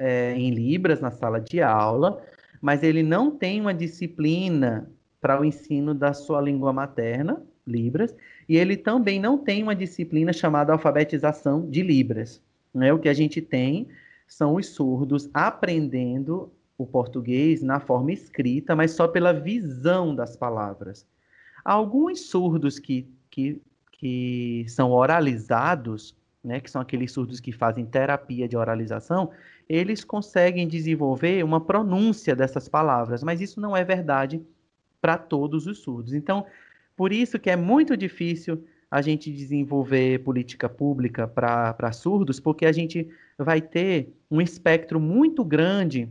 é, 0.00 0.32
em 0.34 0.50
Libras 0.50 1.00
na 1.00 1.10
sala 1.10 1.38
de 1.38 1.60
aula, 1.60 2.24
mas 2.60 2.82
ele 2.82 3.02
não 3.02 3.30
tem 3.30 3.60
uma 3.60 3.74
disciplina 3.74 4.90
para 5.20 5.38
o 5.38 5.44
ensino 5.44 5.94
da 5.94 6.14
sua 6.14 6.40
língua 6.40 6.72
materna, 6.72 7.42
Libras, 7.66 8.16
e 8.48 8.56
ele 8.56 8.76
também 8.76 9.20
não 9.20 9.36
tem 9.36 9.62
uma 9.62 9.76
disciplina 9.76 10.32
chamada 10.32 10.72
alfabetização 10.72 11.68
de 11.68 11.82
Libras. 11.82 12.42
Né? 12.74 12.92
O 12.92 12.98
que 12.98 13.08
a 13.08 13.14
gente 13.14 13.42
tem 13.42 13.86
são 14.26 14.54
os 14.54 14.68
surdos 14.68 15.28
aprendendo 15.34 16.50
o 16.78 16.86
português 16.86 17.62
na 17.62 17.78
forma 17.78 18.10
escrita, 18.10 18.74
mas 18.74 18.92
só 18.92 19.06
pela 19.06 19.34
visão 19.34 20.14
das 20.14 20.34
palavras. 20.34 21.06
Alguns 21.62 22.30
surdos 22.30 22.78
que, 22.78 23.06
que, 23.30 23.60
que 23.92 24.64
são 24.66 24.90
oralizados, 24.90 26.16
né, 26.42 26.58
que 26.58 26.70
são 26.70 26.80
aqueles 26.80 27.12
surdos 27.12 27.38
que 27.38 27.52
fazem 27.52 27.84
terapia 27.84 28.48
de 28.48 28.56
oralização, 28.56 29.30
eles 29.70 30.02
conseguem 30.02 30.66
desenvolver 30.66 31.44
uma 31.44 31.60
pronúncia 31.60 32.34
dessas 32.34 32.68
palavras, 32.68 33.22
mas 33.22 33.40
isso 33.40 33.60
não 33.60 33.76
é 33.76 33.84
verdade 33.84 34.42
para 35.00 35.16
todos 35.16 35.68
os 35.68 35.78
surdos. 35.78 36.12
Então, 36.12 36.44
por 36.96 37.12
isso 37.12 37.38
que 37.38 37.48
é 37.48 37.54
muito 37.54 37.96
difícil 37.96 38.64
a 38.90 39.00
gente 39.00 39.30
desenvolver 39.30 40.24
política 40.24 40.68
pública 40.68 41.28
para 41.28 41.92
surdos, 41.92 42.40
porque 42.40 42.66
a 42.66 42.72
gente 42.72 43.08
vai 43.38 43.60
ter 43.60 44.12
um 44.28 44.40
espectro 44.40 44.98
muito 44.98 45.44
grande 45.44 46.08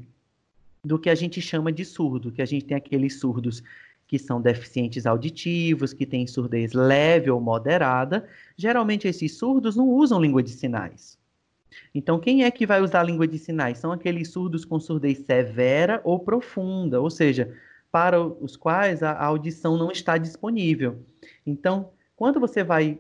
do 0.82 0.98
que 0.98 1.10
a 1.10 1.16
gente 1.16 1.42
chama 1.42 1.70
de 1.70 1.84
surdo, 1.84 2.32
que 2.32 2.42
a 2.42 2.46
gente 2.46 2.64
tem 2.64 2.78
aqueles 2.78 3.20
surdos 3.20 3.62
que 4.08 4.18
são 4.18 4.40
deficientes 4.42 5.06
auditivos, 5.06 5.92
que 5.92 6.06
têm 6.06 6.26
surdez 6.26 6.72
leve 6.72 7.30
ou 7.30 7.42
moderada. 7.42 8.26
Geralmente 8.56 9.06
esses 9.06 9.38
surdos 9.38 9.76
não 9.76 9.90
usam 9.90 10.22
língua 10.22 10.42
de 10.42 10.52
sinais. 10.52 11.20
Então, 11.94 12.20
quem 12.20 12.44
é 12.44 12.52
que 12.52 12.66
vai 12.66 12.82
usar 12.82 13.02
a 13.02 13.04
língua 13.04 13.28
de 13.28 13.38
sinais? 13.38 13.78
São 13.78 13.92
aqueles 13.92 14.30
surdos 14.30 14.66
com 14.66 14.80
surdez 14.80 15.20
severa 15.20 16.02
ou 16.04 16.20
profunda, 16.20 17.02
ou 17.02 17.10
seja, 17.10 17.54
para 17.92 18.22
os 18.22 18.56
quais 18.56 19.02
a 19.04 19.18
audição 19.24 19.78
não 19.78 19.92
está 19.92 20.18
disponível. 20.18 21.04
Então, 21.46 21.92
quando 22.16 22.40
você 22.40 22.64
vai 22.64 23.00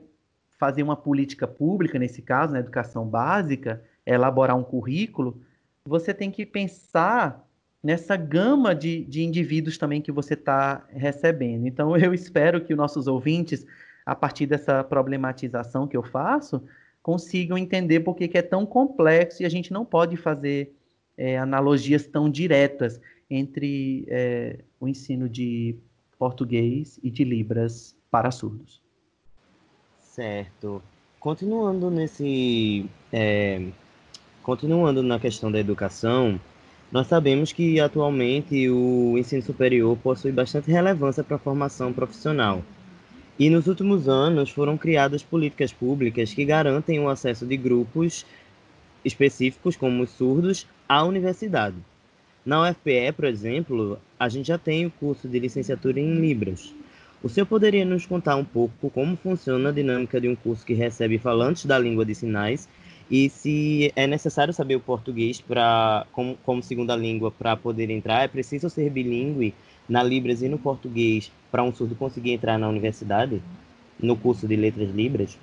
fazer 0.57 0.83
uma 0.83 0.95
política 0.95 1.47
pública, 1.47 1.97
nesse 1.97 2.21
caso, 2.21 2.53
na 2.53 2.59
educação 2.59 3.07
básica, 3.07 3.81
elaborar 4.05 4.57
um 4.57 4.63
currículo, 4.63 5.41
você 5.85 6.13
tem 6.13 6.29
que 6.29 6.45
pensar 6.45 7.47
nessa 7.81 8.17
gama 8.17 8.75
de, 8.75 9.05
de 9.05 9.23
indivíduos 9.23 9.77
também 9.77 10.01
que 10.01 10.11
você 10.11 10.33
está 10.33 10.85
recebendo. 10.89 11.65
Então, 11.65 11.95
eu 11.97 12.13
espero 12.13 12.61
que 12.61 12.73
os 12.73 12.77
nossos 12.77 13.07
ouvintes, 13.07 13.65
a 14.05 14.15
partir 14.15 14.45
dessa 14.45 14.83
problematização 14.83 15.87
que 15.87 15.95
eu 15.95 16.03
faço, 16.03 16.61
consigam 17.01 17.57
entender 17.57 18.01
por 18.01 18.15
que 18.15 18.29
é 18.37 18.41
tão 18.41 18.65
complexo 18.65 19.41
e 19.41 19.45
a 19.45 19.49
gente 19.49 19.71
não 19.71 19.85
pode 19.85 20.17
fazer 20.17 20.73
é, 21.17 21.37
analogias 21.37 22.05
tão 22.05 22.29
diretas 22.29 22.99
entre 23.29 24.05
é, 24.07 24.59
o 24.79 24.87
ensino 24.87 25.29
de 25.29 25.75
português 26.17 26.99
e 27.03 27.09
de 27.09 27.23
Libras 27.23 27.95
para 28.09 28.31
surdos. 28.31 28.81
Certo. 30.01 30.81
Continuando 31.19 31.89
nesse. 31.91 32.85
É, 33.11 33.67
continuando 34.41 35.03
na 35.03 35.19
questão 35.19 35.51
da 35.51 35.59
educação, 35.59 36.39
nós 36.91 37.07
sabemos 37.07 37.53
que 37.53 37.79
atualmente 37.79 38.69
o 38.69 39.17
ensino 39.17 39.41
superior 39.41 39.97
possui 39.97 40.31
bastante 40.31 40.71
relevância 40.71 41.23
para 41.23 41.35
a 41.35 41.39
formação 41.39 41.93
profissional. 41.93 42.63
E 43.39 43.49
nos 43.49 43.67
últimos 43.67 44.09
anos 44.09 44.49
foram 44.49 44.77
criadas 44.77 45.23
políticas 45.23 45.71
públicas 45.71 46.33
que 46.33 46.43
garantem 46.43 46.99
o 46.99 47.07
acesso 47.07 47.45
de 47.45 47.55
grupos 47.55 48.25
específicos, 49.05 49.77
como 49.77 50.03
os 50.03 50.09
surdos, 50.09 50.67
à 50.89 51.05
universidade. 51.05 51.77
Na 52.45 52.69
UFPE, 52.69 53.13
por 53.15 53.23
exemplo, 53.23 53.97
a 54.19 54.27
gente 54.27 54.47
já 54.47 54.57
tem 54.57 54.85
o 54.85 54.91
curso 54.91 55.25
de 55.25 55.39
licenciatura 55.39 56.01
em 56.01 56.15
Libras. 56.15 56.75
O 57.23 57.29
senhor 57.29 57.45
poderia 57.45 57.85
nos 57.85 58.05
contar 58.05 58.35
um 58.35 58.43
pouco 58.43 58.89
como 58.89 59.15
funciona 59.15 59.69
a 59.69 59.71
dinâmica 59.71 60.19
de 60.19 60.27
um 60.27 60.35
curso 60.35 60.65
que 60.65 60.73
recebe 60.73 61.17
falantes 61.17 61.65
da 61.65 61.79
língua 61.79 62.03
de 62.03 62.15
sinais 62.15 62.67
e 63.09 63.29
se 63.29 63.91
é 63.95 64.05
necessário 64.05 64.53
saber 64.53 64.75
o 64.75 64.79
português 64.81 65.39
para 65.39 66.05
como, 66.11 66.37
como 66.43 66.61
segunda 66.61 66.95
língua 66.95 67.31
para 67.31 67.55
poder 67.55 67.89
entrar, 67.89 68.23
é 68.23 68.27
preciso 68.27 68.69
ser 68.69 68.89
bilíngue 68.89 69.53
na 69.89 70.03
Libras 70.03 70.41
e 70.41 70.47
no 70.47 70.59
português 70.59 71.31
para 71.51 71.63
um 71.63 71.73
surdo 71.73 71.95
conseguir 71.95 72.31
entrar 72.31 72.57
na 72.57 72.69
universidade, 72.69 73.41
no 73.99 74.15
curso 74.15 74.47
de 74.47 74.55
letras 74.55 74.91
Libras? 74.91 75.37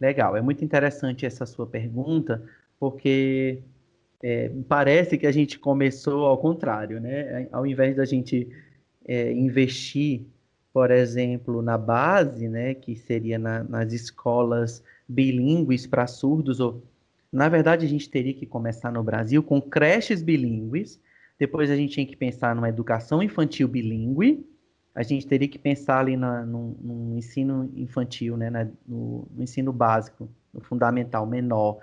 Legal, 0.00 0.36
é 0.36 0.40
muito 0.40 0.64
interessante 0.64 1.26
essa 1.26 1.44
sua 1.44 1.66
pergunta, 1.66 2.42
porque 2.78 3.58
é, 4.22 4.50
parece 4.68 5.18
que 5.18 5.26
a 5.26 5.32
gente 5.32 5.58
começou 5.58 6.24
ao 6.24 6.38
contrário, 6.38 7.00
né? 7.00 7.48
Ao 7.52 7.66
invés 7.66 7.96
da 7.96 8.04
gente 8.04 8.48
é, 9.06 9.32
investir, 9.32 10.22
por 10.72 10.90
exemplo, 10.90 11.60
na 11.60 11.76
base, 11.76 12.48
né, 12.48 12.74
que 12.74 12.94
seria 12.94 13.38
na, 13.38 13.64
nas 13.64 13.92
escolas 13.92 14.82
bilíngues 15.08 15.86
para 15.86 16.06
surdos, 16.06 16.60
ou 16.60 16.82
na 17.32 17.48
verdade 17.48 17.84
a 17.84 17.88
gente 17.88 18.08
teria 18.08 18.32
que 18.32 18.46
começar 18.46 18.92
no 18.92 19.02
Brasil 19.02 19.42
com 19.42 19.60
creches 19.60 20.22
bilíngues, 20.22 21.00
depois 21.40 21.70
a 21.70 21.74
gente 21.74 21.94
tinha 21.94 22.06
que 22.06 22.14
pensar 22.14 22.54
numa 22.54 22.68
educação 22.68 23.22
infantil 23.22 23.66
bilíngue, 23.66 24.46
a 24.94 25.02
gente 25.02 25.26
teria 25.26 25.48
que 25.48 25.58
pensar 25.58 26.00
ali 26.00 26.14
na, 26.14 26.44
no, 26.44 26.76
no 26.78 27.16
ensino 27.16 27.72
infantil, 27.74 28.36
né, 28.36 28.50
na, 28.50 28.64
no, 28.86 29.26
no, 29.34 29.42
ensino 29.42 29.72
básico, 29.72 30.28
no 30.52 30.60
fundamental 30.60 31.24
menor, 31.26 31.78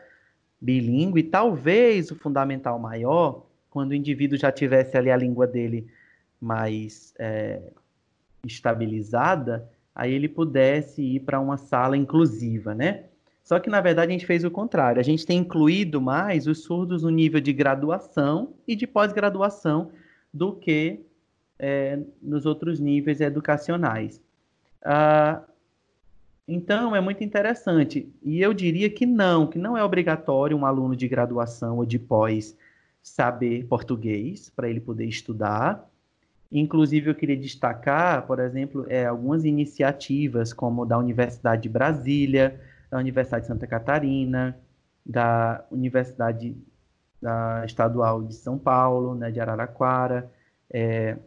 bilíngue, 0.62 1.24
talvez 1.24 2.12
o 2.12 2.16
fundamental 2.16 2.78
maior, 2.78 3.48
quando 3.72 3.92
o 3.92 3.96
indivíduo 3.96 4.38
já 4.38 4.52
tivesse 4.52 4.96
ali 4.96 5.10
a 5.10 5.18
língua 5.18 5.48
dele 5.48 5.88
mais 6.40 7.16
é, 7.18 7.60
estabilizada, 8.46 9.68
aí 9.96 10.14
ele 10.14 10.30
pudesse 10.30 11.02
ir 11.02 11.22
para 11.22 11.40
uma 11.40 11.58
sala 11.58 11.98
inclusiva, 11.98 12.76
né? 12.76 13.06
Só 13.48 13.62
que, 13.62 13.70
na 13.70 13.80
verdade, 13.80 14.10
a 14.10 14.12
gente 14.12 14.26
fez 14.26 14.44
o 14.44 14.52
contrário. 14.52 15.00
A 15.00 15.04
gente 15.04 15.26
tem 15.26 15.38
incluído 15.40 16.02
mais 16.02 16.48
os 16.48 16.64
surdos 16.64 17.04
no 17.04 17.10
nível 17.10 17.40
de 17.40 17.54
graduação 17.54 18.56
e 18.68 18.76
de 18.76 18.86
pós-graduação 18.86 19.90
do 20.34 20.52
que 20.52 21.00
é, 21.58 21.98
nos 22.22 22.46
outros 22.46 22.78
níveis 22.78 23.22
educacionais. 23.22 24.22
Ah, 24.84 25.44
então, 26.46 26.94
é 26.94 27.00
muito 27.00 27.24
interessante. 27.24 28.12
E 28.22 28.42
eu 28.42 28.54
diria 28.54 28.90
que 28.90 29.06
não, 29.06 29.48
que 29.48 29.58
não 29.58 29.78
é 29.78 29.84
obrigatório 29.84 30.58
um 30.58 30.66
aluno 30.66 30.94
de 30.94 31.08
graduação 31.08 31.78
ou 31.78 31.86
de 31.86 31.98
pós 31.98 32.54
saber 33.02 33.66
português 33.68 34.52
para 34.54 34.70
ele 34.70 34.82
poder 34.82 35.06
estudar. 35.06 35.90
Inclusive, 36.52 37.12
eu 37.12 37.16
queria 37.16 37.38
destacar, 37.38 38.28
por 38.28 38.40
exemplo, 38.40 38.86
é, 38.90 39.06
algumas 39.06 39.46
iniciativas, 39.46 40.52
como 40.52 40.86
da 40.86 40.98
Universidade 40.98 41.62
de 41.62 41.70
Brasília, 41.70 42.60
da 42.90 42.98
Universidade 42.98 43.44
de 43.44 43.48
Santa 43.48 43.68
Catarina, 43.68 44.58
da 45.06 45.64
Universidade 45.72 46.56
da 47.22 47.64
Estadual 47.66 48.24
de 48.24 48.36
São 48.36 48.58
Paulo, 48.58 49.16
né, 49.16 49.32
de 49.32 49.40
Araraquara, 49.40 50.32
é, 50.70 51.18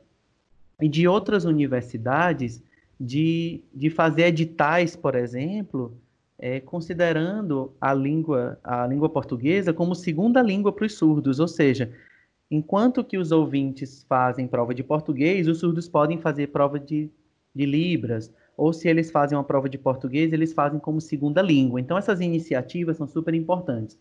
e 0.80 0.88
de 0.88 1.06
outras 1.06 1.44
universidades 1.44 2.62
de, 2.98 3.62
de 3.74 3.90
fazer 3.90 4.26
editais, 4.26 4.94
por 4.94 5.14
exemplo, 5.14 5.96
é, 6.38 6.60
considerando 6.60 7.72
a 7.80 7.92
língua, 7.92 8.58
a 8.62 8.86
língua 8.86 9.08
portuguesa 9.08 9.72
como 9.72 9.94
segunda 9.94 10.42
língua 10.42 10.72
para 10.72 10.86
os 10.86 10.94
surdos, 10.94 11.40
ou 11.40 11.48
seja, 11.48 11.92
enquanto 12.50 13.04
que 13.04 13.18
os 13.18 13.32
ouvintes 13.32 14.04
fazem 14.08 14.46
prova 14.46 14.74
de 14.74 14.82
português, 14.82 15.48
os 15.48 15.58
surdos 15.58 15.88
podem 15.88 16.18
fazer 16.18 16.48
prova 16.48 16.78
de, 16.78 17.10
de 17.54 17.66
Libras, 17.66 18.32
ou 18.60 18.74
se 18.74 18.86
eles 18.86 19.10
fazem 19.10 19.38
uma 19.38 19.42
prova 19.42 19.70
de 19.70 19.78
português, 19.78 20.34
eles 20.34 20.52
fazem 20.52 20.78
como 20.78 21.00
segunda 21.00 21.40
língua. 21.40 21.80
Então, 21.80 21.96
essas 21.96 22.20
iniciativas 22.20 22.98
são 22.98 23.06
super 23.06 23.32
importantes. 23.32 23.98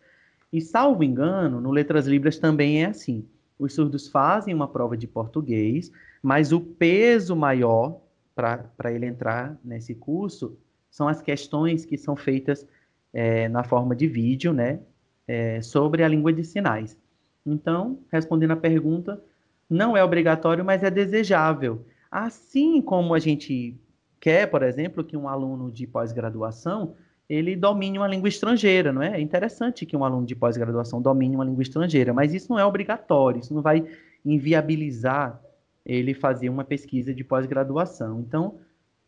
E, 0.51 0.59
salvo 0.59 1.01
engano, 1.01 1.61
no 1.61 1.71
Letras 1.71 2.05
Libras 2.05 2.37
também 2.37 2.83
é 2.83 2.87
assim. 2.87 3.25
Os 3.57 3.73
surdos 3.73 4.09
fazem 4.09 4.53
uma 4.53 4.67
prova 4.67 4.97
de 4.97 5.07
português, 5.07 5.89
mas 6.21 6.51
o 6.51 6.59
peso 6.59 7.37
maior 7.37 8.01
para 8.35 8.91
ele 8.91 9.05
entrar 9.05 9.57
nesse 9.63 9.95
curso 9.95 10.57
são 10.91 11.07
as 11.07 11.21
questões 11.21 11.85
que 11.85 11.97
são 11.97 12.17
feitas 12.17 12.67
é, 13.13 13.47
na 13.47 13.63
forma 13.63 13.95
de 13.95 14.07
vídeo, 14.07 14.51
né, 14.51 14.81
é, 15.25 15.61
sobre 15.61 16.03
a 16.03 16.07
língua 16.09 16.33
de 16.33 16.43
sinais. 16.43 16.97
Então, 17.45 17.99
respondendo 18.11 18.51
a 18.51 18.57
pergunta, 18.57 19.23
não 19.69 19.95
é 19.95 20.03
obrigatório, 20.03 20.65
mas 20.65 20.83
é 20.83 20.91
desejável. 20.91 21.85
Assim 22.11 22.81
como 22.81 23.13
a 23.13 23.19
gente 23.19 23.79
quer, 24.19 24.47
por 24.47 24.63
exemplo, 24.63 25.03
que 25.03 25.17
um 25.17 25.27
aluno 25.27 25.71
de 25.71 25.87
pós-graduação 25.87 26.95
ele 27.29 27.55
domine 27.55 27.99
uma 27.99 28.07
língua 28.07 28.27
estrangeira, 28.27 28.91
não 28.91 29.03
é? 29.03 29.17
É 29.17 29.21
interessante 29.21 29.85
que 29.85 29.95
um 29.95 30.03
aluno 30.03 30.25
de 30.25 30.35
pós-graduação 30.35 30.99
domine 30.99 31.35
uma 31.35 31.45
língua 31.45 31.61
estrangeira, 31.61 32.11
mas 32.11 32.33
isso 32.33 32.49
não 32.49 32.57
é 32.57 32.65
obrigatório, 32.65 33.39
isso 33.39 33.53
não 33.53 33.61
vai 33.61 33.85
inviabilizar 34.25 35.39
ele 35.85 36.13
fazer 36.15 36.49
uma 36.49 36.63
pesquisa 36.63 37.13
de 37.13 37.23
pós-graduação. 37.23 38.19
Então, 38.19 38.55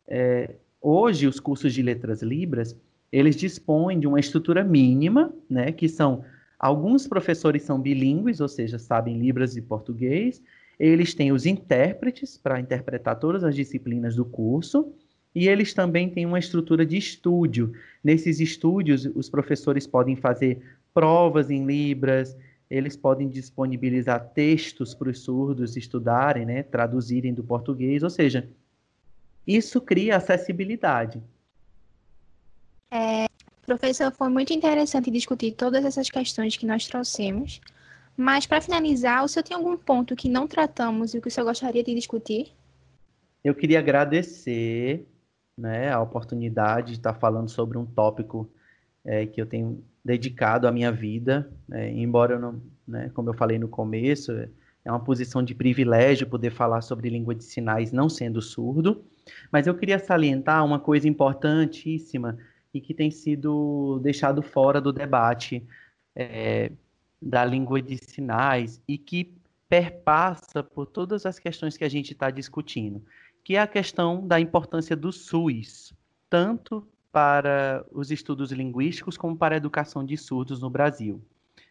é, 0.07 0.51
hoje 0.79 1.25
os 1.27 1.39
cursos 1.39 1.73
de 1.73 1.81
letras 1.81 2.21
libras 2.21 2.75
eles 3.11 3.35
dispõem 3.35 3.99
de 3.99 4.07
uma 4.07 4.19
estrutura 4.19 4.63
mínima, 4.63 5.33
né, 5.49 5.71
que 5.71 5.89
são 5.89 6.23
alguns 6.57 7.07
professores 7.07 7.63
são 7.63 7.79
bilíngues, 7.79 8.39
ou 8.39 8.47
seja, 8.47 8.79
sabem 8.79 9.17
libras 9.17 9.57
e 9.57 9.61
português, 9.61 10.41
eles 10.81 11.13
têm 11.13 11.31
os 11.31 11.45
intérpretes 11.45 12.39
para 12.39 12.59
interpretar 12.59 13.19
todas 13.19 13.43
as 13.43 13.53
disciplinas 13.53 14.15
do 14.15 14.25
curso, 14.25 14.91
e 15.33 15.47
eles 15.47 15.75
também 15.75 16.09
têm 16.09 16.25
uma 16.25 16.39
estrutura 16.39 16.83
de 16.83 16.97
estúdio. 16.97 17.71
Nesses 18.03 18.39
estúdios, 18.39 19.05
os 19.13 19.29
professores 19.29 19.85
podem 19.85 20.15
fazer 20.15 20.59
provas 20.91 21.51
em 21.51 21.67
libras, 21.67 22.35
eles 22.67 22.97
podem 22.97 23.29
disponibilizar 23.29 24.31
textos 24.33 24.95
para 24.95 25.11
os 25.11 25.19
surdos 25.19 25.77
estudarem, 25.77 26.47
né, 26.47 26.63
traduzirem 26.63 27.31
do 27.31 27.43
português, 27.43 28.01
ou 28.01 28.09
seja, 28.09 28.49
isso 29.45 29.79
cria 29.81 30.17
acessibilidade. 30.17 31.21
É, 32.89 33.27
professor, 33.67 34.11
foi 34.11 34.29
muito 34.29 34.51
interessante 34.51 35.11
discutir 35.11 35.51
todas 35.51 35.85
essas 35.85 36.09
questões 36.09 36.57
que 36.57 36.65
nós 36.65 36.87
trouxemos. 36.87 37.61
Mas, 38.15 38.45
para 38.45 38.61
finalizar, 38.61 39.23
o 39.23 39.27
senhor 39.27 39.43
tem 39.43 39.55
algum 39.55 39.77
ponto 39.77 40.15
que 40.15 40.29
não 40.29 40.47
tratamos 40.47 41.13
e 41.13 41.21
que 41.21 41.27
o 41.27 41.31
senhor 41.31 41.45
gostaria 41.45 41.83
de 41.83 41.93
discutir? 41.93 42.53
Eu 43.43 43.55
queria 43.55 43.79
agradecer 43.79 45.07
né, 45.57 45.91
a 45.91 46.01
oportunidade 46.01 46.93
de 46.93 46.97
estar 46.99 47.13
falando 47.13 47.49
sobre 47.49 47.77
um 47.77 47.85
tópico 47.85 48.49
é, 49.03 49.25
que 49.25 49.41
eu 49.41 49.45
tenho 49.45 49.83
dedicado 50.03 50.67
à 50.67 50.71
minha 50.71 50.91
vida, 50.91 51.51
é, 51.71 51.89
embora 51.91 52.33
eu 52.33 52.39
não, 52.39 52.61
né, 52.87 53.11
como 53.13 53.29
eu 53.29 53.33
falei 53.33 53.59
no 53.59 53.67
começo, 53.67 54.31
é 54.83 54.91
uma 54.91 54.99
posição 54.99 55.43
de 55.43 55.53
privilégio 55.53 56.27
poder 56.27 56.51
falar 56.51 56.81
sobre 56.81 57.09
língua 57.09 57.35
de 57.35 57.43
sinais 57.43 57.91
não 57.91 58.09
sendo 58.09 58.41
surdo, 58.41 59.05
mas 59.51 59.67
eu 59.67 59.75
queria 59.75 59.99
salientar 59.99 60.65
uma 60.65 60.79
coisa 60.79 61.07
importantíssima 61.07 62.37
e 62.73 62.81
que 62.81 62.93
tem 62.93 63.11
sido 63.11 63.99
deixado 64.01 64.41
fora 64.41 64.81
do 64.81 64.91
debate 64.91 65.63
é, 66.15 66.71
da 67.21 67.45
língua 67.45 67.81
de 67.81 67.97
sinais 67.97 68.81
e 68.87 68.97
que 68.97 69.33
perpassa 69.69 70.63
por 70.63 70.85
todas 70.85 71.25
as 71.25 71.39
questões 71.39 71.77
que 71.77 71.83
a 71.83 71.89
gente 71.89 72.13
está 72.13 72.29
discutindo, 72.29 73.01
que 73.43 73.55
é 73.55 73.59
a 73.59 73.67
questão 73.67 74.25
da 74.25 74.39
importância 74.39 74.95
do 74.95 75.11
SUS, 75.11 75.93
tanto 76.29 76.85
para 77.11 77.85
os 77.91 78.11
estudos 78.11 78.51
linguísticos 78.51 79.17
como 79.17 79.35
para 79.35 79.55
a 79.55 79.57
educação 79.57 80.03
de 80.05 80.17
surdos 80.17 80.61
no 80.61 80.69
Brasil. 80.69 81.21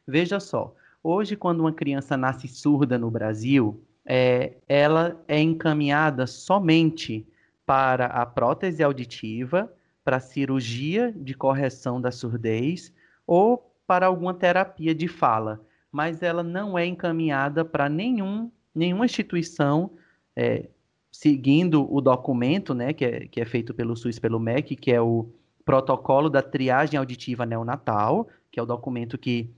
Veja 0.06 0.38
só, 0.38 0.74
hoje 1.02 1.36
quando 1.36 1.60
uma 1.60 1.72
criança 1.72 2.16
nasce 2.16 2.48
surda 2.48 2.98
no 2.98 3.10
Brasil, 3.10 3.82
é, 4.04 4.54
ela 4.68 5.22
é 5.28 5.40
encaminhada 5.40 6.26
somente 6.26 7.26
para 7.66 8.06
a 8.06 8.26
prótese 8.26 8.82
auditiva 8.82 9.72
para 10.04 10.20
cirurgia 10.20 11.12
de 11.14 11.34
correção 11.34 12.00
da 12.00 12.10
surdez 12.10 12.92
ou 13.26 13.69
para 13.90 14.06
alguma 14.06 14.32
terapia 14.32 14.94
de 14.94 15.08
fala, 15.08 15.60
mas 15.90 16.22
ela 16.22 16.44
não 16.44 16.78
é 16.78 16.86
encaminhada 16.86 17.64
para 17.64 17.88
nenhum, 17.88 18.48
nenhuma 18.72 19.04
instituição 19.04 19.90
é, 20.36 20.68
seguindo 21.10 21.92
o 21.92 22.00
documento, 22.00 22.72
né, 22.72 22.92
que 22.92 23.04
é, 23.04 23.26
que 23.26 23.40
é 23.40 23.44
feito 23.44 23.74
pelo 23.74 23.96
SUS 23.96 24.20
pelo 24.20 24.38
MEC, 24.38 24.76
que 24.76 24.92
é 24.92 25.00
o 25.00 25.28
protocolo 25.64 26.30
da 26.30 26.40
triagem 26.40 26.96
auditiva 27.00 27.44
neonatal, 27.44 28.28
que 28.52 28.60
é 28.60 28.62
o 28.62 28.66
documento 28.66 29.18
que, 29.18 29.50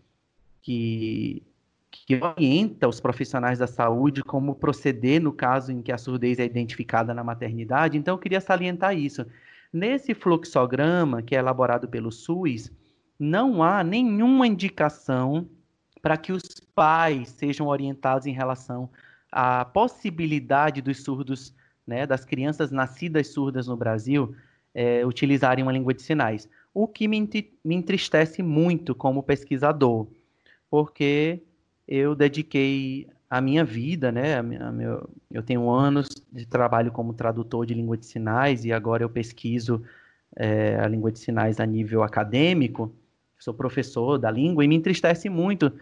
que, 0.63 1.43
que 1.91 2.15
orienta 2.15 2.89
os 2.89 3.01
profissionais 3.01 3.59
da 3.59 3.67
saúde 3.67 4.23
como 4.23 4.55
proceder 4.55 5.21
no 5.21 5.35
caso 5.35 5.73
em 5.73 5.83
que 5.83 5.93
a 5.93 5.99
surdez 5.99 6.39
é 6.39 6.45
identificada 6.47 7.13
na 7.13 7.23
maternidade. 7.23 7.99
Então, 7.99 8.15
eu 8.15 8.19
queria 8.19 8.41
salientar 8.41 8.97
isso. 8.97 9.27
Nesse 9.71 10.15
fluxograma, 10.15 11.21
que 11.21 11.37
é 11.37 11.39
elaborado 11.39 11.87
pelo 11.87 12.11
SUS, 12.11 12.73
não 13.23 13.63
há 13.63 13.85
nenhuma 13.85 14.49
indicação 14.49 15.49
para 16.03 16.17
que 16.17 16.33
os 16.33 16.43
pais 16.75 17.29
sejam 17.29 17.69
orientados 17.69 18.27
em 18.27 18.33
relação 18.33 18.91
à 19.31 19.65
possibilidade 19.65 20.83
dos 20.83 21.05
surdos, 21.05 21.55
né, 21.87 22.05
das 22.05 22.25
crianças 22.25 22.73
nascidas 22.73 23.29
surdas 23.29 23.69
no 23.69 23.77
Brasil, 23.77 24.35
é, 24.75 25.07
utilizarem 25.07 25.63
uma 25.63 25.73
língua 25.73 25.95
de 25.95 26.03
sinais. 26.03 26.49
O 26.75 26.89
que 26.89 27.07
me, 27.07 27.21
me 27.65 27.75
entristece 27.77 28.43
muito 28.43 28.93
como 28.93 29.23
pesquisador, 29.23 30.09
porque 30.69 31.43
eu 31.87 32.17
dediquei 32.17 33.09
a 33.31 33.41
minha 33.41 33.65
vida, 33.65 34.11
né? 34.11 34.37
A 34.37 34.43
minha, 34.43 34.67
a 34.67 34.73
meu, 34.73 35.09
eu 35.31 35.43
tenho 35.43 35.71
anos 35.71 36.09
de 36.33 36.45
trabalho 36.45 36.91
como 36.91 37.15
tradutor 37.15 37.67
de 37.67 37.75
língua 37.75 37.97
de 37.97 38.07
sinais 38.07 38.65
e 38.65 38.73
agora 38.73 39.05
eu 39.05 39.09
pesquiso 39.09 39.83
é, 40.35 40.77
a 40.77 40.89
língua 40.89 41.13
de 41.13 41.19
sinais 41.19 41.61
a 41.61 41.67
nível 41.67 42.03
acadêmico. 42.03 42.93
Sou 43.43 43.53
professor 43.53 44.19
da 44.19 44.31
língua 44.31 44.65
e 44.65 44.69
me 44.69 44.77
entristece 44.77 45.29
muito 45.29 45.73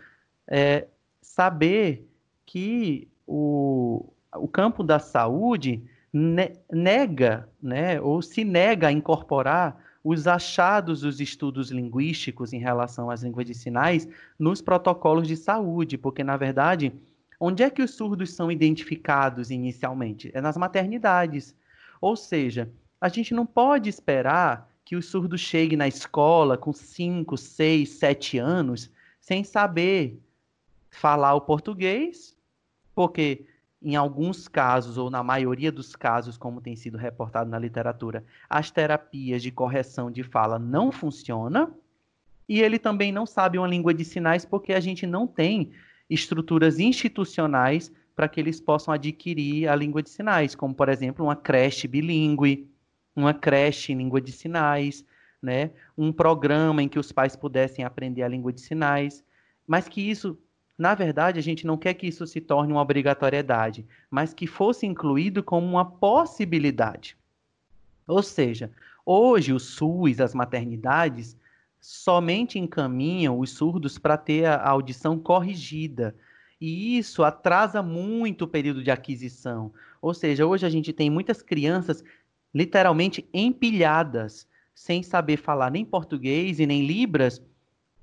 é, 0.49 0.87
saber 1.21 2.09
que 2.47 3.09
o, 3.27 4.13
o 4.35 4.49
campo 4.49 4.83
da 4.83 4.99
saúde 4.99 5.83
ne 6.13 6.53
nega, 6.73 7.49
né, 7.63 8.01
ou 8.01 8.21
se 8.23 8.45
nega 8.45 8.89
a 8.89 8.93
incorporar 8.93 9.77
os 10.03 10.27
achados 10.27 11.03
dos 11.03 11.21
estudos 11.21 11.71
linguísticos 11.71 12.53
em 12.53 12.59
relação 12.59 13.11
às 13.11 13.23
línguas 13.23 13.47
de 13.47 13.55
sinais 13.55 14.09
nos 14.39 14.63
protocolos 14.63 15.29
de 15.29 15.37
saúde, 15.37 15.99
porque 15.99 16.25
na 16.25 16.37
verdade 16.37 16.93
Onde 17.43 17.63
é 17.63 17.71
que 17.71 17.81
os 17.81 17.93
surdos 17.93 18.35
são 18.35 18.53
identificados 18.53 19.51
inicialmente? 19.51 20.31
É 20.35 20.43
nas 20.43 20.59
maternidades. 20.59 21.57
Ou 21.99 22.15
seja, 22.15 22.71
a 23.01 23.09
gente 23.09 23.33
não 23.33 23.47
pode 23.47 23.89
esperar 23.89 24.70
que 24.85 24.97
o 24.97 25.03
surdo 25.03 25.39
chegue 25.39 25.77
na 25.77 25.87
escola 25.87 26.57
com 26.57 26.73
5, 26.73 27.37
6, 27.37 27.89
7 27.89 28.39
anos 28.39 28.91
sem 29.21 29.45
saber 29.45 30.19
falar 30.91 31.35
o 31.35 31.41
português, 31.41 32.37
porque 32.95 33.47
em 33.83 33.97
alguns 33.97 34.47
casos, 34.47 34.99
ou 34.99 35.09
na 35.09 35.23
maioria 35.23 35.73
dos 35.73 35.97
casos, 35.97 36.37
como 36.37 36.61
tem 36.61 36.77
sido 36.77 36.99
reportado 36.99 37.49
na 37.49 37.59
literatura, 37.59 38.25
as 38.49 38.71
terapias 38.71 39.43
de 39.43 39.51
correção 39.51 40.11
de 40.11 40.23
fala 40.23 40.59
não 40.59 40.93
funcionam, 40.93 41.73
e 42.49 42.61
ele 42.61 42.79
também 42.79 43.13
não 43.13 43.25
sabe 43.25 43.59
uma 43.59 43.69
língua 43.69 43.95
de 43.95 44.05
sinais 44.05 44.45
porque 44.45 44.73
a 44.73 44.81
gente 44.81 45.07
não 45.07 45.27
tem 45.27 45.71
estruturas 46.11 46.79
institucionais 46.79 47.93
para 48.15 48.29
que 48.29 48.41
eles 48.41 48.61
possam 48.61 48.93
adquirir 48.93 49.69
a 49.69 49.75
língua 49.75 50.03
de 50.03 50.11
sinais, 50.11 50.55
como, 50.55 50.75
por 50.75 50.89
exemplo, 50.89 51.25
uma 51.25 51.37
creche 51.37 51.87
bilíngue, 51.87 52.69
uma 53.15 53.35
creche 53.35 53.93
em 53.93 53.97
língua 53.97 54.21
de 54.21 54.33
sinais, 54.33 55.05
né? 55.43 55.71
um 55.97 56.13
programa 56.13 56.83
em 56.83 56.89
que 56.89 56.99
os 56.99 57.13
pais 57.13 57.35
pudessem 57.35 57.85
aprender 57.85 58.23
a 58.23 58.29
língua 58.29 58.53
de 58.53 58.61
sinais, 58.61 59.25
mas 59.67 59.89
que 59.89 60.01
isso, 60.01 60.39
na 60.77 60.95
verdade, 60.95 61.39
a 61.39 61.43
gente 61.43 61.67
não 61.67 61.77
quer 61.77 61.95
que 61.95 62.07
isso 62.07 62.27
se 62.27 62.41
torne 62.41 62.73
uma 62.73 62.83
obrigatoriedade, 62.83 63.87
mas 64.11 64.35
que 64.35 64.47
fosse 64.47 64.87
incluído 64.87 65.43
como 65.43 65.67
uma 65.67 65.85
possibilidade. 65.85 67.17
Ou 68.07 68.23
seja, 68.23 68.71
hoje 69.07 69.53
o 69.53 69.61
SUS, 69.61 70.21
as 70.21 70.35
maternidades, 70.35 71.37
somente 71.81 72.59
encaminham 72.59 73.39
os 73.39 73.51
surdos 73.51 73.99
para 73.99 74.17
ter 74.17 74.45
a 74.47 74.69
audição 74.69 75.19
corrigida. 75.19 76.15
E 76.61 76.99
isso 76.99 77.25
atrasa 77.25 77.83
muito 77.83 78.43
o 78.43 78.49
período 78.49 78.83
de 78.83 78.91
aquisição. 78.91 79.73
Ou 80.03 80.13
seja, 80.13 80.47
hoje 80.47 80.67
a 80.67 80.69
gente 80.69 80.93
tem 80.93 81.09
muitas 81.09 81.41
crianças 81.41 82.05
literalmente 82.55 83.29
empilhadas, 83.33 84.47
sem 84.75 85.03
saber 85.03 85.37
falar 85.37 85.71
nem 85.71 85.85
português 85.85 86.59
e 86.59 86.67
nem 86.67 86.87
libras, 86.87 87.43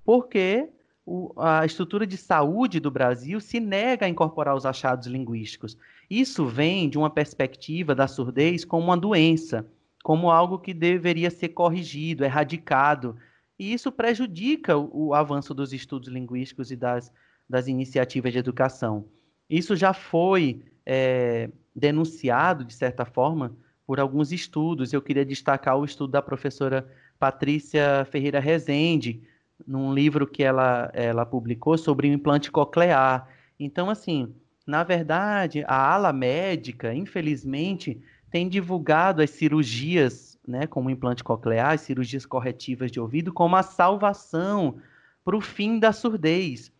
porque 0.03 0.69
o, 1.05 1.33
a 1.37 1.65
estrutura 1.65 2.05
de 2.05 2.17
saúde 2.17 2.79
do 2.79 2.91
Brasil 2.91 3.39
se 3.39 3.59
nega 3.59 4.05
a 4.05 4.09
incorporar 4.09 4.55
os 4.55 4.65
achados 4.65 5.07
linguísticos. 5.07 5.77
Isso 6.09 6.45
vem 6.45 6.89
de 6.89 6.97
uma 6.97 7.09
perspectiva 7.09 7.95
da 7.95 8.07
surdez 8.07 8.63
como 8.63 8.83
uma 8.85 8.97
doença 8.97 9.65
como 10.07 10.31
algo 10.31 10.57
que 10.57 10.73
deveria 10.73 11.29
ser 11.29 11.49
corrigido, 11.49 12.23
erradicado. 12.23 13.17
E 13.59 13.73
isso 13.73 13.91
prejudica 13.91 14.77
o, 14.77 15.07
o 15.07 15.13
avanço 15.13 15.53
dos 15.53 15.73
estudos 15.73 16.07
linguísticos 16.07 16.71
e 16.71 16.77
das, 16.77 17.11
das 17.49 17.67
iniciativas 17.67 18.31
de 18.31 18.39
educação. 18.39 19.03
Isso 19.49 19.75
já 19.75 19.91
foi 19.91 20.63
é, 20.85 21.49
denunciado, 21.75 22.63
de 22.63 22.73
certa 22.73 23.03
forma, 23.03 23.53
por 23.87 24.01
alguns 24.01 24.33
estudos. 24.33 24.91
Eu 24.91 25.01
queria 25.01 25.25
destacar 25.25 25.77
o 25.77 25.85
estudo 25.85 26.11
da 26.11 26.21
professora 26.21 26.85
Patrícia 27.17 28.05
Ferreira 28.11 28.41
Rezende, 28.41 29.23
num 29.65 29.93
livro 29.93 30.27
que 30.27 30.43
ela, 30.43 30.91
ela 30.93 31.25
publicou 31.25 31.77
sobre 31.77 32.09
o 32.09 32.13
implante 32.13 32.51
coclear. 32.51 33.27
Então, 33.57 33.89
assim, 33.89 34.35
na 34.67 34.83
verdade, 34.83 35.63
a 35.65 35.93
ala 35.93 36.11
médica, 36.11 36.93
infelizmente, 36.93 37.99
tem 38.29 38.49
divulgado 38.49 39.21
as 39.21 39.29
cirurgias, 39.29 40.37
né, 40.45 40.67
como 40.67 40.89
implante 40.89 41.23
coclear, 41.23 41.73
as 41.73 41.81
cirurgias 41.81 42.25
corretivas 42.25 42.91
de 42.91 42.99
ouvido, 42.99 43.33
como 43.33 43.55
a 43.55 43.63
salvação 43.63 44.79
para 45.23 45.35
o 45.35 45.41
fim 45.41 45.79
da 45.79 45.91
surdez. 45.91 46.71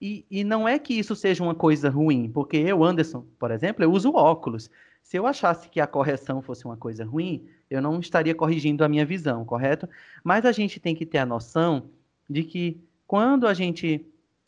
E, 0.00 0.26
e 0.30 0.42
não 0.42 0.66
é 0.66 0.78
que 0.78 0.94
isso 0.94 1.14
seja 1.14 1.42
uma 1.42 1.54
coisa 1.54 1.88
ruim, 1.88 2.28
porque 2.28 2.56
eu, 2.56 2.82
Anderson, 2.82 3.24
por 3.38 3.50
exemplo, 3.50 3.84
eu 3.84 3.92
uso 3.92 4.12
óculos. 4.12 4.70
Se 5.04 5.18
eu 5.18 5.26
achasse 5.26 5.68
que 5.68 5.80
a 5.80 5.86
correção 5.86 6.40
fosse 6.40 6.64
uma 6.64 6.78
coisa 6.78 7.04
ruim, 7.04 7.46
eu 7.68 7.82
não 7.82 8.00
estaria 8.00 8.34
corrigindo 8.34 8.82
a 8.82 8.88
minha 8.88 9.04
visão, 9.04 9.44
correto? 9.44 9.86
Mas 10.24 10.46
a 10.46 10.50
gente 10.50 10.80
tem 10.80 10.96
que 10.96 11.04
ter 11.04 11.18
a 11.18 11.26
noção 11.26 11.90
de 12.28 12.42
que 12.42 12.80
quando 13.06 13.46
a 13.46 13.52
gente 13.52 14.04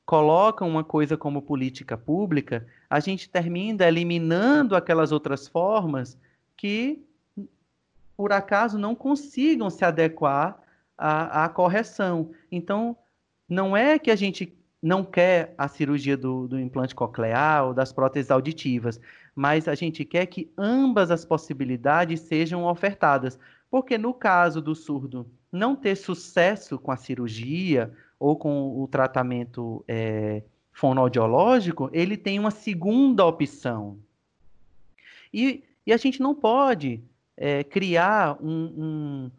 coloca 0.07 0.65
uma 0.65 0.83
coisa 0.83 1.15
como 1.15 1.43
política 1.43 1.97
pública, 1.99 2.67
a 2.89 2.99
gente 3.01 3.29
termina 3.29 3.87
eliminando 3.87 4.75
aquelas 4.75 5.13
outras 5.13 5.47
formas 5.47 6.19
que, 6.57 7.05
por 8.17 8.33
acaso, 8.33 8.79
não 8.79 8.95
consigam 8.95 9.69
se 9.69 9.85
adequar 9.85 10.59
à, 10.97 11.45
à 11.45 11.49
correção. 11.51 12.31
Então, 12.51 12.97
não 13.47 13.77
é 13.77 13.99
que 13.99 14.11
a 14.11 14.17
gente 14.17 14.57
não 14.87 15.05
quer 15.05 15.53
a 15.59 15.67
cirurgia 15.67 16.17
do, 16.17 16.47
do, 16.47 16.61
implante 16.61 16.95
coclear 16.95 17.67
ou 17.67 17.75
das 17.75 17.93
próteses 17.93 18.31
auditivas, 18.31 19.01
mas 19.35 19.67
a 19.67 19.75
gente 19.75 20.05
quer 20.05 20.27
que 20.27 20.49
ambas 20.57 21.11
as 21.11 21.25
possibilidades 21.25 22.21
sejam 22.21 22.65
ofertadas. 22.65 23.37
Porque 23.69 23.99
no 23.99 24.15
caso 24.15 24.63
do 24.63 24.77
surdo 24.77 25.29
não 25.51 25.75
ter 25.75 25.97
sucesso 25.97 26.79
com 26.79 26.93
a 26.93 26.97
cirurgia 26.97 27.93
ou 28.17 28.37
com 28.37 28.81
o 28.81 28.87
tratamento 28.87 29.85
é, 29.89 30.45
fonoaudiológico, 30.71 31.91
ele 31.93 32.17
tem 32.17 32.39
uma 32.39 32.53
segunda 32.53 33.27
opção. 33.27 33.99
E, 35.35 35.65
e 35.85 35.93
a 35.93 35.97
gente 35.97 36.21
não 36.21 36.33
pode 36.33 37.03
é, 37.37 37.65
criar 37.65 38.39
um, 38.41 38.73
um, 38.79 39.31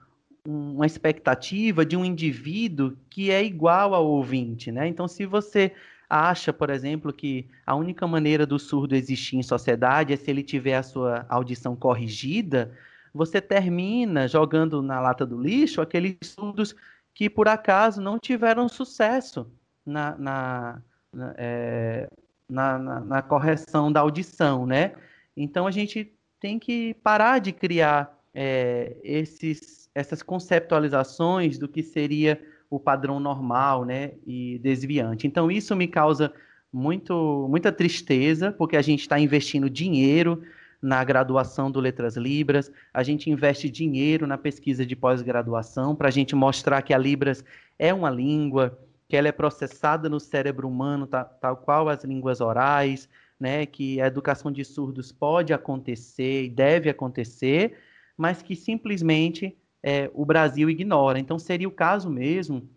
uma 0.50 0.86
expectativa 0.86 1.86
de 1.86 1.98
um 1.98 2.06
indivíduo 2.06 2.96
que 3.10 3.30
é 3.30 3.44
igual 3.44 3.94
ao 3.94 4.08
ouvinte. 4.08 4.72
Né? 4.72 4.88
Então, 4.88 5.06
se 5.06 5.26
você 5.26 5.74
acha, 6.10 6.54
por 6.54 6.70
exemplo, 6.70 7.12
que 7.12 7.46
a 7.66 7.76
única 7.76 8.08
maneira 8.08 8.46
do 8.46 8.58
surdo 8.58 8.96
existir 8.96 9.36
em 9.36 9.44
sociedade 9.44 10.14
é 10.14 10.16
se 10.16 10.32
ele 10.32 10.42
tiver 10.42 10.78
a 10.78 10.84
sua 10.84 11.26
audição 11.28 11.76
corrigida, 11.76 12.74
você 13.14 13.42
termina 13.42 14.26
jogando 14.26 14.82
na 14.82 15.02
lata 15.02 15.26
do 15.26 15.42
lixo 15.42 15.82
aqueles 15.82 16.16
surdos 16.24 16.74
que 17.14 17.30
por 17.30 17.50
acaso 17.50 18.00
não 18.00 18.18
tiveram 18.18 18.70
sucesso 18.70 19.52
na, 19.86 20.18
na, 20.18 20.82
na, 21.12 21.36
é, 21.38 22.08
na, 22.48 22.80
na 22.80 23.22
correção 23.22 23.92
da 23.92 24.00
audição, 24.00 24.66
né? 24.66 24.94
Então 25.36 25.68
a 25.68 25.72
gente 25.72 26.14
tem 26.40 26.58
que 26.58 26.94
parar 27.04 27.40
de 27.40 27.52
criar 27.52 28.18
é, 28.34 28.96
esses, 29.04 29.87
essas 29.98 30.22
conceptualizações 30.22 31.58
do 31.58 31.68
que 31.68 31.82
seria 31.82 32.40
o 32.70 32.80
padrão 32.80 33.20
normal, 33.20 33.84
né, 33.84 34.12
e 34.28 34.60
desviante. 34.60 35.26
Então 35.26 35.50
isso 35.50 35.76
me 35.76 35.88
causa 35.88 36.32
muito, 36.72 37.48
muita 37.50 37.72
tristeza, 37.72 38.52
porque 38.52 38.78
a 38.78 38.82
gente 38.82 39.00
está 39.00 39.20
investindo 39.20 39.68
dinheiro 39.68 40.44
na 40.80 41.04
graduação 41.04 41.72
do 41.72 41.80
Letras 41.80 42.16
Libras, 42.16 42.72
a 42.94 43.02
gente 43.02 43.32
investe 43.32 43.72
dinheiro 43.72 44.28
na 44.28 44.38
pesquisa 44.38 44.86
de 44.86 44.96
pós-graduação 44.96 45.96
para 45.96 46.10
a 46.10 46.12
gente 46.12 46.36
mostrar 46.36 46.84
que 46.84 46.94
a 46.94 46.98
Libras 46.98 47.44
é 47.80 47.92
uma 47.92 48.12
língua, 48.12 48.78
que 49.10 49.16
ela 49.18 49.28
é 49.28 49.32
processada 49.32 50.08
no 50.08 50.20
cérebro 50.20 50.68
humano, 50.68 51.08
tal, 51.08 51.26
tal 51.42 51.58
qual 51.58 51.90
as 51.90 52.04
línguas 52.04 52.40
orais, 52.40 53.10
né, 53.40 53.66
que 53.66 54.00
a 54.00 54.06
educação 54.06 54.52
de 54.52 54.64
surdos 54.64 55.12
pode 55.12 55.54
acontecer 55.54 56.44
e 56.44 56.50
deve 56.50 56.88
acontecer, 56.88 57.80
mas 58.16 58.44
que 58.44 58.56
simplesmente 58.56 59.58
é, 59.84 60.10
o 60.14 60.26
Brasil 60.26 60.70
ignora. 60.70 61.20
Então 61.20 61.38
seria 61.40 61.68
o 61.68 61.72
caso 61.72 62.10
mesmo 62.10 62.68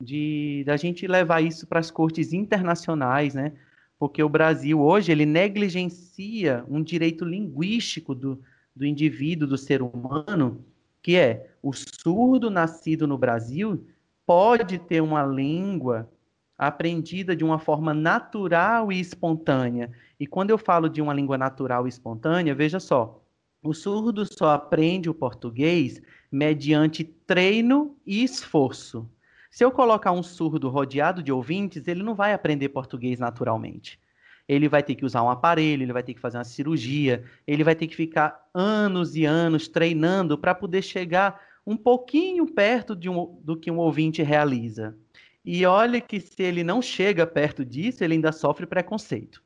de 0.00 0.62
da 0.66 0.76
gente 0.76 1.06
levar 1.06 1.40
isso 1.40 1.66
para 1.66 1.80
as 1.80 1.90
cortes 1.90 2.32
internacionais, 2.32 3.34
né? 3.34 3.52
porque 3.98 4.22
o 4.22 4.28
Brasil 4.28 4.80
hoje 4.80 5.10
ele 5.10 5.26
negligencia 5.26 6.64
um 6.68 6.82
direito 6.82 7.24
linguístico 7.24 8.14
do, 8.14 8.40
do 8.74 8.86
indivíduo, 8.86 9.48
do 9.48 9.58
ser 9.58 9.82
humano, 9.82 10.64
que 11.02 11.16
é 11.16 11.50
o 11.62 11.72
surdo 11.72 12.48
nascido 12.48 13.06
no 13.06 13.18
Brasil 13.18 13.84
pode 14.24 14.78
ter 14.78 15.00
uma 15.00 15.24
língua 15.24 16.08
aprendida 16.56 17.34
de 17.34 17.44
uma 17.44 17.58
forma 17.58 17.92
natural 17.92 18.92
e 18.92 19.00
espontânea. 19.00 19.90
E 20.18 20.26
quando 20.26 20.50
eu 20.50 20.58
falo 20.58 20.88
de 20.88 21.00
uma 21.00 21.14
língua 21.14 21.38
natural 21.38 21.86
e 21.86 21.88
espontânea, 21.88 22.54
veja 22.54 22.78
só, 22.78 23.22
o 23.62 23.74
surdo 23.74 24.24
só 24.24 24.50
aprende 24.50 25.10
o 25.10 25.14
português 25.14 26.00
mediante 26.30 27.04
treino 27.04 27.96
e 28.06 28.22
esforço. 28.22 29.08
Se 29.50 29.64
eu 29.64 29.70
colocar 29.70 30.12
um 30.12 30.22
surdo 30.22 30.68
rodeado 30.68 31.22
de 31.22 31.32
ouvintes, 31.32 31.88
ele 31.88 32.02
não 32.02 32.14
vai 32.14 32.32
aprender 32.32 32.68
português 32.68 33.18
naturalmente. 33.18 33.98
Ele 34.46 34.68
vai 34.68 34.82
ter 34.82 34.94
que 34.94 35.04
usar 35.04 35.22
um 35.22 35.30
aparelho, 35.30 35.82
ele 35.82 35.92
vai 35.92 36.02
ter 36.02 36.14
que 36.14 36.20
fazer 36.20 36.38
uma 36.38 36.44
cirurgia, 36.44 37.24
ele 37.46 37.64
vai 37.64 37.74
ter 37.74 37.86
que 37.86 37.96
ficar 37.96 38.48
anos 38.54 39.16
e 39.16 39.24
anos 39.24 39.68
treinando 39.68 40.38
para 40.38 40.54
poder 40.54 40.82
chegar 40.82 41.40
um 41.66 41.76
pouquinho 41.76 42.46
perto 42.46 42.92
um, 43.10 43.40
do 43.42 43.56
que 43.56 43.70
um 43.70 43.78
ouvinte 43.78 44.22
realiza. 44.22 44.96
E 45.44 45.66
olha 45.66 46.00
que 46.00 46.20
se 46.20 46.42
ele 46.42 46.64
não 46.64 46.80
chega 46.80 47.26
perto 47.26 47.64
disso, 47.64 48.02
ele 48.02 48.14
ainda 48.14 48.32
sofre 48.32 48.66
preconceito. 48.66 49.42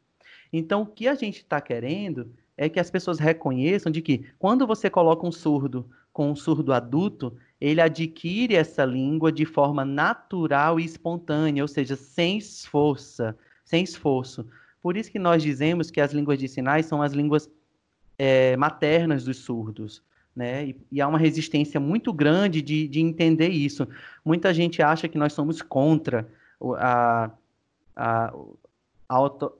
Então, 0.52 0.82
o 0.82 0.86
que 0.86 1.08
a 1.08 1.14
gente 1.14 1.38
está 1.38 1.60
querendo 1.60 2.32
é 2.56 2.68
que 2.68 2.80
as 2.80 2.90
pessoas 2.90 3.18
reconheçam 3.18 3.90
de 3.90 4.02
que 4.02 4.26
quando 4.38 4.66
você 4.66 4.90
coloca 4.90 5.26
um 5.26 5.32
surdo 5.32 5.88
com 6.12 6.30
um 6.30 6.36
surdo 6.36 6.72
adulto, 6.72 7.34
ele 7.60 7.80
adquire 7.80 8.54
essa 8.54 8.84
língua 8.84 9.32
de 9.32 9.46
forma 9.46 9.84
natural 9.84 10.78
e 10.78 10.84
espontânea, 10.84 11.62
ou 11.62 11.68
seja, 11.68 11.96
sem 11.96 12.38
esforço, 12.38 13.34
sem 13.64 13.82
esforço. 13.82 14.46
Por 14.82 14.96
isso 14.96 15.10
que 15.10 15.18
nós 15.18 15.42
dizemos 15.42 15.90
que 15.90 16.00
as 16.00 16.12
línguas 16.12 16.38
de 16.38 16.48
sinais 16.48 16.86
são 16.86 17.00
as 17.00 17.12
línguas 17.12 17.48
é, 18.18 18.56
maternas 18.56 19.24
dos 19.24 19.38
surdos. 19.38 20.02
Né? 20.34 20.66
E, 20.66 20.76
e, 20.92 21.00
há 21.00 21.06
uma 21.06 21.18
resistência 21.18 21.78
muito 21.78 22.12
grande 22.12 22.62
de, 22.62 22.88
de 22.88 23.00
entender 23.00 23.48
isso. 23.48 23.86
Muita 24.24 24.52
gente 24.52 24.82
acha 24.82 25.06
que 25.06 25.18
nós 25.18 25.34
somos 25.34 25.60
contra 25.60 26.26
a, 26.78 27.30
a, 27.94 28.34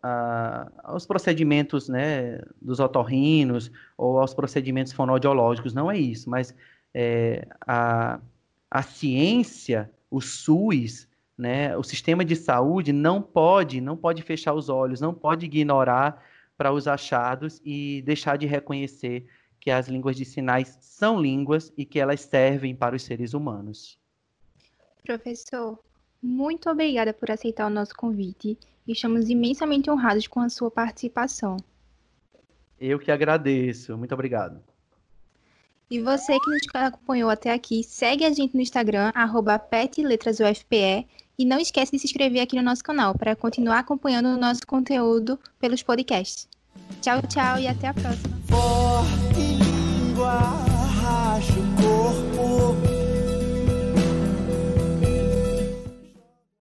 a, 0.03 0.71
aos 0.83 1.05
procedimentos 1.05 1.89
né, 1.89 2.41
dos 2.61 2.81
otorrinos 2.81 3.71
ou 3.97 4.19
aos 4.19 4.33
procedimentos 4.33 4.93
fonoaudiológicos. 4.93 5.75
Não 5.75 5.91
é 5.91 5.99
isso, 5.99 6.31
mas 6.31 6.55
é, 6.95 7.47
a, 7.67 8.21
a 8.71 8.83
ciência, 8.83 9.91
o 10.11 10.21
SUS, 10.21 11.09
né, 11.37 11.77
o 11.77 11.83
sistema 11.83 12.25
de 12.25 12.37
saúde 12.37 12.93
não 12.93 13.21
pode, 13.21 13.81
não 13.81 13.97
pode 13.97 14.23
fechar 14.23 14.55
os 14.55 14.69
olhos, 14.69 15.01
não 15.01 15.13
pode 15.13 15.47
ignorar 15.47 16.25
para 16.57 16.73
os 16.73 16.87
achados 16.87 17.61
e 17.65 18.03
deixar 18.03 18.39
de 18.39 18.47
reconhecer 18.47 19.27
que 19.61 19.71
as 19.71 19.89
línguas 19.89 20.17
de 20.17 20.25
sinais 20.25 20.79
são 20.81 21.21
línguas 21.21 21.73
e 21.77 21.85
que 21.85 21.99
elas 21.99 22.21
servem 22.21 22.75
para 22.75 22.97
os 22.97 23.03
seres 23.03 23.35
humanos. 23.35 23.99
Professor, 25.05 25.79
muito 26.23 26.71
obrigada 26.71 27.13
por 27.13 27.31
aceitar 27.31 27.67
o 27.67 27.71
nosso 27.71 27.95
convite 27.95 28.57
estamos 28.89 29.31
imensamente 29.31 29.91
honrados 29.91 30.27
com 30.27 30.41
a 30.41 30.49
sua 30.49 30.71
participação. 30.71 31.57
Eu 32.81 32.99
que 32.99 33.13
agradeço. 33.13 33.97
Muito 33.97 34.13
obrigado. 34.13 34.61
E 35.89 36.01
você 36.01 36.39
que 36.41 36.51
nos 36.51 36.63
acompanhou 36.75 37.29
até 37.29 37.53
aqui, 37.53 37.85
segue 37.85 38.25
a 38.25 38.33
gente 38.33 38.55
no 38.55 38.63
Instagram, 38.63 39.13
petletrasufpe, 39.71 41.07
e 41.39 41.45
não 41.45 41.59
esquece 41.59 41.93
de 41.93 41.99
se 41.99 42.07
inscrever 42.07 42.41
aqui 42.41 42.57
no 42.57 42.63
nosso 42.63 42.83
canal 42.83 43.17
para 43.17 43.37
continuar 43.37 43.81
acompanhando 43.81 44.31
o 44.31 44.39
nosso 44.39 44.67
conteúdo 44.67 45.39
pelos 45.61 45.83
podcasts. 45.83 46.49
Tchau, 47.01 47.21
tchau 47.29 47.59
e 47.59 47.67
até 47.67 47.89
a 47.89 47.95
próxima. 47.95 48.37
Forte 48.49 49.39
língua, 49.39 50.39
racha 51.03 51.53
o 51.53 52.37
corpo. 52.37 53.02